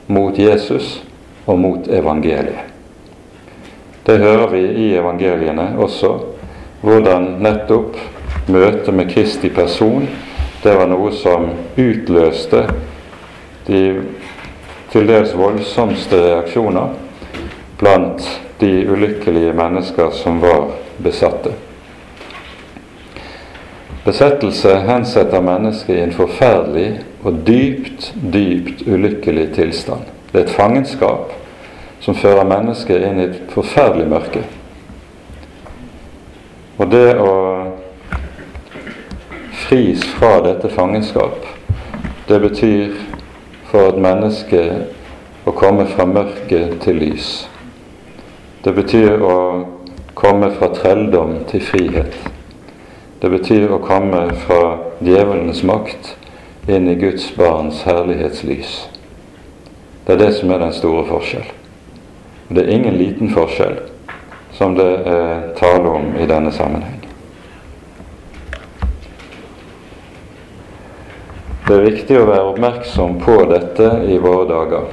mot 0.07 0.37
Jesus 0.39 1.01
og 1.45 1.59
mot 1.59 1.87
evangeliet. 1.87 2.71
Det 4.05 4.19
hører 4.21 4.47
vi 4.51 4.61
i 4.85 4.87
evangeliene 4.99 5.71
også, 5.81 6.11
hvordan 6.85 7.35
nettopp 7.41 7.97
møtet 8.47 8.93
med 8.93 9.09
Kristi 9.09 9.49
person 9.49 10.05
det 10.65 10.73
var 10.73 10.87
noe 10.89 11.11
som 11.13 11.43
utløste 11.77 12.63
de 13.67 13.81
til 14.89 15.05
dels 15.05 15.35
voldsomste 15.37 16.17
reaksjoner 16.23 16.95
blant 17.77 18.25
de 18.57 18.71
ulykkelige 18.89 19.53
mennesker 19.53 20.09
som 20.17 20.39
var 20.41 20.71
besatte. 21.05 21.53
Besettelse 24.05 24.75
hensetter 24.85 25.41
mennesket 25.41 25.95
i 25.95 26.03
en 26.03 26.11
forferdelig 26.13 26.99
og 27.25 27.39
dypt, 27.47 28.11
dypt 28.33 28.83
ulykkelig 28.85 29.47
tilstand. 29.55 30.03
Det 30.29 30.39
er 30.39 30.45
et 30.45 30.53
fangenskap 30.53 31.31
som 32.05 32.13
fører 32.13 32.45
mennesket 32.45 33.01
inn 33.01 33.17
i 33.17 33.25
et 33.31 33.39
forferdelig 33.49 34.05
mørke. 34.11 34.43
Og 36.77 36.91
det 36.91 37.15
å 37.17 37.31
fris 39.65 40.05
fra 40.19 40.35
dette 40.45 40.69
fangenskap, 40.69 41.49
det 42.29 42.39
betyr 42.45 42.93
for 43.71 43.89
et 43.89 43.99
menneske 44.05 44.61
å 45.49 45.55
komme 45.57 45.89
fra 45.95 46.05
mørke 46.05 46.61
til 46.85 47.01
lys. 47.01 47.33
Det 48.61 48.77
betyr 48.77 49.17
å 49.17 49.35
komme 50.13 50.53
fra 50.59 50.69
trelldom 50.77 51.39
til 51.49 51.65
frihet. 51.73 52.34
Det 53.19 53.29
betyr 53.31 53.71
å 53.71 53.79
komme 53.83 54.27
fra 54.43 54.77
djevelens 54.99 55.63
makt 55.63 56.15
inn 56.67 56.89
i 56.91 56.97
Guds 56.99 57.29
barns 57.37 57.83
herlighetslys. 57.87 58.73
Det 60.05 60.13
er 60.15 60.19
det 60.21 60.33
som 60.39 60.51
er 60.51 60.61
den 60.61 60.73
store 60.75 61.05
forskjell. 61.07 61.47
Det 62.49 62.61
er 62.61 62.73
ingen 62.75 62.97
liten 62.99 63.31
forskjell 63.33 63.79
som 64.53 64.75
det 64.77 64.91
er 65.07 65.49
tale 65.57 65.95
om 65.97 66.11
i 66.19 66.27
denne 66.29 66.51
sammenheng. 66.53 67.01
Det 71.65 71.73
er 71.73 71.87
viktig 71.87 72.19
å 72.19 72.27
være 72.29 72.49
oppmerksom 72.51 73.17
på 73.23 73.39
dette 73.49 73.87
i 74.05 74.19
våre 74.21 74.45
dager. 74.51 74.91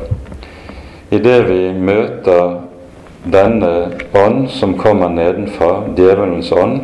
Idet 1.13 1.43
vi 1.51 1.61
møter 1.77 2.63
denne 3.29 3.73
ånd 4.17 4.47
som 4.51 4.73
kommer 4.81 5.13
nedenfra, 5.13 5.83
djevelens 5.99 6.49
ånd, 6.57 6.81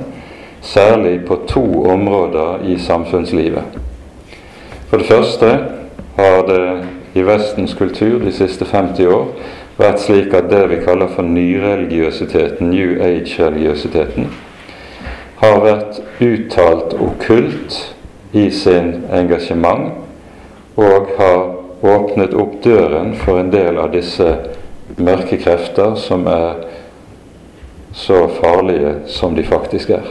særlig 0.60 1.24
på 1.26 1.40
to 1.46 1.84
områder 1.84 2.64
i 2.66 2.78
samfunnslivet. 2.78 3.62
For 4.88 4.96
det 4.96 5.06
første 5.06 5.58
har 6.16 6.42
det 6.48 6.62
i 7.14 7.22
Vestens 7.22 7.74
kultur 7.74 8.18
de 8.18 8.32
siste 8.32 8.64
50 8.64 9.06
år 9.06 9.26
vært 9.78 10.02
slik 10.02 10.34
at 10.34 10.50
det 10.50 10.64
vi 10.70 10.80
kaller 10.82 11.10
for 11.12 11.22
nyreligiøsiteten, 11.22 12.70
New 12.70 12.98
Age-religiøsiteten, 13.02 14.26
har 15.38 15.60
vært 15.62 16.00
uttalt 16.20 16.96
okkult 16.98 17.78
i 18.32 18.48
sin 18.50 19.04
engasjement 19.14 19.92
og 20.78 21.12
har 21.18 21.44
åpnet 21.82 22.34
opp 22.34 22.58
døren 22.64 23.14
for 23.18 23.38
en 23.38 23.52
del 23.54 23.78
av 23.78 23.92
disse 23.94 24.26
mørke 24.98 25.38
krefter 25.38 25.94
som 26.00 26.26
er 26.26 26.64
så 27.94 28.24
farlige 28.40 28.96
som 29.06 29.36
de 29.36 29.46
faktisk 29.46 29.94
er. 29.94 30.10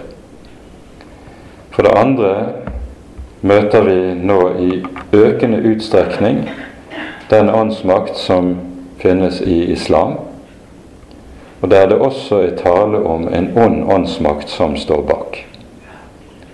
For 1.78 1.86
det 1.86 1.94
andre 1.94 2.30
møter 3.46 3.84
vi 3.86 3.98
nå 4.26 4.38
i 4.58 4.70
økende 5.14 5.60
utstrekning 5.70 6.40
den 7.30 7.52
åndsmakt 7.54 8.16
som 8.18 8.56
finnes 8.98 9.44
i 9.46 9.60
islam, 9.76 10.16
og 11.62 11.70
der 11.70 11.86
det 11.92 12.00
også 12.02 12.40
er 12.48 12.56
tale 12.58 12.98
om 13.06 13.28
en 13.30 13.52
ond 13.54 13.84
åndsmakt 13.94 14.50
som 14.50 14.74
står 14.74 15.04
bak. 15.06 15.38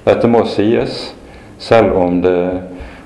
Dette 0.04 0.28
må 0.28 0.42
sies, 0.44 1.14
selv 1.56 1.96
om 1.96 2.20
det 2.26 2.60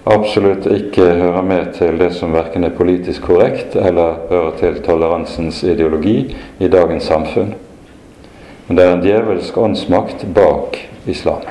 absolutt 0.09 0.65
ikke 0.73 1.05
hører 1.19 1.45
med 1.45 1.69
til 1.77 1.99
det 2.01 2.15
som 2.17 2.33
verken 2.33 2.65
er 2.65 2.73
politisk 2.73 3.27
korrekt 3.29 3.75
eller 3.77 4.23
hører 4.31 4.57
til 4.57 4.81
toleransens 4.81 5.61
ideologi 5.61 6.33
i 6.57 6.67
dagens 6.67 7.11
samfunn. 7.13 7.53
Men 8.65 8.81
det 8.81 8.87
er 8.87 8.97
en 8.97 9.05
djevelsk 9.05 9.61
åndsmakt 9.67 10.25
bak 10.33 10.81
islam. 11.05 11.45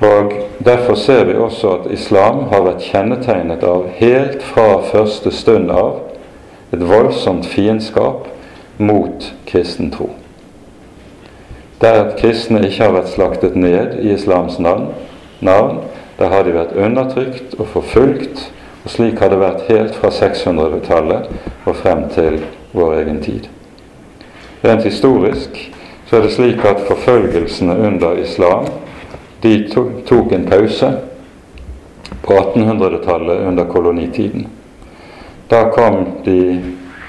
Og 0.00 0.32
Derfor 0.64 0.94
ser 0.94 1.24
vi 1.24 1.34
også 1.34 1.70
at 1.70 1.90
islam 1.92 2.44
har 2.48 2.62
vært 2.64 2.84
kjennetegnet 2.86 3.64
av, 3.66 3.88
helt 3.98 4.42
fra 4.42 4.78
første 4.88 5.32
stund 5.34 5.70
av, 5.70 5.98
et 6.72 6.80
voldsomt 6.80 7.46
fiendskap 7.46 8.28
mot 8.78 9.26
kristen 9.46 9.90
tro. 9.92 10.08
Der 11.82 12.14
kristne 12.16 12.62
ikke 12.64 12.86
har 12.86 12.94
vært 12.94 13.12
slaktet 13.12 13.58
ned 13.58 13.98
i 14.00 14.14
islams 14.14 14.56
navn, 14.62 14.94
navn 15.44 15.82
der 16.18 16.32
har 16.32 16.46
de 16.46 16.54
vært 16.54 16.72
undertrykt 16.78 17.58
og 17.58 17.68
forfulgt, 17.74 18.46
og 18.84 18.94
slik 18.94 19.20
har 19.20 19.34
det 19.34 19.42
vært 19.42 19.68
helt 19.68 19.98
fra 19.98 20.12
600-tallet 20.14 21.28
og 21.66 21.76
frem 21.76 22.06
til 22.14 22.38
vår 22.72 23.00
egen 23.02 23.20
tid. 23.24 23.50
Rent 24.64 24.86
historisk 24.86 25.60
så 26.08 26.16
er 26.16 26.24
det 26.24 26.32
slik 26.32 26.64
at 26.64 26.86
forfølgelsene 26.88 27.76
under 27.90 28.16
islam 28.22 28.70
de 29.44 29.68
tok 30.06 30.32
en 30.32 30.46
pause 30.48 30.92
på 32.22 32.32
1800-tallet 32.32 33.40
under 33.46 33.64
kolonitiden. 33.64 34.46
Da 35.48 35.70
kom 35.70 36.06
de 36.24 36.60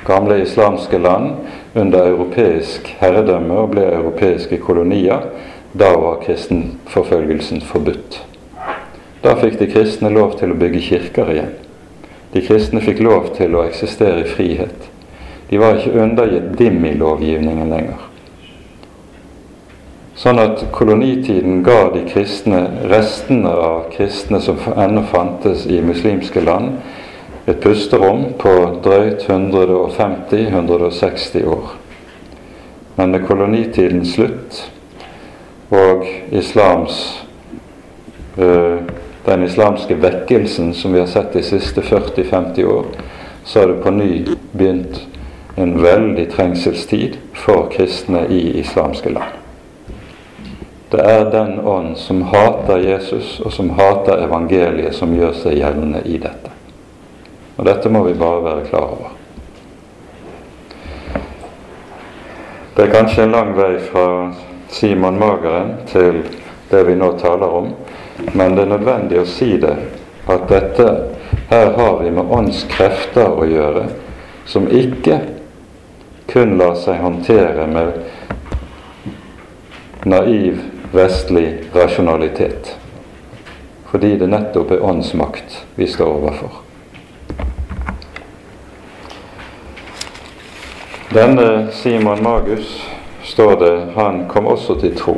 gamle 0.06 0.42
islamske 0.44 0.98
land 0.98 1.30
under 1.74 2.10
europeisk 2.10 2.90
herredømme 3.00 3.56
og 3.56 3.70
ble 3.72 3.86
europeiske 3.88 4.60
kolonier. 4.60 5.30
Da 5.72 5.94
var 5.96 6.20
kristenforfølgelsen 6.26 7.64
forbudt. 7.64 8.20
Da 9.24 9.38
fikk 9.40 9.56
de 9.62 9.70
kristne 9.72 10.12
lov 10.12 10.36
til 10.40 10.52
å 10.52 10.58
bygge 10.60 10.84
kirker 10.90 11.32
igjen. 11.32 11.54
De 12.36 12.44
kristne 12.44 12.84
fikk 12.84 13.00
lov 13.00 13.32
til 13.40 13.56
å 13.56 13.64
eksistere 13.64 14.26
i 14.26 14.28
frihet. 14.28 14.92
De 15.48 15.62
var 15.62 15.80
ikke 15.80 16.04
undergitt 16.04 16.52
Dimmi-lovgivningen 16.60 17.72
lenger. 17.72 18.05
Sånn 20.16 20.38
at 20.40 20.62
kolonitiden 20.72 21.60
ga 21.64 21.90
de 21.92 22.06
kristne, 22.08 22.70
restene 22.88 23.50
av 23.52 23.90
kristne 23.92 24.40
som 24.40 24.56
ennå 24.72 25.04
fantes 25.12 25.66
i 25.68 25.82
muslimske 25.84 26.40
land, 26.40 26.80
et 27.46 27.62
pusterom 27.62 28.34
på 28.40 28.80
drøyt 28.86 29.28
150-160 29.28 31.46
år. 31.52 31.76
Men 32.96 33.12
med 33.12 33.28
kolonitidens 33.28 34.14
slutt 34.16 34.72
og 35.76 36.08
islams 36.32 37.20
øh, 38.40 38.80
den 39.26 39.44
islamske 39.44 39.96
vekkelsen 40.00 40.74
som 40.74 40.94
vi 40.96 41.00
har 41.04 41.08
sett 41.12 41.34
de 41.36 41.44
siste 41.44 41.82
40-50 41.84 42.64
år, 42.64 42.86
så 43.44 43.60
har 43.60 43.68
det 43.68 43.84
på 43.84 43.92
ny 43.92 44.28
begynt 44.54 45.08
en 45.60 45.84
veldig 45.84 46.32
trengselstid 46.32 47.18
for 47.34 47.68
kristne 47.76 48.28
i 48.32 48.60
islamske 48.64 49.10
land. 49.12 49.45
Det 50.90 51.02
er 51.02 51.32
den 51.32 51.60
ånd 51.60 51.98
som 51.98 52.22
hater 52.22 52.78
Jesus, 52.78 53.40
og 53.40 53.54
som 53.54 53.70
hater 53.70 54.22
evangeliet, 54.28 54.94
som 54.96 55.16
gjør 55.16 55.34
seg 55.34 55.58
gjeldende 55.58 56.04
i 56.06 56.20
dette. 56.22 56.52
Og 57.58 57.66
dette 57.66 57.90
må 57.90 58.04
vi 58.06 58.14
bare 58.20 58.44
være 58.44 58.66
klar 58.70 58.92
over. 58.94 59.14
Det 62.76 62.84
er 62.84 62.92
kanskje 62.92 63.24
en 63.24 63.32
lang 63.32 63.54
vei 63.56 63.78
fra 63.80 64.08
Simon 64.70 65.18
Mageren 65.20 65.78
til 65.88 66.22
det 66.70 66.84
vi 66.88 66.96
nå 67.00 67.14
taler 67.22 67.58
om, 67.62 67.72
men 68.34 68.56
det 68.56 68.66
er 68.66 68.74
nødvendig 68.76 69.22
å 69.22 69.30
si 69.30 69.56
det, 69.62 69.76
at 70.28 70.48
dette 70.50 70.88
her 71.50 71.72
har 71.78 72.00
vi 72.04 72.12
med 72.12 72.32
åndskrefter 72.36 73.32
å 73.32 73.46
gjøre, 73.48 73.88
som 74.46 74.68
ikke 74.68 75.20
kun 76.30 76.58
lar 76.60 76.76
seg 76.78 77.00
håndtere 77.00 77.68
med 77.70 77.94
naiv 80.06 80.75
vestlig 80.96 81.64
rasjonalitet. 81.74 82.76
Fordi 83.86 84.16
det 84.18 84.28
nettopp 84.28 84.72
er 84.72 84.84
åndsmakt 84.84 85.66
vi 85.76 85.88
står 85.88 86.14
overfor. 86.20 86.62
Denne 91.16 91.68
Simon 91.72 92.24
Magus, 92.24 92.82
står 93.24 93.56
det, 93.60 93.88
han 93.96 94.26
kom 94.30 94.48
også 94.48 94.76
til 94.80 94.96
tro 94.98 95.16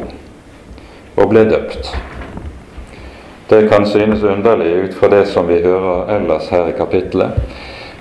og 1.18 1.30
ble 1.32 1.44
døpt. 1.50 1.90
Det 3.50 3.64
kan 3.70 3.88
synes 3.88 4.24
underlig 4.24 4.74
ut 4.84 4.94
fra 4.94 5.10
det 5.10 5.26
som 5.32 5.48
vi 5.48 5.62
hører 5.64 6.12
ellers 6.18 6.50
her 6.54 6.68
i 6.70 6.78
kapittelet, 6.78 7.32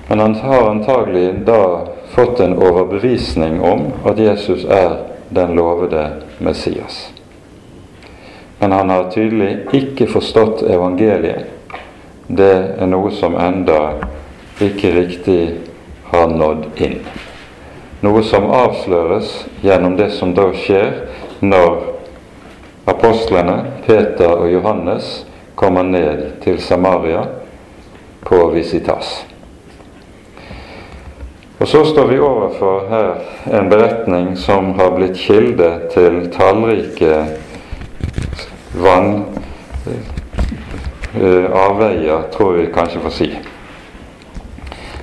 men 0.08 0.20
han 0.20 0.34
har 0.34 0.70
antagelig 0.70 1.46
da 1.46 1.86
fått 2.14 2.40
en 2.40 2.58
overbevisning 2.58 3.62
om 3.64 3.92
at 4.04 4.18
Jesus 4.18 4.64
er 4.64 4.98
den 5.28 5.54
lovede 5.56 6.10
Messias. 6.38 7.15
Men 8.58 8.72
han 8.72 8.90
har 8.90 9.10
tydelig 9.10 9.50
ikke 9.76 10.06
forstått 10.08 10.62
evangeliet. 10.62 11.52
Det 12.26 12.54
er 12.80 12.88
noe 12.90 13.12
som 13.14 13.36
enda 13.38 13.80
ikke 14.62 14.90
riktig 14.96 15.40
har 16.10 16.32
nådd 16.32 16.80
inn. 16.82 16.98
Noe 18.02 18.22
som 18.24 18.48
avsløres 18.50 19.44
gjennom 19.62 19.96
det 19.96 20.10
som 20.16 20.34
da 20.34 20.48
skjer 20.56 20.90
når 21.44 21.78
apostlene 22.90 23.56
Peter 23.86 24.34
og 24.34 24.50
Johannes 24.50 25.24
kommer 25.54 25.86
ned 25.86 26.26
til 26.44 26.60
Samaria 26.62 27.24
på 28.26 28.42
visitas. 28.54 29.24
Og 31.58 31.68
så 31.68 31.84
står 31.88 32.06
vi 32.10 32.18
overfor 32.20 32.88
her 32.90 33.14
en 33.58 33.70
beretning 33.72 34.34
som 34.36 34.74
har 34.76 34.92
blitt 34.98 35.16
kilde 35.16 35.70
til 35.94 36.26
tallrike 36.34 37.22
vann 38.76 39.24
eh, 41.20 41.50
avveier, 41.52 42.22
tror 42.32 42.52
vi 42.52 42.66
kanskje 42.74 43.00
får 43.00 43.10
si. 43.10 43.38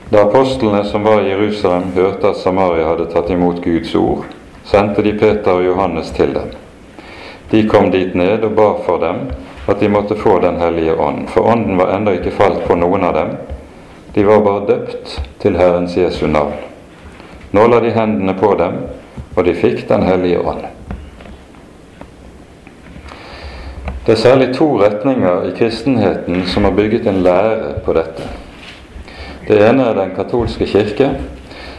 Da 0.09 0.21
apostlene 0.21 0.83
som 0.83 1.03
var 1.03 1.21
i 1.21 1.29
Jerusalem, 1.29 1.83
hørte 1.95 2.29
at 2.29 2.37
Samaria 2.37 2.85
hadde 2.87 3.09
tatt 3.09 3.31
imot 3.33 3.63
Guds 3.63 3.95
ord, 3.95 4.27
sendte 4.63 5.01
de 5.01 5.15
Peter 5.17 5.57
og 5.57 5.65
Johannes 5.65 6.11
til 6.13 6.35
dem. 6.35 6.51
De 7.49 7.63
kom 7.69 7.89
dit 7.91 8.13
ned 8.15 8.45
og 8.45 8.53
ba 8.57 8.67
for 8.85 9.01
dem 9.01 9.25
at 9.67 9.79
de 9.79 9.89
måtte 9.89 10.15
få 10.15 10.39
Den 10.39 10.59
hellige 10.61 10.95
ånd, 10.95 11.27
for 11.29 11.49
ånden 11.49 11.77
var 11.77 11.95
ennå 11.95 12.13
ikke 12.17 12.35
falt 12.35 12.65
på 12.67 12.75
noen 12.75 13.03
av 13.03 13.13
dem. 13.13 13.33
De 14.13 14.23
var 14.25 14.45
bare 14.45 14.67
døpt 14.67 15.19
til 15.41 15.57
Herrens 15.57 15.97
Jesu 15.97 16.27
navn. 16.27 16.53
Nå 17.51 17.67
la 17.67 17.79
de 17.79 17.93
hendene 17.93 18.33
på 18.37 18.53
dem, 18.59 18.83
og 19.35 19.45
de 19.45 19.53
fikk 19.53 19.87
Den 19.89 20.03
hellige 20.03 20.41
ånd. 20.41 20.65
Det 24.05 24.11
er 24.11 24.15
særlig 24.15 24.55
to 24.55 24.65
retninger 24.81 25.43
i 25.47 25.51
kristenheten 25.57 26.43
som 26.45 26.63
har 26.63 26.71
bygget 26.71 27.07
en 27.07 27.21
lære 27.23 27.73
på 27.85 27.93
dette. 27.93 28.23
Det 29.47 29.69
ene 29.69 29.83
er 29.83 29.93
Den 29.93 30.11
katolske 30.15 30.65
kirke, 30.65 31.09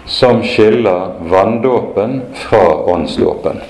som 0.07 0.43
skiller 0.45 1.21
vanndåpen 1.21 2.23
fra 2.35 2.89
åndsdåpen. 2.95 3.61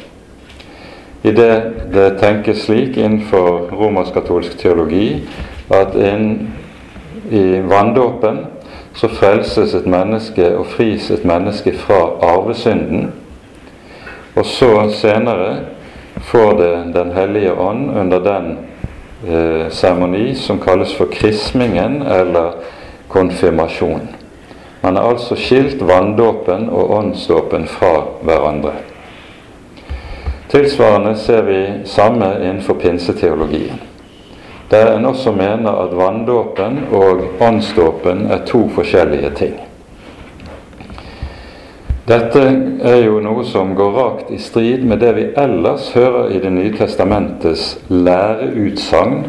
I 1.23 1.31
det 1.31 1.73
det 1.93 2.19
tenkes 2.21 2.63
slik 2.63 2.97
innenfor 2.97 3.71
romersk-katolsk 3.73 4.59
teologi 4.59 5.29
at 5.71 5.95
inn 5.95 6.49
i 7.31 7.61
vanndåpen 7.61 8.45
så 8.95 9.09
frelses 9.09 9.75
et 9.75 9.87
menneske 9.87 10.57
og 10.57 10.67
fris 10.67 11.11
et 11.11 11.25
menneske 11.25 11.73
fra 11.73 12.01
arvesynden. 12.23 13.13
Og 14.37 14.47
så 14.47 14.91
senere 14.91 15.57
får 16.21 16.55
det 16.55 16.93
Den 16.95 17.13
hellige 17.13 17.53
ånd 17.53 17.91
under 17.97 18.21
den 18.21 18.59
eh, 19.29 19.71
seremoni 19.71 20.31
eh, 20.31 20.37
som 20.37 20.59
kalles 20.59 20.95
for 20.95 21.07
krismingen 21.07 22.03
eller 22.03 22.53
konfirmasjon. 23.09 24.09
Man 24.81 24.97
har 24.97 25.09
altså 25.09 25.37
skilt 25.37 25.83
vanndåpen 25.83 26.69
og 26.69 26.91
åndsdåpen 26.91 27.67
fra 27.67 28.05
hverandre. 28.23 28.73
Tilsvarende 30.49 31.17
ser 31.17 31.43
vi 31.43 31.61
samme 31.85 32.35
innenfor 32.43 32.75
pinseteologien, 32.75 33.81
der 34.71 34.97
en 34.97 35.07
også 35.07 35.33
mener 35.33 35.73
at 35.87 35.97
vanndåpen 35.97 36.85
og 36.93 37.25
åndsdåpen 37.41 38.27
er 38.31 38.45
to 38.47 38.69
forskjellige 38.69 39.31
ting. 39.31 39.57
Dette 42.05 42.41
er 42.85 42.99
jo 43.07 43.17
noe 43.25 43.47
som 43.49 43.71
går 43.77 43.95
rakt 43.97 44.33
i 44.35 44.37
strid 44.37 44.83
med 44.85 45.01
det 45.01 45.13
vi 45.17 45.23
ellers 45.41 45.87
hører 45.97 46.35
i 46.37 46.41
Det 46.43 46.51
nye 46.53 46.73
testamentets 46.77 47.79
læreutsagn 47.89 49.23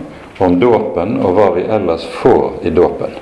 om 0.43 0.57
dåpen, 0.59 1.15
og 1.23 1.37
hva 1.37 1.45
vi 1.55 1.63
ellers 1.71 2.03
får 2.19 2.67
i 2.67 2.73
dåpen. 2.75 3.15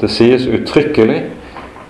Det 0.00 0.08
sies 0.08 0.48
uttrykkelig 0.48 1.18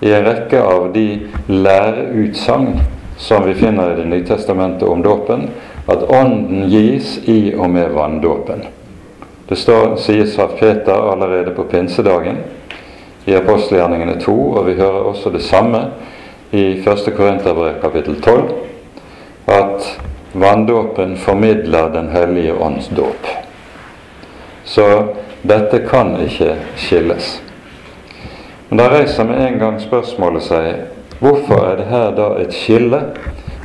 i 0.03 0.11
en 0.11 0.27
rekke 0.27 0.59
av 0.59 0.91
de 0.91 1.07
læreutsagn 1.47 2.81
som 3.15 3.47
vi 3.47 3.55
finner 3.55 3.93
i 3.93 4.01
Det 4.01 4.09
nye 4.11 4.27
testamentet 4.27 4.83
om 4.89 4.99
dåpen, 5.05 5.47
at 5.87 6.03
Ånden 6.11 6.67
gis 6.67 7.21
i 7.23 7.53
og 7.55 7.69
med 7.71 7.95
vanndåpen. 7.95 8.65
Det 9.47 9.55
står, 9.55 9.95
sies 9.95 10.35
av 10.39 10.57
Peter 10.59 11.11
allerede 11.11 11.55
på 11.55 11.63
pinsedagen 11.71 12.43
i 13.25 13.35
apostelgjerningene 13.35 14.17
2, 14.21 14.35
og 14.57 14.65
vi 14.65 14.77
hører 14.79 15.07
også 15.11 15.29
det 15.29 15.43
samme 15.45 15.85
i 16.51 16.63
1. 16.81 17.13
Korinterbrev 17.17 17.81
kapittel 17.81 18.21
12 18.21 18.49
at 19.47 19.99
vanndåpen 20.33 21.17
formidler 21.17 21.89
Den 21.93 22.09
hellige 22.09 22.53
ånds 22.53 22.87
dåp. 22.87 23.27
Så 24.63 25.03
dette 25.41 25.79
kan 25.89 26.15
ikke 26.21 26.55
skilles. 26.77 27.41
Men 28.69 28.77
da 28.77 28.89
reiser 28.89 29.27
med 29.27 29.41
en 29.45 29.59
gang 29.59 29.79
spørsmålet 29.81 30.45
seg 30.47 31.19
hvorfor 31.19 31.65
er 31.65 31.79
det 31.81 31.89
her 31.91 32.13
da 32.17 32.29
et 32.41 32.53
skille 32.55 33.01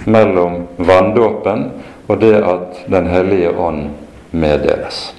mellom 0.07 0.67
vanndåpen 0.79 1.71
og 2.09 2.21
det 2.21 2.35
at 2.43 2.83
Den 2.91 3.07
hellige 3.07 3.51
ånd 3.51 3.89
meddeles? 4.31 5.15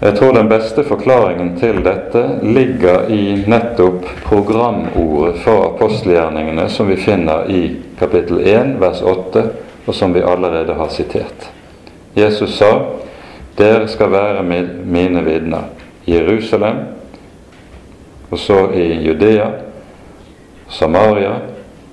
Jeg 0.00 0.16
tror 0.18 0.32
den 0.32 0.48
beste 0.48 0.82
forklaringen 0.84 1.54
til 1.56 1.78
dette 1.80 2.20
ligger 2.44 3.06
i 3.08 3.38
nettopp 3.48 4.04
programordet 4.26 5.38
for 5.40 5.70
apostelgjerningene 5.70 6.66
som 6.68 6.90
vi 6.90 6.98
finner 7.00 7.48
i 7.48 7.62
kapittel 7.96 8.42
1 8.44 8.74
vers 8.82 9.00
8, 9.00 9.44
og 9.86 9.96
som 9.96 10.12
vi 10.12 10.20
allerede 10.20 10.76
har 10.76 10.92
sitert. 10.92 11.48
Jesus 12.14 12.58
sa, 12.58 12.92
'Dere 13.56 13.88
skal 13.88 14.12
være 14.12 14.42
mine 14.84 15.24
vitner 15.24 15.64
i 16.04 16.12
Jerusalem, 16.14 16.76
og 18.30 18.38
så 18.38 18.68
i 18.74 18.92
Judea, 19.00 19.48
Samaria 20.68 21.34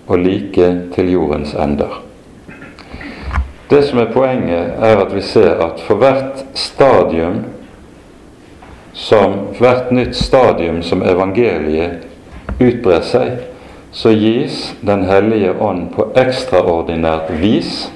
og 0.07 0.19
like 0.19 0.75
til 0.95 1.11
jordens 1.11 1.53
ender'. 1.53 2.01
Det 3.69 3.83
som 3.83 3.99
er 3.99 4.11
poenget, 4.13 4.73
er 4.79 4.97
at 4.97 5.15
vi 5.15 5.21
ser 5.21 5.55
at 5.55 5.79
for 5.79 5.95
hvert 5.95 6.45
stadium 6.53 7.45
som 8.93 9.35
hvert 9.57 9.91
nytt 9.91 10.15
stadium 10.15 10.83
som 10.83 11.03
evangeliet 11.03 12.05
utbrer 12.59 13.01
seg, 13.01 13.31
så 13.93 14.09
gis 14.09 14.73
Den 14.81 15.05
hellige 15.05 15.53
ånd 15.61 15.91
på 15.93 16.07
ekstraordinært 16.17 17.29
vis 17.41 17.91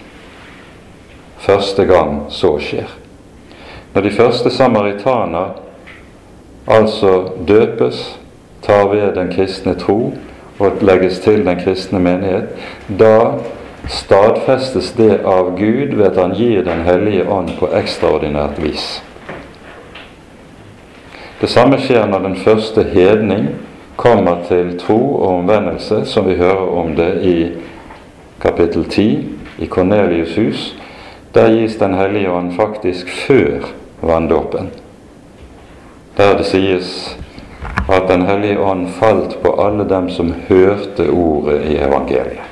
første 1.42 1.86
gang 1.86 2.28
så 2.30 2.58
skjer. 2.62 2.90
Når 3.94 4.02
de 4.02 4.12
første 4.14 4.50
samaritaner 4.54 5.56
altså 6.68 7.32
døpes, 7.48 8.20
tar 8.62 8.90
ved 8.92 9.16
den 9.16 9.32
kristne 9.34 9.74
tro 9.80 10.14
og 10.60 10.82
legges 10.82 11.20
til 11.20 11.46
den 11.46 11.60
kristne 11.62 12.00
menighet, 12.00 12.50
da 13.00 13.38
stadfestes 13.88 14.92
det 14.98 15.22
av 15.26 15.54
Gud 15.58 15.96
ved 15.96 16.06
at 16.12 16.18
Han 16.18 16.34
gir 16.36 16.62
Den 16.62 16.82
hellige 16.82 17.30
ånd 17.30 17.50
på 17.60 17.70
ekstraordinært 17.74 18.60
vis. 18.64 19.02
Det 21.42 21.48
samme 21.48 21.78
skjer 21.78 22.08
når 22.10 22.24
den 22.24 22.36
første 22.36 22.82
hedning 22.84 23.52
kommer 23.96 24.40
til 24.48 24.72
tro 24.80 24.98
og 25.16 25.36
omvendelse, 25.36 26.00
som 26.06 26.26
vi 26.26 26.34
hører 26.36 26.70
om 26.80 26.96
det 26.98 27.12
i 27.22 27.36
kapittel 28.42 28.86
10 28.90 29.06
i 29.62 29.68
Kornelius' 29.70 30.34
hus. 30.42 30.76
Der 31.34 31.52
gis 31.54 31.76
Den 31.76 31.94
hellige 31.94 32.32
ånd 32.32 32.56
faktisk 32.56 33.10
før 33.28 33.70
vanndåpen. 34.02 34.70
Der 36.18 36.38
det 36.38 36.46
sies 36.46 37.18
at 37.90 38.10
Den 38.10 38.26
hellige 38.26 38.60
ånd 38.60 38.88
falt 38.88 39.38
på 39.44 39.52
alle 39.62 39.90
dem 39.90 40.10
som 40.10 40.34
hørte 40.48 41.10
ordet 41.10 41.62
i 41.66 41.78
evangeliet. 41.78 42.48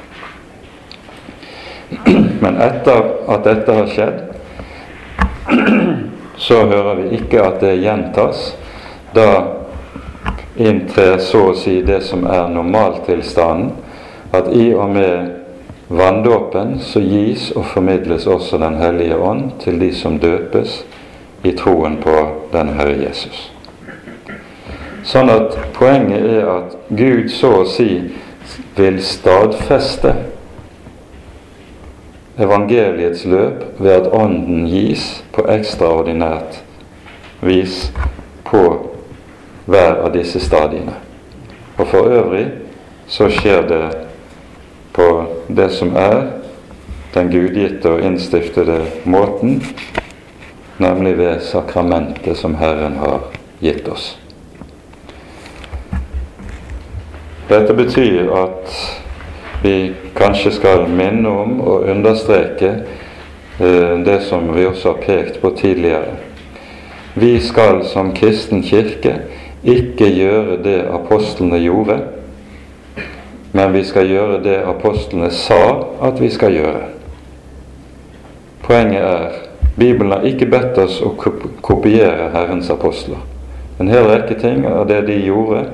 Men 2.41 2.61
etter 2.61 3.01
at 3.29 3.43
dette 3.43 3.73
har 3.73 3.87
skjedd, 3.87 4.21
så 6.37 6.65
hører 6.65 6.95
vi 6.95 7.17
ikke 7.17 7.41
at 7.41 7.59
det 7.61 7.81
gjentas 7.81 8.53
da 9.15 9.29
inntrer 10.55 11.17
så 11.23 11.49
å 11.51 11.55
si 11.57 11.79
det 11.85 12.01
som 12.03 12.25
er 12.27 12.47
normaltilstanden, 12.51 13.71
at 14.35 14.51
i 14.51 14.73
og 14.75 14.91
med 14.95 15.31
vanndåpen 15.87 16.79
så 16.83 16.99
gis 16.99 17.51
og 17.55 17.65
formidles 17.71 18.27
også 18.27 18.57
Den 18.57 18.75
hellige 18.81 19.17
ånd 19.17 19.51
til 19.63 19.79
de 19.79 19.91
som 19.95 20.19
døpes 20.19 20.83
i 21.43 21.51
troen 21.55 21.97
på 22.01 22.15
den 22.51 22.73
Herre 22.75 22.95
Jesus. 23.03 23.51
Sånn 25.05 25.29
at 25.29 25.53
poenget 25.77 26.25
er 26.25 26.47
at 26.49 26.77
Gud 26.89 27.29
så 27.29 27.51
å 27.61 27.67
si 27.69 27.89
vil 28.75 28.97
stadfeste 29.03 30.15
evangeliets 32.41 33.23
løp 33.29 33.77
ved 33.77 33.93
at 33.99 34.09
Ånden 34.17 34.65
gis 34.67 35.05
på 35.35 35.45
ekstraordinært 35.53 36.59
vis 37.45 37.91
på 38.49 38.65
hver 39.65 40.01
av 40.05 40.13
disse 40.13 40.39
stadiene. 40.39 40.93
Og 41.77 41.87
for 41.87 42.09
øvrig 42.09 42.45
så 43.07 43.29
skjer 43.29 43.67
det 43.67 43.83
på 44.95 45.07
det 45.47 45.69
som 45.75 45.95
er 45.95 46.21
den 47.13 47.31
gudgitte 47.31 47.89
og 47.89 48.03
innstiftede 48.03 48.79
måten, 49.03 49.63
nemlig 50.77 51.17
ved 51.17 51.39
sakramentet 51.39 52.37
som 52.37 52.55
Herren 52.55 52.97
har 52.99 53.19
gitt 53.59 53.87
oss. 53.87 54.15
Dette 57.49 57.73
betyr 57.73 58.31
at 58.35 58.75
vi 59.63 59.93
kanskje 60.15 60.51
skal 60.51 60.87
minne 60.89 61.29
om 61.29 61.59
og 61.61 61.89
understreke 61.89 62.71
eh, 63.59 63.93
det 64.05 64.19
som 64.27 64.49
vi 64.55 64.65
også 64.65 64.93
har 64.93 65.03
pekt 65.05 65.41
på 65.41 65.53
tidligere. 65.57 66.17
Vi 67.13 67.39
skal 67.39 67.85
som 67.85 68.11
kristen 68.15 68.63
kirke 68.63 69.15
ikke 69.65 70.09
gjøre 70.13 70.59
det 70.63 70.79
apostlene 70.93 71.59
gjorde, 71.63 71.99
men 73.55 73.73
vi 73.73 73.83
skal 73.87 74.09
gjøre 74.09 74.41
det 74.43 74.57
apostlene 74.67 75.31
sa 75.31 75.61
at 76.03 76.19
vi 76.21 76.29
skal 76.29 76.53
gjøre. 76.53 76.83
Poenget 78.65 79.01
er 79.01 79.41
Bibelen 79.75 80.11
har 80.11 80.23
ikke 80.27 80.47
bedt 80.47 80.77
oss 80.79 81.01
å 81.03 81.11
kopiere 81.15 82.29
Herrens 82.31 82.69
apostler. 82.71 83.19
En 83.79 83.91
hel 83.91 84.07
rekke 84.07 84.37
ting 84.39 84.63
av 84.69 84.85
det 84.87 85.01
de 85.09 85.17
gjorde 85.25 85.65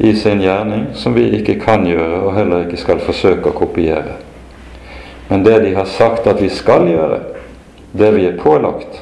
i 0.00 0.12
sin 0.16 0.42
gjerning, 0.44 0.90
som 0.94 1.16
vi 1.16 1.26
ikke 1.38 1.56
kan 1.60 1.86
gjøre 1.88 2.20
og 2.20 2.34
heller 2.36 2.66
ikke 2.66 2.80
skal 2.80 3.00
forsøke 3.04 3.48
å 3.48 3.56
kopiere. 3.56 4.18
Men 5.30 5.44
det 5.46 5.56
de 5.64 5.74
har 5.76 5.88
sagt 5.88 6.28
at 6.28 6.40
vi 6.42 6.50
skal 6.52 6.88
gjøre, 6.88 7.20
det 7.96 8.10
vi 8.16 8.26
er 8.28 8.40
pålagt, 8.40 9.00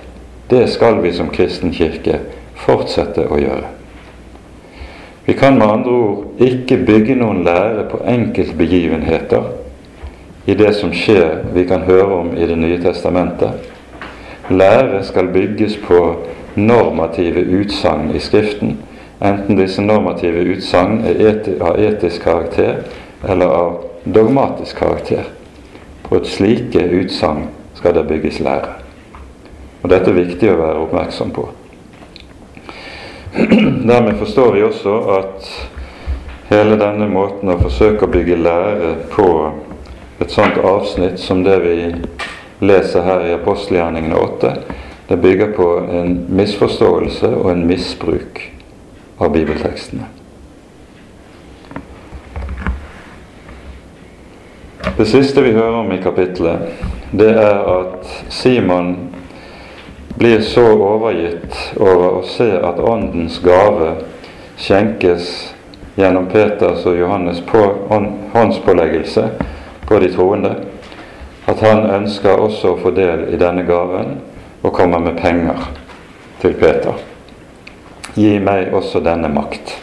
det 0.51 0.69
skal 0.71 1.03
vi 1.03 1.13
som 1.13 1.31
kristen 1.35 1.75
kirke 1.75 2.21
fortsette 2.65 3.27
å 3.29 3.39
gjøre. 3.41 3.69
Vi 5.29 5.35
kan 5.37 5.59
med 5.59 5.69
andre 5.69 5.93
ord 5.93 6.43
ikke 6.43 6.79
bygge 6.89 7.15
noen 7.21 7.43
lære 7.45 7.85
på 7.91 8.01
enkeltbegivenheter 8.09 9.51
i 10.49 10.55
det 10.57 10.71
som 10.79 10.93
skjer 10.97 11.43
vi 11.53 11.67
kan 11.69 11.85
høre 11.85 12.23
om 12.23 12.31
i 12.37 12.47
Det 12.49 12.57
nye 12.57 12.79
testamentet. 12.81 13.69
Lære 14.49 15.03
skal 15.05 15.29
bygges 15.29 15.77
på 15.77 16.17
normative 16.57 17.45
utsagn 17.61 18.15
i 18.17 18.19
Skriften, 18.19 18.79
enten 19.21 19.61
disse 19.61 19.83
normative 19.83 20.47
utsagn 20.55 21.05
er 21.05 21.21
eti 21.29 21.59
av 21.61 21.77
etisk 21.77 22.25
karakter 22.25 22.81
eller 23.29 23.47
av 23.47 23.85
dogmatisk 24.05 24.77
karakter. 24.77 25.29
På 26.03 26.17
et 26.17 26.27
slike 26.27 26.89
utsagn 27.03 27.51
skal 27.75 27.95
det 27.95 28.09
bygges 28.09 28.41
lære. 28.41 28.79
Og 29.83 29.91
Dette 29.91 30.11
er 30.11 30.23
viktig 30.25 30.49
å 30.51 30.61
være 30.63 30.87
oppmerksom 30.87 31.37
på. 31.37 31.51
Dermed 33.89 34.19
forstår 34.19 34.53
vi 34.53 34.63
også 34.63 34.99
at 35.19 35.49
hele 36.49 36.79
denne 36.81 37.09
måten 37.13 37.51
å 37.53 37.59
forsøke 37.61 38.07
å 38.07 38.13
bygge 38.13 38.39
lære 38.41 38.93
på 39.13 39.29
et 40.19 40.33
sånt 40.33 40.57
avsnitt 40.65 41.21
som 41.21 41.43
det 41.45 41.59
vi 41.63 41.77
leser 42.65 43.05
her 43.07 43.27
i 43.27 43.35
apostelgjerningene 43.37 44.17
8, 44.19 44.53
det 45.09 45.19
bygger 45.23 45.53
på 45.57 45.67
en 46.01 46.15
misforståelse 46.41 47.31
og 47.37 47.51
en 47.53 47.67
misbruk 47.69 48.41
av 49.19 49.33
bibeltekstene. 49.33 50.09
Det 54.99 55.07
siste 55.07 55.45
vi 55.45 55.53
hører 55.55 55.79
om 55.79 55.93
i 55.95 56.01
kapittelet, 56.03 56.81
det 57.13 57.31
er 57.31 57.61
at 57.71 58.09
Simon 58.35 58.97
blir 60.19 60.41
så 60.41 60.65
overgitt 60.73 61.55
over 61.77 62.19
å 62.19 62.23
se 62.27 62.49
at 62.59 62.81
Åndens 62.83 63.37
gave 63.45 63.93
skjenkes 64.59 65.29
gjennom 65.95 66.27
Peters 66.33 66.83
og 66.91 66.99
Johannes 66.99 67.39
på 67.47 67.61
håndspåleggelse 68.33 69.29
på 69.87 70.01
de 70.03 70.09
troende, 70.11 70.51
at 71.47 71.63
han 71.63 71.87
ønsker 72.01 72.35
også 72.35 72.73
å 72.73 72.81
få 72.83 72.91
del 72.99 73.29
i 73.31 73.39
denne 73.39 73.63
gaven 73.69 74.17
og 74.63 74.75
kommer 74.75 74.99
med 75.07 75.21
penger 75.23 75.71
til 76.43 76.59
Peter. 76.59 76.99
Gi 78.19 78.35
meg 78.43 78.75
også 78.75 78.99
denne 79.07 79.31
makt. 79.31 79.77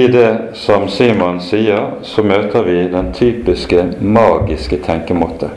I 0.00 0.02
det 0.16 0.32
som 0.56 0.88
Simon 0.88 1.44
sier, 1.44 2.00
så 2.02 2.24
møter 2.24 2.64
vi 2.64 2.88
den 2.88 3.12
typiske 3.14 3.84
magiske 4.00 4.80
tenkemåte. 4.82 5.52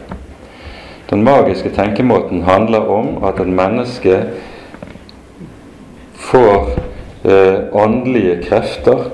Den 1.09 1.23
magiske 1.23 1.69
tenkemåten 1.69 2.43
handler 2.45 2.89
om 2.89 3.23
at 3.23 3.39
et 3.41 3.47
menneske 3.49 4.19
får 6.13 6.69
eh, 7.25 7.55
åndelige 7.71 8.43
krefter, 8.43 9.09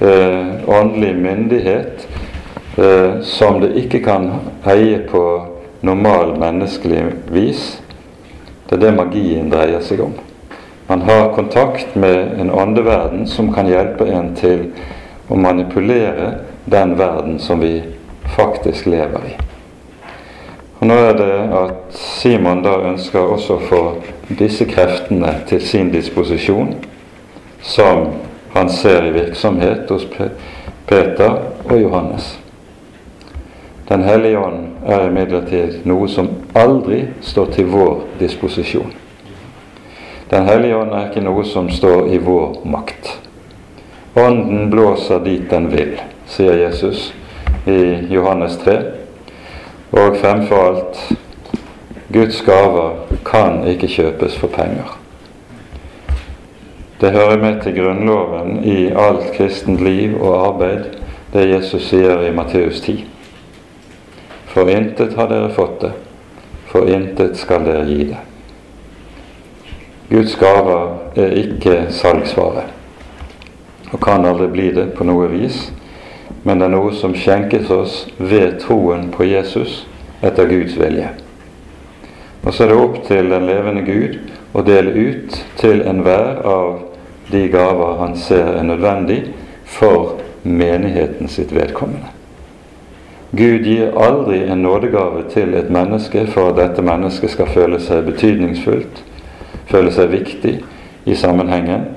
eh, 0.00 0.68
åndelig 0.68 1.14
myndighet, 1.16 2.08
eh, 2.78 3.20
som 3.22 3.60
det 3.60 3.74
ikke 3.76 4.00
kan 4.04 4.30
eie 4.64 4.98
på 5.10 5.24
normal 5.82 6.38
menneskelig 6.40 7.04
vis. 7.28 7.82
Det 8.70 8.78
er 8.78 8.86
det 8.86 8.96
magien 8.96 9.52
dreier 9.52 9.84
seg 9.84 10.00
om. 10.00 10.16
Man 10.88 11.04
har 11.04 11.34
kontakt 11.36 11.96
med 11.96 12.40
en 12.40 12.50
åndeverden 12.50 13.26
som 13.26 13.52
kan 13.52 13.68
hjelpe 13.68 14.08
en 14.08 14.32
til 14.36 14.70
å 15.28 15.36
manipulere 15.36 16.38
den 16.64 16.96
verden 16.98 17.38
som 17.38 17.60
vi 17.60 17.82
faktisk 18.36 18.86
lever 18.86 19.28
i. 19.28 19.53
Og 20.84 20.88
Nå 20.88 20.96
er 21.00 21.14
det 21.16 21.34
at 21.56 21.94
Simon 21.96 22.58
da 22.60 22.74
ønsker 22.84 23.30
også 23.32 23.54
å 23.56 23.66
få 23.70 23.78
disse 24.36 24.66
kreftene 24.68 25.30
til 25.48 25.62
sin 25.64 25.88
disposisjon, 25.88 26.74
som 27.64 28.02
han 28.52 28.68
ser 28.68 29.06
i 29.08 29.14
virksomhet 29.14 29.88
hos 29.88 30.04
Peter 30.84 31.38
og 31.64 31.78
Johannes. 31.80 32.26
Den 33.88 34.04
hellige 34.04 34.42
ånd 34.44 34.84
er 34.84 35.06
imidlertid 35.06 35.86
noe 35.88 36.04
som 36.12 36.28
aldri 36.52 36.98
står 37.24 37.48
til 37.56 37.70
vår 37.72 38.02
disposisjon. 38.20 38.92
Den 40.34 40.44
hellige 40.50 40.82
ånd 40.82 40.92
er 40.92 41.06
ikke 41.08 41.22
noe 41.24 41.46
som 41.48 41.70
står 41.72 42.12
i 42.12 42.18
vår 42.20 42.60
makt. 42.74 43.08
Ånden 44.20 44.68
blåser 44.68 45.24
dit 45.24 45.48
den 45.48 45.70
vil, 45.72 45.96
sier 46.28 46.60
Jesus 46.60 47.06
i 47.64 47.80
Johannes 48.12 48.60
3. 48.66 49.03
Og 49.94 50.16
fremfor 50.18 50.64
alt 50.68 51.00
Guds 52.12 52.40
gaver 52.42 52.96
kan 53.26 53.60
ikke 53.70 53.88
kjøpes 53.88 54.34
for 54.38 54.50
penger. 54.50 54.96
Det 57.00 57.12
hører 57.12 57.38
med 57.38 57.60
til 57.62 57.76
grunnloven 57.76 58.64
i 58.64 58.86
alt 58.90 59.32
kristent 59.36 59.80
liv 59.80 60.16
og 60.22 60.46
arbeid, 60.46 60.84
det 61.32 61.48
Jesus 61.50 61.88
sier 61.90 62.22
i 62.26 62.32
Matteus 62.34 62.80
10. 62.80 63.04
For 64.50 64.70
intet 64.70 65.14
har 65.18 65.30
dere 65.30 65.52
fått 65.54 65.80
det, 65.82 65.92
for 66.70 66.90
intet 66.90 67.38
skal 67.38 67.66
dere 67.66 67.86
gi 67.86 68.08
det. 68.10 68.20
Guds 70.10 70.34
gaver 70.38 71.18
er 71.18 71.38
ikke 71.38 71.86
salgsvare, 71.94 72.66
og 73.92 73.98
kan 74.02 74.26
aldri 74.26 74.50
bli 74.50 74.70
det 74.74 74.90
på 74.98 75.06
noe 75.06 75.30
vis, 75.30 75.68
men 76.44 76.60
det 76.60 76.68
er 76.68 76.74
noe 76.76 76.92
som 76.96 77.16
skjenkes 77.16 77.70
oss 77.72 77.98
ved 78.18 78.60
troen 78.62 79.08
på 79.12 79.26
Jesus 79.26 79.82
etter 80.24 80.48
Guds 80.48 80.76
vilje. 80.80 81.10
Og 82.44 82.52
så 82.52 82.64
er 82.64 82.72
det 82.72 82.80
opp 82.80 82.98
til 83.08 83.30
den 83.32 83.46
levende 83.48 83.84
Gud 83.86 84.18
å 84.52 84.64
dele 84.64 84.92
ut 84.92 85.38
til 85.60 85.80
enhver 85.88 86.42
av 86.44 86.82
de 87.32 87.46
gaver 87.48 87.96
han 88.02 88.16
ser 88.20 88.58
er 88.58 88.68
nødvendig 88.68 89.22
for 89.64 90.20
menigheten 90.44 91.28
sitt 91.32 91.54
vedkommende. 91.56 92.12
Gud 93.34 93.64
gir 93.66 93.96
aldri 93.98 94.44
en 94.44 94.62
nådegave 94.62 95.24
til 95.32 95.56
et 95.58 95.70
menneske 95.72 96.26
for 96.30 96.52
at 96.52 96.60
dette 96.60 96.84
mennesket 96.84 97.32
skal 97.32 97.48
føle 97.50 97.80
seg 97.82 98.04
betydningsfullt, 98.06 99.00
føle 99.66 99.90
seg 99.90 100.12
viktig 100.12 100.52
i 101.10 101.16
sammenhengen. 101.18 101.88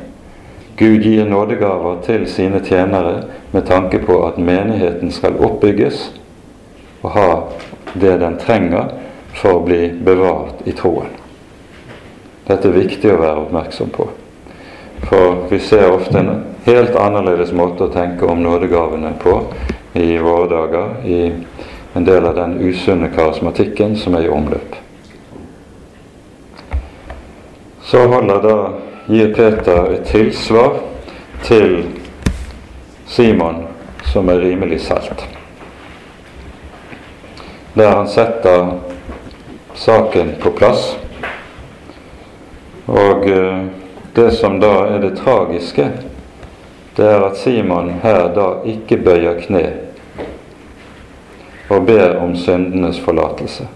Gud 0.77 1.01
gir 1.01 1.25
nådegaver 1.25 2.01
til 2.05 2.27
sine 2.29 2.59
tjenere 2.65 3.23
med 3.51 3.65
tanke 3.65 3.99
på 3.99 4.19
at 4.27 4.37
menigheten 4.37 5.11
skal 5.11 5.39
oppbygges 5.41 6.11
og 7.01 7.09
ha 7.15 7.29
det 7.93 8.19
den 8.21 8.37
trenger 8.37 8.91
for 9.33 9.57
å 9.57 9.63
bli 9.65 9.89
bevart 10.05 10.61
i 10.69 10.75
troen. 10.77 11.09
Dette 12.47 12.69
er 12.69 12.77
viktig 12.77 13.09
å 13.11 13.19
være 13.19 13.43
oppmerksom 13.47 13.89
på. 13.93 14.07
For 15.09 15.47
vi 15.49 15.59
ser 15.59 15.91
ofte 15.91 16.19
en 16.19 16.43
helt 16.65 16.95
annerledes 16.95 17.53
måte 17.57 17.87
å 17.87 17.93
tenke 17.93 18.29
om 18.29 18.41
nådegavene 18.43 19.13
på 19.21 19.37
i 19.97 20.17
våre 20.21 20.47
dager, 20.51 20.93
i 21.05 21.31
en 21.97 22.05
del 22.05 22.25
av 22.25 22.35
den 22.37 22.59
usunne 22.61 23.09
karismatikken 23.13 23.95
som 23.97 24.15
er 24.17 24.27
i 24.27 24.29
omløp. 24.29 24.75
Så 27.87 28.03
holder 28.11 28.43
da 28.43 28.57
gir 29.07 29.33
Peter 29.33 29.91
et 29.91 30.05
tilsvar 30.05 30.79
til 31.43 31.85
Simon 33.07 33.63
som 34.11 34.29
er 34.29 34.39
rimelig 34.39 34.81
salt. 34.81 35.23
Der 37.73 37.95
han 37.95 38.07
setter 38.07 38.79
saken 39.73 40.35
på 40.41 40.51
plass. 40.51 40.97
Og 42.85 43.27
eh, 43.29 43.65
det 44.15 44.31
som 44.31 44.59
da 44.59 44.73
er 44.87 45.01
det 45.03 45.17
tragiske, 45.17 45.89
det 46.97 47.05
er 47.05 47.27
at 47.27 47.37
Simon 47.37 47.91
her 48.03 48.31
da 48.35 48.47
ikke 48.65 48.97
bøyer 48.97 49.37
kne 49.43 49.65
og 51.69 51.85
ber 51.85 52.15
om 52.23 52.35
syndenes 52.35 52.99
forlatelse. 52.99 53.67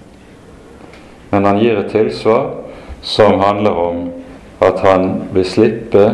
Men 1.32 1.46
han 1.46 1.60
gir 1.60 1.78
et 1.80 1.92
tilsvar 1.92 2.50
som 3.02 3.40
handler 3.40 3.72
om 3.72 4.02
at 4.62 4.80
han 4.86 5.22
vil 5.34 5.46
slippe, 5.46 6.06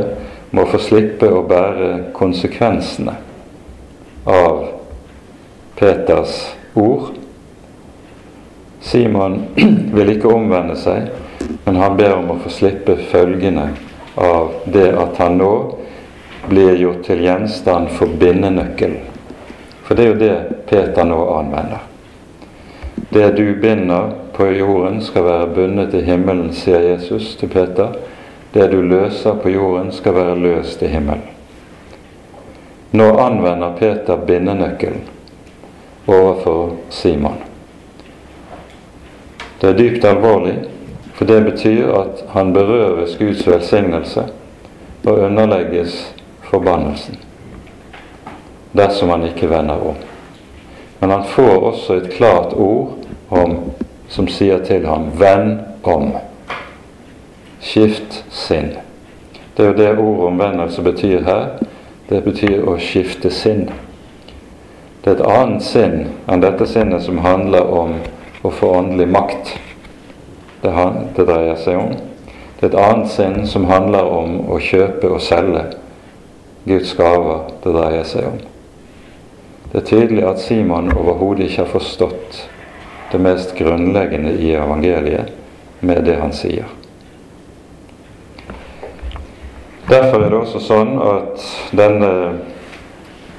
må 0.52 0.66
få 0.72 0.80
slippe 0.80 1.28
å 1.28 1.44
bære 1.48 1.90
konsekvensene 2.16 3.18
av 4.28 4.62
Peters 5.76 6.38
ord. 6.74 7.12
Simon 8.80 9.42
vil 9.98 10.14
ikke 10.16 10.32
omvende 10.32 10.78
seg, 10.80 11.12
men 11.66 11.82
han 11.82 12.00
ber 12.00 12.16
om 12.22 12.32
å 12.34 12.40
få 12.44 12.54
slippe 12.54 12.96
følgene 13.12 13.70
av 14.18 14.56
det 14.66 14.90
at 14.98 15.20
han 15.22 15.38
nå 15.38 15.52
blir 16.48 16.80
gjort 16.80 17.04
til 17.06 17.22
gjenstand 17.28 17.92
for 18.00 18.16
bindenøkkelen. 18.20 19.04
For 19.84 19.96
det 19.96 20.04
er 20.04 20.10
jo 20.10 20.20
det 20.20 20.36
Peter 20.68 21.08
nå 21.08 21.20
anvender. 21.36 21.84
Det 23.10 23.30
du 23.38 23.56
binder 23.62 24.12
på 24.36 24.50
jorden, 24.52 25.02
skal 25.02 25.24
være 25.24 25.52
bundet 25.56 25.94
i 25.96 26.04
himmelen, 26.08 26.52
sier 26.54 26.84
Jesus 26.84 27.36
til 27.40 27.50
Peter. 27.50 27.96
Det 28.54 28.68
du 28.72 28.82
løser 28.82 29.36
på 29.44 29.50
jorden, 29.50 29.92
skal 29.92 30.16
være 30.16 30.40
løst 30.40 30.82
i 30.82 30.88
himmelen. 30.88 31.26
Nå 32.92 33.08
anvender 33.20 33.76
Peter 33.80 34.16
bindenøkkelen 34.16 35.04
overfor 36.08 36.72
Simon. 36.90 37.38
Det 39.62 39.70
er 39.70 39.78
dypt 39.78 40.06
alvorlig, 40.06 40.56
for 41.14 41.26
det 41.26 41.44
betyr 41.46 41.92
at 42.00 42.24
han 42.30 42.54
berøves 42.54 43.18
Guds 43.20 43.48
velsignelse 43.48 44.24
og 45.06 45.20
underlegges 45.20 46.16
forbannelsen 46.42 47.18
dersom 48.78 49.10
han 49.10 49.26
ikke 49.26 49.50
vender 49.50 49.82
om. 49.90 49.96
Men 51.00 51.10
han 51.10 51.24
får 51.26 51.58
også 51.72 51.94
et 51.94 52.10
klart 52.14 52.54
ord 52.54 52.94
om, 53.30 53.60
som 54.10 54.28
sier 54.28 54.64
til 54.66 54.86
ham 54.86 55.12
'venn 55.18 55.60
om'. 55.84 56.27
Skift 57.68 58.24
sinn. 58.32 58.78
Det 59.56 59.66
er 59.66 59.72
jo 59.72 59.78
det 59.78 59.90
ordet 59.98 60.28
omvendelse 60.30 60.84
betyr 60.86 61.26
her. 61.28 61.48
Det 62.10 62.22
betyr 62.24 62.64
å 62.64 62.78
skifte 62.80 63.32
sinn. 63.34 63.66
Det 65.04 65.12
er 65.12 65.18
et 65.18 65.28
annet 65.28 65.64
sinn 65.66 65.98
enn 66.28 66.44
dette 66.44 66.68
sinnet 66.70 67.04
som 67.04 67.20
handler 67.26 67.68
om 67.68 67.98
å 68.48 68.52
få 68.54 68.70
åndelig 68.80 69.10
makt. 69.12 69.52
Det, 70.62 70.72
det 71.18 71.26
dreier 71.28 71.60
seg 71.60 71.82
om. 71.82 71.92
Det 72.60 72.70
er 72.70 72.72
et 72.72 72.80
annet 72.86 73.12
sinn 73.12 73.44
som 73.50 73.68
handler 73.70 74.08
om 74.16 74.40
å 74.48 74.62
kjøpe 74.64 75.12
og 75.12 75.22
selge 75.22 75.66
Guds 76.68 76.96
gaver 76.98 77.52
det 77.64 77.76
dreier 77.76 78.08
seg 78.08 78.32
om. 78.32 78.40
Det 79.72 79.82
er 79.82 79.88
tydelig 79.92 80.26
at 80.28 80.40
Simon 80.40 80.94
overhodet 80.96 81.50
ikke 81.50 81.66
har 81.66 81.74
forstått 81.76 82.42
det 83.12 83.20
mest 83.24 83.56
grunnleggende 83.60 84.38
i 84.40 84.56
evangeliet 84.56 85.36
med 85.84 86.06
det 86.08 86.20
han 86.22 86.36
sier. 86.36 86.77
Derfor 89.90 90.20
er 90.20 90.30
det 90.30 90.38
også 90.42 90.60
sånn 90.60 90.98
at 91.00 91.44
denne, 91.80 92.10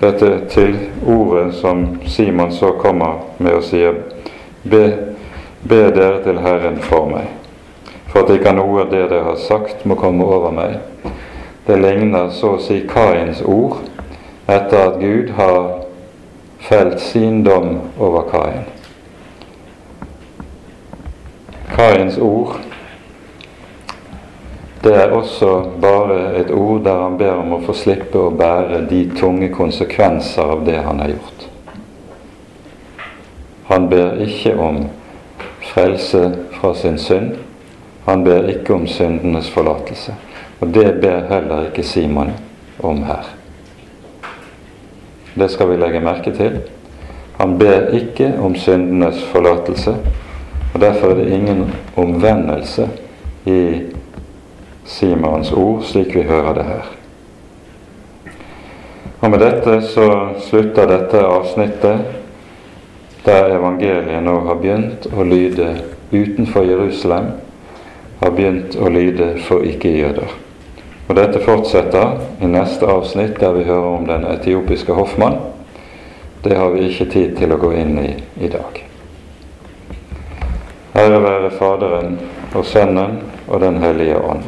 dette 0.01 0.31
til 0.49 0.79
ordet 1.05 1.51
som 1.59 1.83
Simon 2.09 2.55
så 2.57 2.71
kommer 2.81 3.19
med 3.37 3.59
og 3.59 3.67
sier 3.69 3.99
be, 4.65 4.81
be 5.69 5.81
dere 5.93 6.23
til 6.25 6.41
Herren 6.41 6.79
for 6.81 7.11
meg, 7.11 7.29
for 8.09 8.23
at 8.23 8.33
ikke 8.33 8.55
noe 8.57 8.87
av 8.87 8.95
det 8.95 9.03
dere 9.11 9.27
har 9.27 9.37
sagt, 9.43 9.85
må 9.85 9.99
komme 10.01 10.25
over 10.25 10.55
meg. 10.57 10.79
Det 11.69 11.77
ligner 11.83 12.33
så 12.33 12.55
å 12.57 12.63
si 12.65 12.81
Kains 12.89 13.43
ord 13.45 13.83
etter 14.49 14.87
at 14.87 14.97
Gud 15.03 15.35
har 15.37 15.83
felt 16.65 16.97
sin 17.05 17.43
dom 17.45 17.75
over 18.01 18.25
Kain. 18.33 18.65
Kains 21.77 22.17
ord 22.17 22.57
det 24.83 24.95
er 24.95 25.11
også 25.11 25.71
bare 25.81 26.37
et 26.39 26.51
ord 26.55 26.85
der 26.85 27.03
han 27.03 27.19
ber 27.19 27.41
om 27.41 27.57
å 27.57 27.63
få 27.67 27.75
slippe 27.75 28.21
å 28.21 28.31
bære 28.31 28.85
de 28.91 29.03
tunge 29.19 29.49
konsekvenser 29.55 30.55
av 30.55 30.63
det 30.67 30.79
han 30.85 31.03
har 31.03 31.15
gjort. 31.17 31.49
Han 33.69 33.89
ber 33.91 34.23
ikke 34.25 34.55
om 34.57 34.85
frelse 35.73 36.23
fra 36.61 36.73
sin 36.75 36.99
synd. 36.99 37.35
Han 38.07 38.25
ber 38.25 38.49
ikke 38.49 38.75
om 38.75 38.87
syndenes 38.89 39.51
forlatelse. 39.51 40.15
Og 40.61 40.71
det 40.75 41.01
ber 41.03 41.27
heller 41.29 41.69
ikke 41.69 41.85
Simon 41.85 42.33
om 42.79 43.03
her. 43.05 43.35
Det 45.35 45.51
skal 45.51 45.69
vi 45.71 45.77
legge 45.77 46.01
merke 46.01 46.33
til. 46.35 46.63
Han 47.39 47.59
ber 47.59 47.93
ikke 47.95 48.33
om 48.43 48.57
syndenes 48.59 49.21
forlatelse, 49.33 49.95
og 50.75 50.81
derfor 50.81 51.11
er 51.11 51.21
det 51.21 51.35
ingen 51.37 51.69
omvendelse 51.97 52.89
i 53.47 53.61
Simons 54.89 55.53
ord, 55.53 55.83
slik 55.85 56.15
vi 56.17 56.23
hører 56.25 56.55
det 56.57 56.65
her. 56.65 56.87
Og 59.21 59.31
Med 59.31 59.43
dette 59.43 59.81
så 59.83 60.09
slutter 60.41 60.89
dette 60.89 61.21
avsnittet 61.27 62.17
der 63.27 63.51
evangeliet 63.59 64.23
nå 64.25 64.39
har 64.47 64.57
begynt 64.63 65.09
å 65.13 65.25
lyde 65.27 65.67
utenfor 66.13 66.65
Jerusalem, 66.65 67.33
har 68.23 68.33
begynt 68.33 68.79
å 68.81 68.89
lyde 68.89 69.35
for 69.45 69.67
ikke-jøder. 69.69 70.33
Og 71.09 71.17
Dette 71.17 71.41
fortsetter 71.45 72.19
i 72.41 72.49
neste 72.49 72.89
avsnitt, 72.89 73.37
der 73.41 73.53
vi 73.57 73.67
hører 73.69 73.91
om 73.99 74.07
den 74.09 74.25
etiopiske 74.29 74.97
hoffmann. 74.97 75.37
Det 76.45 76.57
har 76.57 76.71
vi 76.73 76.89
ikke 76.89 77.11
tid 77.13 77.37
til 77.37 77.53
å 77.53 77.61
gå 77.61 77.73
inn 77.77 77.99
i 78.01 78.11
i 78.41 78.49
dag. 78.53 78.85
Ære 80.99 81.21
være 81.23 81.51
Faderen 81.59 82.19
og 82.55 82.65
Sønnen 82.65 83.19
og 83.49 83.61
Den 83.61 83.77
hellige 83.83 84.19
ånd, 84.21 84.45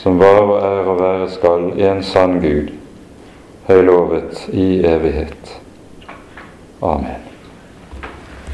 som 0.00 0.18
var 0.18 0.40
og 0.40 0.58
er 0.58 0.86
og 0.88 1.00
være 1.00 1.30
skal 1.30 1.72
en 1.76 2.02
sann 2.02 2.38
Gud, 2.40 2.72
høylovet 3.68 4.46
i 4.52 4.68
evighet. 4.86 5.56
Amen. 6.82 7.29